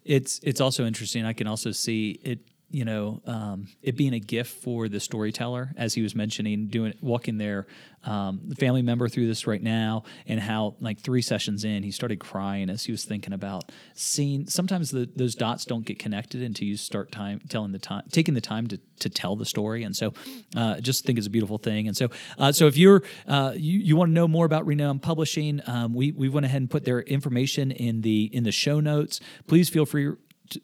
It's 0.06 0.40
it's 0.44 0.62
also 0.62 0.86
interesting. 0.86 1.26
I 1.26 1.34
can 1.34 1.48
also 1.48 1.72
see 1.72 2.20
it 2.24 2.40
you 2.74 2.86
know, 2.86 3.22
um, 3.28 3.68
it 3.84 3.96
being 3.96 4.14
a 4.14 4.20
gift 4.20 4.64
for 4.64 4.90
the 4.90 5.00
storyteller, 5.00 5.72
as 5.78 5.94
he 5.94 6.02
was 6.02 6.16
mentioning, 6.16 6.68
doing 6.68 6.96
walking 7.02 7.38
their 7.38 7.68
um, 8.04 8.52
family 8.58 8.82
member 8.82 9.08
through 9.08 9.28
this 9.28 9.46
right 9.46 9.62
now, 9.62 10.04
and 10.26 10.40
how 10.40 10.76
like 10.80 11.00
three 11.00 11.22
sessions 11.22 11.64
in, 11.64 11.84
he 11.84 11.92
started 11.92 12.20
crying 12.20 12.72
as 12.72 12.84
he 12.84 12.92
was 12.92 13.06
thinking 13.06 13.32
about 13.32 13.72
seeing. 13.94 14.48
Sometimes 14.48 14.90
the, 14.90 15.08
those 15.16 15.36
dots 15.36 15.66
don't 15.66 15.86
get 15.86 16.00
connected 16.00 16.42
until 16.42 16.68
you 16.68 16.76
start 16.76 17.12
time 17.12 17.42
telling 17.48 17.74
the 17.74 17.80
time, 17.80 18.04
taking 18.12 18.34
the 18.34 18.42
time 18.42 18.66
to 18.68 18.80
to 19.02 19.10
tell 19.10 19.36
the 19.36 19.46
story, 19.46 19.84
and 19.84 19.96
so 19.96 20.12
uh, 20.56 20.80
just 20.82 21.06
think 21.06 21.20
it's 21.20 21.28
a 21.28 21.30
beautiful 21.30 21.60
thing. 21.60 21.88
And 21.88 21.96
so, 21.96 22.10
uh, 22.40 22.52
so 22.52 22.66
if 22.66 22.76
you're 22.76 23.04
uh, 23.28 23.54
you 23.56 23.78
you 23.78 23.96
want 23.96 24.10
to 24.10 24.14
know 24.14 24.28
more 24.28 24.48
about 24.48 24.66
Renown 24.66 24.98
Publishing, 24.98 25.62
um, 25.68 25.94
we 25.94 26.12
we 26.12 26.28
went 26.28 26.48
ahead 26.48 26.62
and 26.62 26.72
put 26.72 26.86
their 26.86 27.02
information 27.02 27.70
in 27.70 28.02
the 28.02 28.32
in 28.34 28.44
the 28.44 28.52
show 28.52 28.80
notes. 28.80 29.20
Please 29.46 29.70
feel 29.70 29.86
free 29.86 30.14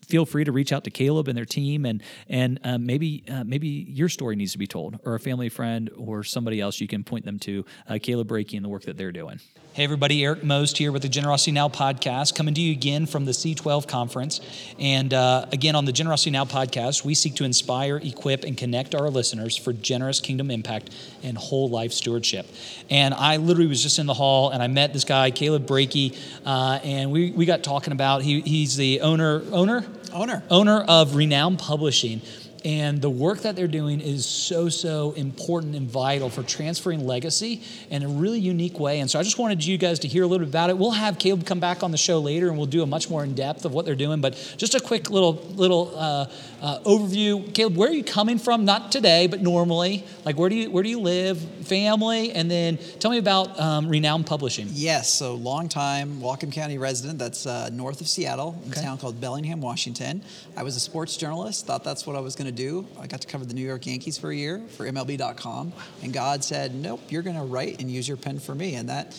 feel 0.05 0.25
free 0.25 0.43
to 0.43 0.51
reach 0.51 0.71
out 0.71 0.83
to 0.85 0.91
Caleb 0.91 1.27
and 1.27 1.37
their 1.37 1.45
team, 1.45 1.85
and 1.85 2.01
and 2.27 2.59
uh, 2.63 2.77
maybe 2.77 3.23
uh, 3.29 3.43
maybe 3.43 3.67
your 3.67 4.09
story 4.09 4.35
needs 4.35 4.51
to 4.53 4.57
be 4.57 4.67
told, 4.67 4.99
or 5.05 5.15
a 5.15 5.19
family 5.19 5.49
friend, 5.49 5.89
or 5.97 6.23
somebody 6.23 6.59
else 6.59 6.79
you 6.79 6.87
can 6.87 7.03
point 7.03 7.25
them 7.25 7.39
to. 7.39 7.65
Uh, 7.87 7.97
Caleb 8.01 8.27
Breakey 8.27 8.57
and 8.57 8.65
the 8.65 8.69
work 8.69 8.83
that 8.83 8.97
they're 8.97 9.11
doing. 9.11 9.39
Hey 9.79 9.85
everybody, 9.85 10.25
Eric 10.25 10.43
Most 10.43 10.77
here 10.77 10.91
with 10.91 11.03
the 11.03 11.07
Generosity 11.07 11.53
Now 11.53 11.69
podcast, 11.69 12.35
coming 12.35 12.53
to 12.53 12.59
you 12.59 12.73
again 12.73 13.05
from 13.05 13.23
the 13.23 13.31
C12 13.31 13.87
conference. 13.87 14.41
And 14.77 15.13
uh, 15.13 15.45
again, 15.53 15.73
on 15.73 15.85
the 15.85 15.93
Generosity 15.93 16.31
Now 16.31 16.43
podcast, 16.43 17.05
we 17.05 17.13
seek 17.15 17.35
to 17.35 17.45
inspire, 17.45 17.95
equip, 17.95 18.43
and 18.43 18.57
connect 18.57 18.93
our 18.93 19.09
listeners 19.09 19.55
for 19.55 19.71
generous 19.71 20.19
kingdom 20.19 20.51
impact 20.51 20.93
and 21.23 21.37
whole 21.37 21.69
life 21.69 21.93
stewardship. 21.93 22.45
And 22.89 23.13
I 23.13 23.37
literally 23.37 23.69
was 23.69 23.81
just 23.81 23.99
in 23.99 24.05
the 24.05 24.13
hall 24.13 24.49
and 24.49 24.61
I 24.61 24.67
met 24.67 24.91
this 24.91 25.05
guy, 25.05 25.31
Caleb 25.31 25.65
Breakey, 25.65 26.13
uh, 26.45 26.81
and 26.83 27.09
we, 27.09 27.31
we 27.31 27.45
got 27.45 27.63
talking 27.63 27.93
about 27.93 28.21
he, 28.21 28.41
he's 28.41 28.75
the 28.75 28.99
owner 28.99 29.43
owner 29.49 29.85
owner 30.11 30.43
owner 30.49 30.81
of 30.89 31.15
Renown 31.15 31.55
Publishing 31.55 32.21
and 32.65 33.01
the 33.01 33.09
work 33.09 33.39
that 33.41 33.55
they're 33.55 33.67
doing 33.67 34.01
is 34.01 34.25
so, 34.25 34.69
so 34.69 35.13
important 35.13 35.75
and 35.75 35.89
vital 35.89 36.29
for 36.29 36.43
transferring 36.43 37.05
legacy 37.05 37.61
in 37.89 38.03
a 38.03 38.07
really 38.07 38.39
unique 38.39 38.79
way. 38.79 38.99
And 38.99 39.09
so 39.09 39.19
I 39.19 39.23
just 39.23 39.37
wanted 39.37 39.65
you 39.65 39.77
guys 39.77 39.99
to 39.99 40.07
hear 40.07 40.23
a 40.23 40.27
little 40.27 40.45
bit 40.45 40.51
about 40.51 40.69
it. 40.69 40.77
We'll 40.77 40.91
have 40.91 41.17
Caleb 41.19 41.45
come 41.45 41.59
back 41.59 41.83
on 41.83 41.91
the 41.91 41.97
show 41.97 42.19
later 42.19 42.49
and 42.49 42.57
we'll 42.57 42.67
do 42.67 42.83
a 42.83 42.85
much 42.85 43.09
more 43.09 43.23
in 43.23 43.33
depth 43.33 43.65
of 43.65 43.73
what 43.73 43.85
they're 43.85 43.95
doing. 43.95 44.19
But 44.19 44.33
just 44.57 44.75
a 44.75 44.79
quick 44.79 45.09
little, 45.09 45.33
little 45.55 45.93
uh, 45.95 46.25
uh, 46.61 46.79
overview. 46.79 47.53
Caleb, 47.53 47.75
where 47.75 47.89
are 47.89 47.93
you 47.93 48.03
coming 48.03 48.37
from? 48.37 48.65
Not 48.65 48.91
today, 48.91 49.27
but 49.27 49.41
normally. 49.41 50.05
Like, 50.25 50.37
where 50.37 50.49
do 50.49 50.55
you, 50.55 50.71
where 50.71 50.83
do 50.83 50.89
you 50.89 50.99
live? 50.99 51.39
Family? 51.39 52.31
And 52.31 52.49
then 52.49 52.77
tell 52.99 53.11
me 53.11 53.17
about 53.17 53.59
um, 53.59 53.87
Renown 53.87 54.23
Publishing. 54.23 54.67
Yes, 54.71 55.13
so 55.13 55.35
long 55.35 55.69
time 55.69 56.19
Whatcom 56.19 56.51
County 56.51 56.77
resident. 56.77 57.19
That's 57.19 57.45
uh, 57.45 57.69
north 57.71 58.01
of 58.01 58.07
Seattle, 58.07 58.59
in 58.65 58.71
okay. 58.71 58.81
a 58.81 58.83
town 58.83 58.97
called 58.97 59.21
Bellingham, 59.21 59.61
Washington. 59.61 60.23
I 60.55 60.63
was 60.63 60.75
a 60.75 60.79
sports 60.79 61.17
journalist. 61.17 61.65
Thought 61.65 61.83
that's 61.83 62.05
what 62.05 62.15
I 62.15 62.19
was 62.19 62.35
going 62.35 62.47
to 62.47 62.51
do. 62.51 62.87
I 62.99 63.07
got 63.07 63.21
to 63.21 63.27
cover 63.27 63.45
the 63.45 63.53
New 63.53 63.65
York 63.65 63.85
Yankees 63.85 64.17
for 64.17 64.31
a 64.31 64.35
year 64.35 64.61
for 64.77 64.85
MLB.com, 64.85 65.73
and 66.03 66.13
God 66.13 66.43
said, 66.43 66.75
"Nope, 66.75 67.01
you're 67.09 67.21
going 67.21 67.35
to 67.35 67.43
write 67.43 67.79
and 67.79 67.89
use 67.89 68.07
your 68.07 68.17
pen 68.17 68.39
for 68.39 68.55
me." 68.55 68.75
And 68.75 68.89
that 68.89 69.15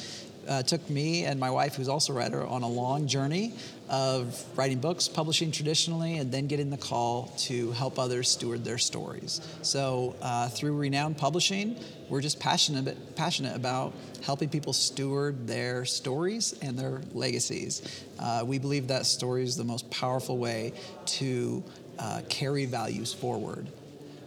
uh, 0.50 0.62
took 0.64 0.90
me 0.90 1.24
and 1.24 1.38
my 1.38 1.50
wife, 1.50 1.76
who's 1.76 1.88
also 1.88 2.12
a 2.12 2.16
writer, 2.16 2.44
on 2.44 2.62
a 2.62 2.68
long 2.68 3.06
journey 3.06 3.54
of 3.88 4.44
writing 4.56 4.78
books, 4.78 5.06
publishing 5.08 5.52
traditionally, 5.52 6.18
and 6.18 6.30
then 6.32 6.48
getting 6.48 6.70
the 6.70 6.76
call 6.76 7.32
to 7.38 7.70
help 7.72 7.98
others 7.98 8.28
steward 8.28 8.64
their 8.64 8.78
stories. 8.78 9.40
So 9.62 10.16
uh, 10.20 10.48
through 10.48 10.76
Renown 10.76 11.14
Publishing, 11.14 11.76
we're 12.08 12.20
just 12.20 12.40
passionate 12.40 13.14
passionate 13.14 13.54
about 13.54 13.94
helping 14.24 14.48
people 14.48 14.72
steward 14.72 15.46
their 15.46 15.84
stories 15.84 16.54
and 16.60 16.76
their 16.76 17.00
legacies. 17.14 18.04
Uh, 18.18 18.42
we 18.44 18.58
believe 18.58 18.88
that 18.88 19.06
story 19.06 19.44
is 19.44 19.56
the 19.56 19.64
most 19.64 19.88
powerful 19.90 20.36
way 20.36 20.72
to 21.06 21.62
uh, 22.00 22.22
carry 22.28 22.66
values 22.66 23.14
forward. 23.14 23.68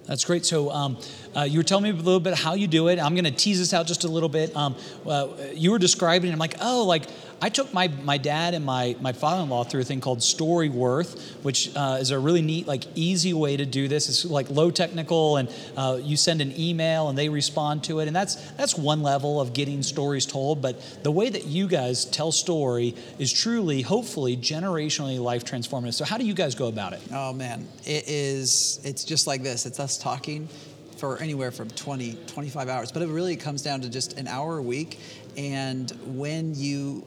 That's 0.06 0.26
great. 0.26 0.46
So 0.46 0.70
um, 0.70 0.98
uh, 1.36 1.44
you 1.44 1.60
were 1.60 1.64
telling 1.64 1.84
me 1.86 1.92
a 1.92 1.94
little 1.94 2.20
bit 2.20 2.38
how 2.38 2.56
you 2.56 2.68
do 2.68 2.90
it. 2.90 3.00
I'm 3.00 3.16
going 3.16 3.24
to 3.24 3.32
tease 3.32 3.60
this 3.60 3.74
out 3.74 3.88
just 3.88 4.04
a 4.04 4.08
little 4.10 4.30
bit. 4.30 4.56
Um, 4.56 4.76
uh, 5.06 5.30
you 5.54 5.72
were 5.72 5.80
describing, 5.80 6.32
I'm 6.32 6.40
like, 6.40 6.56
oh, 6.62 6.84
like 6.86 7.04
I 7.44 7.50
took 7.50 7.74
my, 7.74 7.90
my 7.90 8.18
dad 8.18 8.54
and 8.54 8.64
my, 8.64 8.96
my 9.02 9.12
father-in-law 9.12 9.66
through 9.66 9.82
a 9.82 9.84
thing 9.84 10.00
called 10.00 10.20
Storyworth, 10.20 11.44
which 11.44 11.76
uh, 11.76 11.98
is 12.00 12.12
a 12.12 12.18
really 12.18 12.42
neat, 12.42 12.68
like 12.68 12.86
easy 12.96 13.34
way 13.34 13.58
to 13.58 13.66
do 13.66 13.90
this. 13.90 14.08
It's 14.08 14.24
like 14.24 14.50
low 14.50 14.72
technical, 14.72 15.36
and 15.36 15.54
uh, 15.76 16.00
you 16.02 16.16
send 16.16 16.40
an 16.40 16.58
email 16.58 17.10
and 17.10 17.18
they 17.18 17.28
respond 17.28 17.84
to 17.84 18.00
it, 18.00 18.08
and 18.08 18.16
that's 18.16 18.36
that's 18.52 18.78
one 18.78 19.04
level 19.04 19.42
of 19.42 19.52
getting 19.52 19.84
stories 19.84 20.26
told. 20.26 20.62
But 20.62 20.80
the 21.04 21.12
way 21.12 21.30
that 21.30 21.44
you 21.44 21.68
guys 21.68 22.06
tell 22.06 22.32
story 22.32 22.96
is 23.20 23.34
truly, 23.34 23.82
hopefully, 23.82 24.38
generationally 24.38 25.20
life 25.20 25.44
transformative. 25.44 25.96
So 25.96 26.06
how 26.06 26.18
do 26.18 26.26
you 26.26 26.34
guys 26.34 26.56
go 26.56 26.70
about 26.70 26.94
it? 26.94 27.02
Oh 27.12 27.34
man, 27.34 27.68
it 27.84 28.08
is. 28.08 28.80
It's 28.86 29.04
just 29.04 29.28
like 29.28 29.44
this. 29.44 29.66
It's 29.66 29.82
us 29.82 29.98
talking 29.98 30.48
for 30.96 31.18
anywhere 31.18 31.52
from 31.52 31.70
20 31.72 32.14
25 32.28 32.70
hours 32.70 32.92
but 32.92 33.02
it 33.02 33.10
really 33.10 33.36
comes 33.36 33.62
down 33.62 33.82
to 33.82 33.90
just 33.90 34.18
an 34.18 34.28
hour 34.28 34.60
a 34.60 34.62
week 34.62 35.00
and 35.36 35.92
when 36.06 36.56
you 36.56 37.04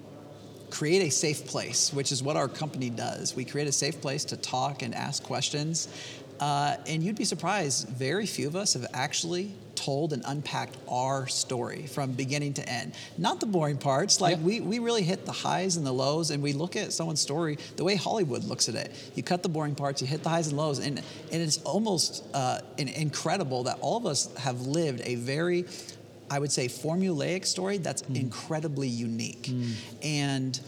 create 0.76 1.00
a 1.00 1.10
safe 1.10 1.46
place, 1.46 1.90
which 1.92 2.12
is 2.12 2.22
what 2.22 2.36
our 2.36 2.48
company 2.48 2.90
does. 2.90 3.34
We 3.34 3.46
create 3.46 3.66
a 3.66 3.72
safe 3.72 3.98
place 4.02 4.26
to 4.26 4.36
talk 4.36 4.82
and 4.82 4.94
ask 4.94 5.22
questions. 5.22 5.88
Uh, 6.38 6.76
and 6.86 7.02
you'd 7.02 7.16
be 7.16 7.24
surprised, 7.24 7.88
very 7.88 8.26
few 8.26 8.46
of 8.46 8.56
us 8.56 8.74
have 8.74 8.86
actually 8.92 9.54
told 9.74 10.12
and 10.12 10.22
unpacked 10.26 10.76
our 10.88 11.26
story 11.28 11.86
from 11.86 12.12
beginning 12.12 12.52
to 12.54 12.68
end. 12.68 12.92
Not 13.16 13.40
the 13.40 13.46
boring 13.46 13.78
parts. 13.78 14.20
Like 14.20 14.38
we, 14.42 14.60
we 14.60 14.78
really 14.78 15.02
hit 15.02 15.24
the 15.24 15.32
highs 15.32 15.76
and 15.76 15.86
the 15.86 15.92
lows, 15.92 16.30
and 16.30 16.42
we 16.42 16.52
look 16.52 16.76
at 16.76 16.92
someone's 16.92 17.20
story 17.20 17.56
the 17.76 17.84
way 17.84 17.94
Hollywood 17.94 18.44
looks 18.44 18.68
at 18.68 18.74
it. 18.74 18.92
You 19.14 19.22
cut 19.22 19.42
the 19.42 19.48
boring 19.48 19.74
parts, 19.74 20.02
you 20.02 20.08
hit 20.08 20.22
the 20.22 20.28
highs 20.28 20.48
and 20.48 20.56
lows, 20.58 20.78
and, 20.78 20.98
and 20.98 21.42
it's 21.42 21.58
almost 21.62 22.24
uh, 22.34 22.60
incredible 22.76 23.62
that 23.64 23.78
all 23.80 23.96
of 23.96 24.04
us 24.04 24.34
have 24.36 24.62
lived 24.62 25.00
a 25.04 25.14
very 25.14 25.64
I 26.30 26.38
would 26.38 26.52
say, 26.52 26.68
formulaic 26.68 27.46
story 27.46 27.78
that's 27.78 28.02
mm. 28.02 28.20
incredibly 28.20 28.88
unique. 28.88 29.44
Mm. 29.44 29.72
And 30.02 30.60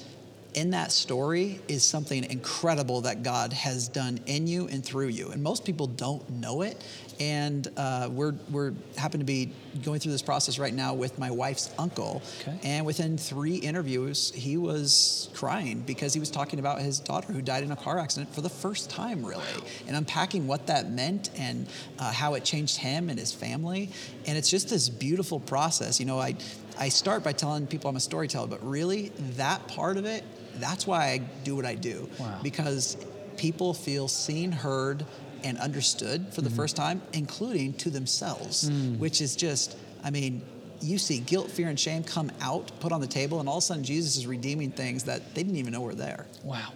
in 0.54 0.70
that 0.70 0.92
story 0.92 1.60
is 1.68 1.84
something 1.84 2.24
incredible 2.24 3.02
that 3.02 3.22
God 3.22 3.52
has 3.52 3.88
done 3.88 4.20
in 4.26 4.46
you 4.46 4.66
and 4.68 4.84
through 4.84 5.08
you. 5.08 5.30
And 5.30 5.42
most 5.42 5.64
people 5.64 5.86
don't 5.86 6.28
know 6.30 6.62
it 6.62 6.82
and 7.20 7.68
uh, 7.76 8.08
we're 8.10 8.34
we're 8.50 8.72
happen 8.96 9.20
to 9.20 9.26
be 9.26 9.52
going 9.82 10.00
through 10.00 10.12
this 10.12 10.22
process 10.22 10.58
right 10.58 10.74
now 10.74 10.94
with 10.94 11.18
my 11.18 11.30
wife's 11.30 11.72
uncle. 11.78 12.22
Okay. 12.40 12.58
And 12.62 12.86
within 12.86 13.18
three 13.18 13.56
interviews, 13.56 14.32
he 14.34 14.56
was 14.56 15.28
crying 15.34 15.80
because 15.80 16.14
he 16.14 16.20
was 16.20 16.30
talking 16.30 16.58
about 16.58 16.80
his 16.80 17.00
daughter 17.00 17.32
who 17.32 17.42
died 17.42 17.62
in 17.62 17.72
a 17.72 17.76
car 17.76 17.98
accident 17.98 18.34
for 18.34 18.40
the 18.40 18.48
first 18.48 18.90
time, 18.90 19.24
really, 19.24 19.44
and 19.86 19.96
unpacking 19.96 20.46
what 20.46 20.66
that 20.66 20.90
meant 20.90 21.30
and 21.36 21.68
uh, 21.98 22.12
how 22.12 22.34
it 22.34 22.44
changed 22.44 22.78
him 22.78 23.10
and 23.10 23.18
his 23.18 23.32
family. 23.32 23.90
And 24.26 24.38
it's 24.38 24.50
just 24.50 24.68
this 24.68 24.88
beautiful 24.88 25.40
process. 25.40 26.00
You 26.00 26.06
know, 26.06 26.18
I 26.18 26.36
I 26.78 26.88
start 26.88 27.24
by 27.24 27.32
telling 27.32 27.66
people 27.66 27.90
I'm 27.90 27.96
a 27.96 28.00
storyteller, 28.00 28.46
but 28.46 28.64
really 28.64 29.08
that 29.36 29.66
part 29.68 29.96
of 29.96 30.04
it, 30.04 30.22
that's 30.56 30.86
why 30.86 31.06
I 31.06 31.18
do 31.18 31.56
what 31.56 31.66
I 31.66 31.74
do 31.74 32.08
wow. 32.18 32.38
because 32.42 32.96
people 33.36 33.74
feel 33.74 34.08
seen, 34.08 34.52
heard, 34.52 35.04
and 35.44 35.58
understood 35.58 36.32
for 36.32 36.40
the 36.40 36.48
mm-hmm. 36.48 36.56
first 36.56 36.76
time, 36.76 37.02
including 37.12 37.72
to 37.74 37.90
themselves, 37.90 38.70
mm. 38.70 38.98
which 38.98 39.20
is 39.20 39.36
just, 39.36 39.76
I 40.02 40.10
mean, 40.10 40.42
you 40.80 40.98
see 40.98 41.18
guilt, 41.20 41.50
fear, 41.50 41.68
and 41.68 41.78
shame 41.78 42.04
come 42.04 42.30
out, 42.40 42.70
put 42.80 42.92
on 42.92 43.00
the 43.00 43.06
table, 43.06 43.40
and 43.40 43.48
all 43.48 43.58
of 43.58 43.62
a 43.62 43.66
sudden 43.66 43.84
Jesus 43.84 44.16
is 44.16 44.26
redeeming 44.26 44.70
things 44.70 45.04
that 45.04 45.34
they 45.34 45.42
didn't 45.42 45.56
even 45.56 45.72
know 45.72 45.80
were 45.80 45.94
there. 45.94 46.26
Wow. 46.44 46.72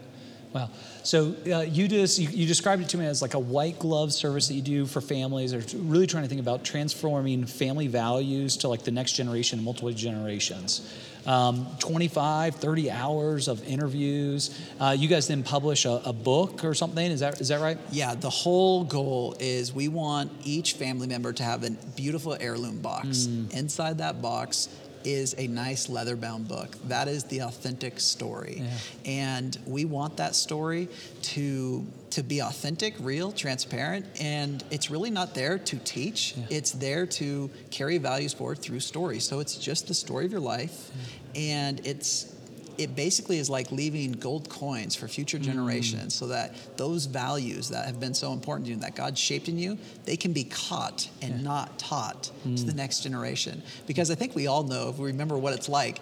Wow. 0.52 0.68
So 1.02 1.34
uh, 1.50 1.60
you 1.60 1.88
just 1.88 2.18
you, 2.18 2.28
you, 2.28 2.46
described 2.46 2.82
it 2.82 2.88
to 2.90 2.98
me 2.98 3.06
as 3.06 3.22
like 3.22 3.34
a 3.34 3.38
white 3.38 3.78
glove 3.78 4.12
service 4.12 4.48
that 4.48 4.54
you 4.54 4.62
do 4.62 4.86
for 4.86 5.00
families, 5.00 5.54
or 5.54 5.62
really 5.78 6.06
trying 6.06 6.24
to 6.24 6.28
think 6.28 6.40
about 6.40 6.62
transforming 6.62 7.46
family 7.46 7.88
values 7.88 8.58
to 8.58 8.68
like 8.68 8.84
the 8.84 8.90
next 8.90 9.12
generation, 9.12 9.64
multiple 9.64 9.90
generations 9.92 10.92
um, 11.26 11.66
25, 11.78 12.56
30 12.56 12.90
hours 12.90 13.48
of 13.48 13.64
interviews. 13.66 14.58
Uh, 14.80 14.94
you 14.96 15.08
guys 15.08 15.28
then 15.28 15.42
publish 15.42 15.84
a, 15.84 16.02
a, 16.04 16.12
book 16.12 16.64
or 16.64 16.74
something. 16.74 17.10
Is 17.10 17.20
that 17.20 17.40
is 17.40 17.48
that 17.48 17.60
right? 17.60 17.78
Yeah. 17.90 18.14
The 18.14 18.30
whole 18.30 18.84
goal 18.84 19.36
is 19.40 19.72
we 19.72 19.88
want 19.88 20.30
each 20.44 20.74
family 20.74 21.06
member 21.06 21.32
to 21.32 21.42
have 21.42 21.64
a 21.64 21.70
beautiful 21.96 22.36
heirloom 22.38 22.80
box. 22.80 23.26
Mm. 23.26 23.52
Inside 23.54 23.98
that 23.98 24.20
box 24.20 24.68
is 25.04 25.34
a 25.38 25.46
nice 25.46 25.88
leather 25.88 26.16
bound 26.16 26.48
book. 26.48 26.76
That 26.88 27.08
is 27.08 27.24
the 27.24 27.40
authentic 27.40 28.00
story. 28.00 28.62
Yeah. 28.62 28.70
And 29.04 29.58
we 29.66 29.84
want 29.84 30.16
that 30.16 30.34
story 30.34 30.88
to 31.22 31.86
to 32.10 32.22
be 32.22 32.40
authentic, 32.40 32.94
real, 33.00 33.32
transparent, 33.32 34.04
and 34.20 34.62
it's 34.70 34.90
really 34.90 35.08
not 35.08 35.34
there 35.34 35.56
to 35.56 35.78
teach. 35.78 36.34
Yeah. 36.36 36.44
It's 36.50 36.72
there 36.72 37.06
to 37.06 37.48
carry 37.70 37.96
values 37.96 38.34
forward 38.34 38.58
through 38.58 38.80
story. 38.80 39.18
So 39.18 39.40
it's 39.40 39.56
just 39.56 39.88
the 39.88 39.94
story 39.94 40.26
of 40.26 40.30
your 40.30 40.40
life 40.40 40.90
yeah. 41.34 41.40
and 41.40 41.86
it's 41.86 42.34
it 42.78 42.94
basically 42.96 43.38
is 43.38 43.50
like 43.50 43.70
leaving 43.70 44.12
gold 44.12 44.48
coins 44.48 44.94
for 44.94 45.08
future 45.08 45.38
mm. 45.38 45.42
generations 45.42 46.14
mm. 46.14 46.18
so 46.18 46.26
that 46.28 46.54
those 46.76 47.06
values 47.06 47.68
that 47.68 47.86
have 47.86 48.00
been 48.00 48.14
so 48.14 48.32
important 48.32 48.66
to 48.66 48.72
you 48.72 48.78
that 48.80 48.94
God 48.94 49.16
shaped 49.16 49.48
in 49.48 49.58
you, 49.58 49.78
they 50.04 50.16
can 50.16 50.32
be 50.32 50.44
caught 50.44 51.08
and 51.20 51.36
yeah. 51.36 51.42
not 51.42 51.78
taught 51.78 52.30
mm. 52.46 52.56
to 52.56 52.64
the 52.64 52.74
next 52.74 53.00
generation. 53.00 53.62
Because 53.86 54.10
I 54.10 54.14
think 54.14 54.34
we 54.34 54.46
all 54.46 54.62
know, 54.62 54.88
if 54.88 54.98
we 54.98 55.06
remember 55.06 55.36
what 55.36 55.52
it's 55.54 55.68
like, 55.68 56.00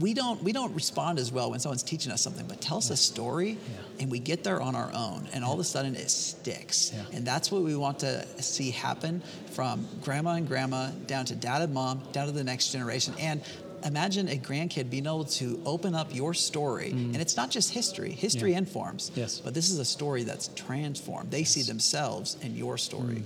we 0.00 0.12
don't 0.12 0.42
we 0.42 0.52
don't 0.52 0.74
respond 0.74 1.18
as 1.18 1.32
well 1.32 1.50
when 1.50 1.60
someone's 1.60 1.82
teaching 1.82 2.12
us 2.12 2.20
something 2.20 2.46
but 2.46 2.60
tell 2.60 2.76
us 2.76 2.90
a 2.90 2.96
story 2.96 3.56
and 3.98 4.10
we 4.10 4.18
get 4.18 4.44
there 4.44 4.60
on 4.60 4.76
our 4.76 4.92
own 4.92 5.26
and 5.32 5.42
all 5.42 5.54
of 5.54 5.60
a 5.60 5.64
sudden 5.64 5.94
it 5.94 6.10
sticks 6.10 6.92
Yeah. 6.94 7.16
and 7.16 7.26
that's 7.26 7.50
what 7.50 7.62
we 7.62 7.74
want 7.74 8.00
to 8.00 8.26
see 8.42 8.70
happen 8.70 9.22
from 9.52 9.88
grandma 10.02 10.32
and 10.32 10.46
grandma 10.46 10.90
down 11.06 11.24
to 11.26 11.34
dad 11.34 11.62
and 11.62 11.72
mom 11.72 12.02
down 12.12 12.26
to 12.26 12.32
the 12.32 12.44
next 12.44 12.70
generation 12.70 13.14
and 13.18 13.40
imagine 13.84 14.28
a 14.28 14.36
grandkid 14.36 14.90
being 14.90 15.06
able 15.06 15.24
to 15.24 15.60
open 15.64 15.94
up 15.94 16.14
your 16.14 16.34
story 16.34 16.90
and 16.90 17.16
it's 17.16 17.36
not 17.36 17.50
just 17.50 17.72
history 17.72 18.10
history 18.12 18.50
Mm. 18.50 18.52
Yeah. 18.52 18.58
informs 18.58 19.10
Yes. 19.14 19.40
but 19.44 19.54
this 19.54 19.70
is 19.70 19.78
a 19.78 19.84
story 19.84 20.24
that's 20.24 20.48
transformed 20.54 21.30
they 21.30 21.44
see 21.44 21.62
themselves 21.62 22.36
in 22.42 22.56
your 22.56 22.76
story 22.78 23.22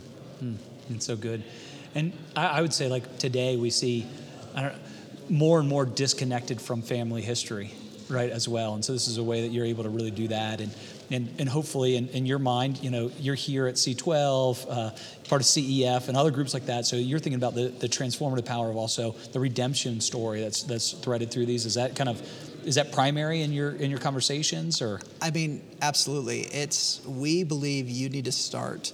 It's 0.90 1.06
so 1.06 1.16
good. 1.16 1.42
And 1.94 2.12
I, 2.34 2.46
I 2.58 2.60
would 2.62 2.72
say, 2.74 2.88
like 2.88 3.18
today, 3.18 3.56
we 3.56 3.70
see 3.70 4.06
I 4.54 4.62
don't, 4.62 4.74
more 5.30 5.60
and 5.60 5.68
more 5.68 5.84
disconnected 5.86 6.60
from 6.60 6.82
family 6.82 7.22
history, 7.22 7.70
right, 8.08 8.30
as 8.30 8.48
well. 8.48 8.74
And 8.74 8.84
so 8.84 8.92
this 8.92 9.06
is 9.08 9.18
a 9.18 9.22
way 9.22 9.42
that 9.42 9.52
you're 9.52 9.64
able 9.64 9.84
to 9.84 9.88
really 9.90 10.10
do 10.10 10.28
that. 10.28 10.60
And 10.60 10.72
and, 11.10 11.34
and 11.38 11.48
hopefully, 11.48 11.96
in, 11.96 12.08
in 12.08 12.26
your 12.26 12.38
mind, 12.38 12.82
you 12.82 12.90
know, 12.90 13.10
you're 13.18 13.34
here 13.34 13.66
at 13.66 13.74
C12, 13.74 14.66
uh, 14.68 14.90
part 15.28 15.40
of 15.40 15.46
CEF, 15.46 16.08
and 16.08 16.16
other 16.16 16.30
groups 16.30 16.54
like 16.54 16.66
that. 16.66 16.86
So 16.86 16.96
you're 16.96 17.18
thinking 17.18 17.38
about 17.38 17.54
the, 17.54 17.68
the 17.68 17.88
transformative 17.88 18.44
power 18.44 18.70
of 18.70 18.76
also 18.76 19.12
the 19.32 19.40
redemption 19.40 20.00
story 20.00 20.40
that's 20.40 20.62
that's 20.62 20.92
threaded 20.92 21.30
through 21.30 21.46
these. 21.46 21.66
Is 21.66 21.74
that 21.74 21.96
kind 21.96 22.08
of 22.08 22.20
is 22.64 22.76
that 22.76 22.92
primary 22.92 23.42
in 23.42 23.52
your 23.52 23.72
in 23.72 23.90
your 23.90 24.00
conversations, 24.00 24.80
or 24.80 25.00
I 25.20 25.30
mean, 25.30 25.62
absolutely. 25.80 26.42
It's 26.42 27.04
we 27.06 27.44
believe 27.44 27.88
you 27.88 28.08
need 28.08 28.24
to 28.26 28.32
start 28.32 28.92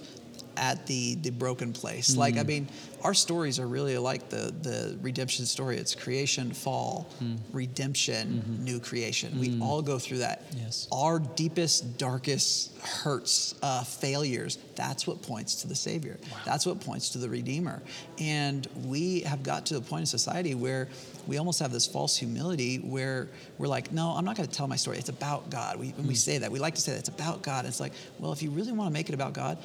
at 0.57 0.85
the 0.87 1.15
the 1.15 1.29
broken 1.29 1.73
place. 1.73 2.15
Like 2.15 2.35
Mm. 2.35 2.39
I 2.39 2.43
mean, 2.43 2.67
our 3.03 3.13
stories 3.13 3.59
are 3.59 3.67
really 3.67 3.97
like 3.97 4.29
the 4.29 4.53
the 4.61 4.97
redemption 5.01 5.45
story. 5.45 5.77
It's 5.77 5.95
creation, 5.95 6.51
fall, 6.51 7.07
Mm. 7.23 7.37
redemption, 7.53 8.43
Mm-hmm. 8.45 8.63
new 8.63 8.79
creation. 8.79 9.39
We 9.39 9.59
all 9.61 9.81
go 9.81 9.99
through 9.99 10.19
that. 10.19 10.43
Yes. 10.57 10.87
Our 10.91 11.19
deepest, 11.19 11.97
darkest 11.97 12.77
hurts, 12.79 13.55
uh, 13.61 13.83
failures. 13.83 14.57
That's 14.75 15.05
what 15.07 15.21
points 15.21 15.55
to 15.61 15.67
the 15.67 15.75
Savior. 15.75 16.17
That's 16.45 16.65
what 16.65 16.79
points 16.81 17.09
to 17.09 17.17
the 17.17 17.29
Redeemer. 17.29 17.81
And 18.19 18.67
we 18.85 19.21
have 19.21 19.43
got 19.43 19.65
to 19.67 19.73
the 19.75 19.81
point 19.81 20.01
in 20.01 20.05
society 20.05 20.55
where 20.55 20.87
we 21.27 21.37
almost 21.37 21.59
have 21.59 21.71
this 21.71 21.85
false 21.85 22.15
humility 22.17 22.77
where 22.77 23.27
we're 23.57 23.67
like, 23.67 23.91
no, 23.91 24.09
I'm 24.11 24.25
not 24.25 24.35
going 24.35 24.47
to 24.49 24.55
tell 24.55 24.67
my 24.67 24.77
story. 24.77 24.97
It's 24.97 25.09
about 25.09 25.49
God. 25.49 25.77
We, 25.79 25.89
when 25.89 26.07
we 26.07 26.15
say 26.15 26.37
that, 26.39 26.51
we 26.51 26.59
like 26.59 26.75
to 26.75 26.81
say 26.81 26.93
that 26.93 26.99
it's 26.99 27.09
about 27.09 27.41
God. 27.43 27.65
It's 27.65 27.79
like, 27.79 27.93
well, 28.19 28.31
if 28.31 28.41
you 28.41 28.49
really 28.49 28.71
want 28.71 28.87
to 28.89 28.93
make 28.93 29.09
it 29.09 29.13
about 29.13 29.33
God, 29.33 29.57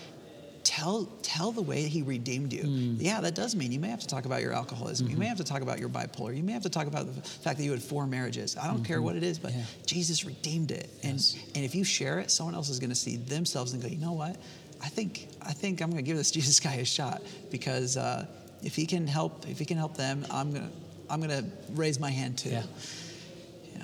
tell 0.75 1.07
tell 1.23 1.53
the 1.53 1.63
way 1.63 1.83
He 1.83 2.03
redeemed 2.03 2.53
you. 2.53 2.63
Mm. 2.63 2.97
Yeah, 2.99 3.21
that 3.21 3.35
does 3.35 3.55
mean 3.55 3.71
you 3.71 3.81
may 3.81 3.89
have 3.89 4.01
to 4.01 4.07
talk 4.07 4.25
about 4.25 4.43
your 4.43 4.53
alcoholism. 4.53 5.09
You 5.09 5.17
may 5.17 5.27
mm-hmm. 5.27 5.29
have 5.31 5.39
to 5.39 5.45
talk 5.45 5.63
about 5.63 5.79
your 5.79 5.89
bipolar. 5.89 6.37
You 6.37 6.43
may 6.43 6.53
have 6.53 6.63
to 6.63 6.71
talk 6.71 6.87
about 6.87 7.07
the 7.07 7.21
fact 7.23 7.59
that 7.59 7.65
you 7.65 7.71
had 7.71 7.83
four 7.83 8.07
marriages. 8.07 8.57
I 8.57 8.67
don't 8.67 8.85
care 8.85 8.97
mm-hmm. 8.97 9.05
what 9.05 9.17
it 9.17 9.23
is, 9.23 9.39
but 9.39 9.53
Yeah. 9.53 9.63
Jesus 9.87 10.25
redeemed 10.25 10.71
it. 10.71 10.91
And 11.03 11.13
Yes. 11.15 11.37
and 11.55 11.65
if 11.65 11.75
you 11.75 11.85
share 11.85 12.19
it, 12.19 12.31
someone 12.31 12.55
else 12.55 12.69
is 12.69 12.81
going 12.81 12.91
to 12.91 12.97
see 12.97 13.17
themselves 13.17 13.73
and 13.73 13.83
go, 13.83 13.89
you 13.89 13.99
know 13.99 14.13
what? 14.13 14.37
I 14.83 14.89
think 14.89 15.29
I 15.41 15.53
think 15.53 15.81
I'm 15.81 15.91
going 15.91 16.05
to 16.05 16.09
give 16.09 16.17
this 16.17 16.31
Jesus 16.39 16.59
guy 16.61 16.75
a 16.75 16.85
shot 16.85 17.23
because 17.51 17.97
uh, 17.97 18.27
if 18.63 18.75
he 18.75 18.87
can 18.87 19.07
help 19.07 19.49
if 19.49 19.59
he 19.59 19.65
can 19.65 19.77
help 19.77 19.97
them, 19.97 20.27
I'm 20.31 20.53
gonna 20.53 20.71
I'm 21.09 21.21
gonna 21.21 21.45
raise 21.73 22.01
my 22.01 22.11
hand 22.11 22.39
too. 22.39 22.51
Yeah. 22.51 22.63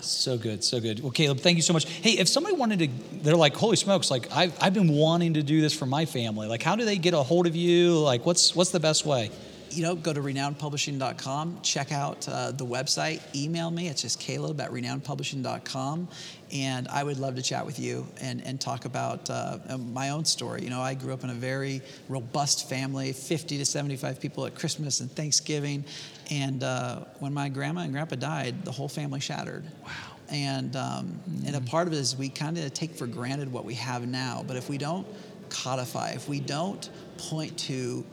So 0.02 0.38
good, 0.38 0.64
so 0.64 0.80
good. 0.80 1.00
Well, 1.00 1.12
Caleb, 1.12 1.40
thank 1.40 1.56
you 1.56 1.62
so 1.62 1.72
much. 1.72 1.88
Hey, 1.88 2.12
if 2.18 2.28
somebody 2.28 2.56
wanted 2.56 2.78
to, 2.80 2.88
they're 3.22 3.36
like, 3.36 3.54
holy 3.54 3.76
smokes, 3.76 4.10
like 4.10 4.30
I've, 4.32 4.56
I've 4.62 4.74
been 4.74 4.92
wanting 4.92 5.34
to 5.34 5.42
do 5.42 5.60
this 5.60 5.76
for 5.76 5.86
my 5.86 6.04
family. 6.04 6.48
Like, 6.48 6.62
how 6.62 6.76
do 6.76 6.84
they 6.84 6.96
get 6.96 7.14
a 7.14 7.22
hold 7.22 7.46
of 7.46 7.56
you? 7.56 7.98
Like, 7.98 8.24
what's 8.26 8.54
what's 8.54 8.70
the 8.70 8.80
best 8.80 9.04
way? 9.04 9.30
you 9.72 9.82
know, 9.82 9.94
go 9.94 10.12
to 10.12 10.20
renownpublishing.com, 10.20 11.60
check 11.62 11.92
out 11.92 12.28
uh, 12.28 12.50
the 12.52 12.66
website, 12.66 13.20
email 13.34 13.70
me. 13.70 13.88
It's 13.88 14.02
just 14.02 14.18
caleb 14.18 14.60
at 14.60 14.70
renownpublishing.com. 14.70 16.08
And 16.52 16.88
I 16.88 17.04
would 17.04 17.18
love 17.18 17.36
to 17.36 17.42
chat 17.42 17.64
with 17.64 17.78
you 17.78 18.06
and, 18.20 18.44
and 18.44 18.60
talk 18.60 18.84
about 18.84 19.30
uh, 19.30 19.58
my 19.78 20.10
own 20.10 20.24
story. 20.24 20.62
You 20.62 20.70
know, 20.70 20.80
I 20.80 20.94
grew 20.94 21.12
up 21.12 21.22
in 21.22 21.30
a 21.30 21.34
very 21.34 21.80
robust 22.08 22.68
family 22.68 23.12
50 23.12 23.58
to 23.58 23.64
75 23.64 24.20
people 24.20 24.46
at 24.46 24.54
Christmas 24.54 25.00
and 25.00 25.10
Thanksgiving. 25.10 25.84
And 26.30 26.62
uh, 26.62 27.00
when 27.18 27.34
my 27.34 27.48
grandma 27.48 27.82
and 27.82 27.92
grandpa 27.92 28.16
died, 28.16 28.64
the 28.64 28.72
whole 28.72 28.88
family 28.88 29.20
shattered. 29.20 29.64
Wow. 29.84 29.90
And, 30.30 30.76
um, 30.76 31.20
and 31.44 31.56
a 31.56 31.60
part 31.60 31.88
of 31.88 31.92
it 31.92 31.96
is 31.96 32.16
we 32.16 32.28
kind 32.28 32.56
of 32.56 32.72
take 32.72 32.94
for 32.94 33.06
granted 33.06 33.52
what 33.52 33.64
we 33.64 33.74
have 33.74 34.06
now. 34.06 34.44
But 34.46 34.56
if 34.56 34.68
we 34.68 34.78
don't 34.78 35.06
codify, 35.48 36.10
if 36.10 36.28
we 36.28 36.38
don't 36.38 36.88
point 37.18 37.58
to 37.58 38.04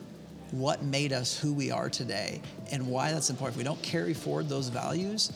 what 0.52 0.84
made 0.84 1.14
us 1.14 1.38
who 1.38 1.54
we 1.54 1.72
are 1.72 1.90
today 1.90 2.42
and 2.72 2.88
why 2.88 3.12
that's 3.12 3.30
important. 3.30 3.56
If 3.56 3.58
we 3.58 3.64
don't 3.64 3.82
carry 3.82 4.14
forward 4.14 4.50
those 4.50 4.70
values, 4.70 5.32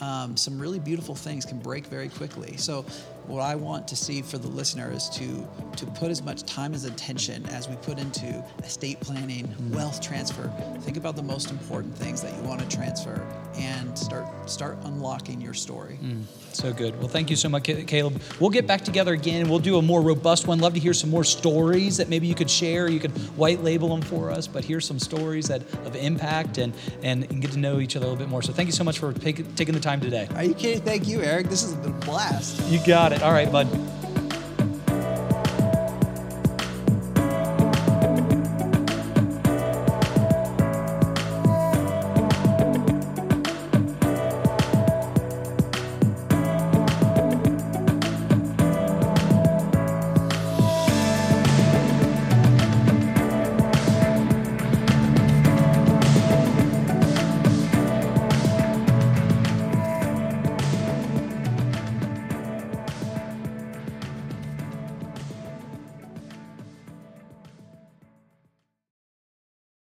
um, 0.00 0.36
some 0.36 0.58
really 0.58 0.78
beautiful 0.78 1.14
things 1.14 1.44
can 1.44 1.58
break 1.58 1.86
very 1.86 2.08
quickly. 2.08 2.56
So, 2.56 2.84
what 3.26 3.42
I 3.42 3.54
want 3.54 3.88
to 3.88 3.96
see 3.96 4.22
for 4.22 4.38
the 4.38 4.48
listener 4.48 4.90
is 4.92 5.08
to 5.10 5.48
to 5.76 5.86
put 5.86 6.10
as 6.10 6.22
much 6.22 6.42
time 6.42 6.74
as 6.74 6.84
attention 6.84 7.44
as 7.46 7.68
we 7.68 7.76
put 7.76 7.98
into 7.98 8.44
estate 8.62 9.00
planning, 9.00 9.46
hmm. 9.46 9.74
wealth 9.74 10.00
transfer. 10.00 10.52
Think 10.80 10.96
about 10.96 11.16
the 11.16 11.22
most 11.22 11.50
important 11.50 11.96
things 11.96 12.20
that 12.22 12.34
you 12.36 12.42
want 12.42 12.60
to 12.60 12.76
transfer 12.76 13.26
and 13.56 13.98
start 13.98 14.26
start 14.50 14.78
unlocking 14.84 15.40
your 15.40 15.54
story. 15.54 15.96
Hmm. 15.96 16.22
So 16.52 16.72
good. 16.72 16.98
Well, 16.98 17.08
thank 17.08 17.30
you 17.30 17.36
so 17.36 17.48
much, 17.48 17.64
Caleb. 17.64 18.20
We'll 18.38 18.50
get 18.50 18.66
back 18.66 18.82
together 18.82 19.14
again. 19.14 19.48
We'll 19.48 19.58
do 19.58 19.78
a 19.78 19.82
more 19.82 20.02
robust 20.02 20.46
one. 20.46 20.58
Love 20.58 20.74
to 20.74 20.80
hear 20.80 20.94
some 20.94 21.10
more 21.10 21.24
stories 21.24 21.96
that 21.96 22.08
maybe 22.08 22.26
you 22.26 22.34
could 22.34 22.50
share. 22.50 22.88
You 22.88 23.00
could 23.00 23.12
white 23.36 23.62
label 23.62 23.88
them 23.88 24.02
for 24.02 24.30
us, 24.30 24.46
but 24.46 24.64
here's 24.64 24.86
some 24.86 24.98
stories 24.98 25.48
that 25.48 25.62
of 25.84 25.96
impact 25.96 26.58
and, 26.58 26.74
and 27.02 27.22
and 27.30 27.40
get 27.40 27.52
to 27.52 27.58
know 27.58 27.80
each 27.80 27.96
other 27.96 28.06
a 28.06 28.08
little 28.08 28.22
bit 28.22 28.28
more. 28.28 28.42
So 28.42 28.52
thank 28.52 28.66
you 28.66 28.72
so 28.72 28.84
much 28.84 28.98
for 28.98 29.12
take, 29.12 29.54
taking 29.54 29.74
the 29.74 29.80
time 29.80 30.00
today. 30.00 30.28
Are 30.34 30.44
you 30.44 30.54
kidding? 30.54 30.82
Thank 30.82 31.08
you, 31.08 31.22
Eric. 31.22 31.48
This 31.48 31.62
has 31.62 31.74
been 31.74 31.90
a 31.90 32.04
blast. 32.04 32.62
You 32.70 32.78
got 32.86 33.11
it. 33.12 33.22
All 33.22 33.32
right, 33.32 33.50
bud. 33.50 33.68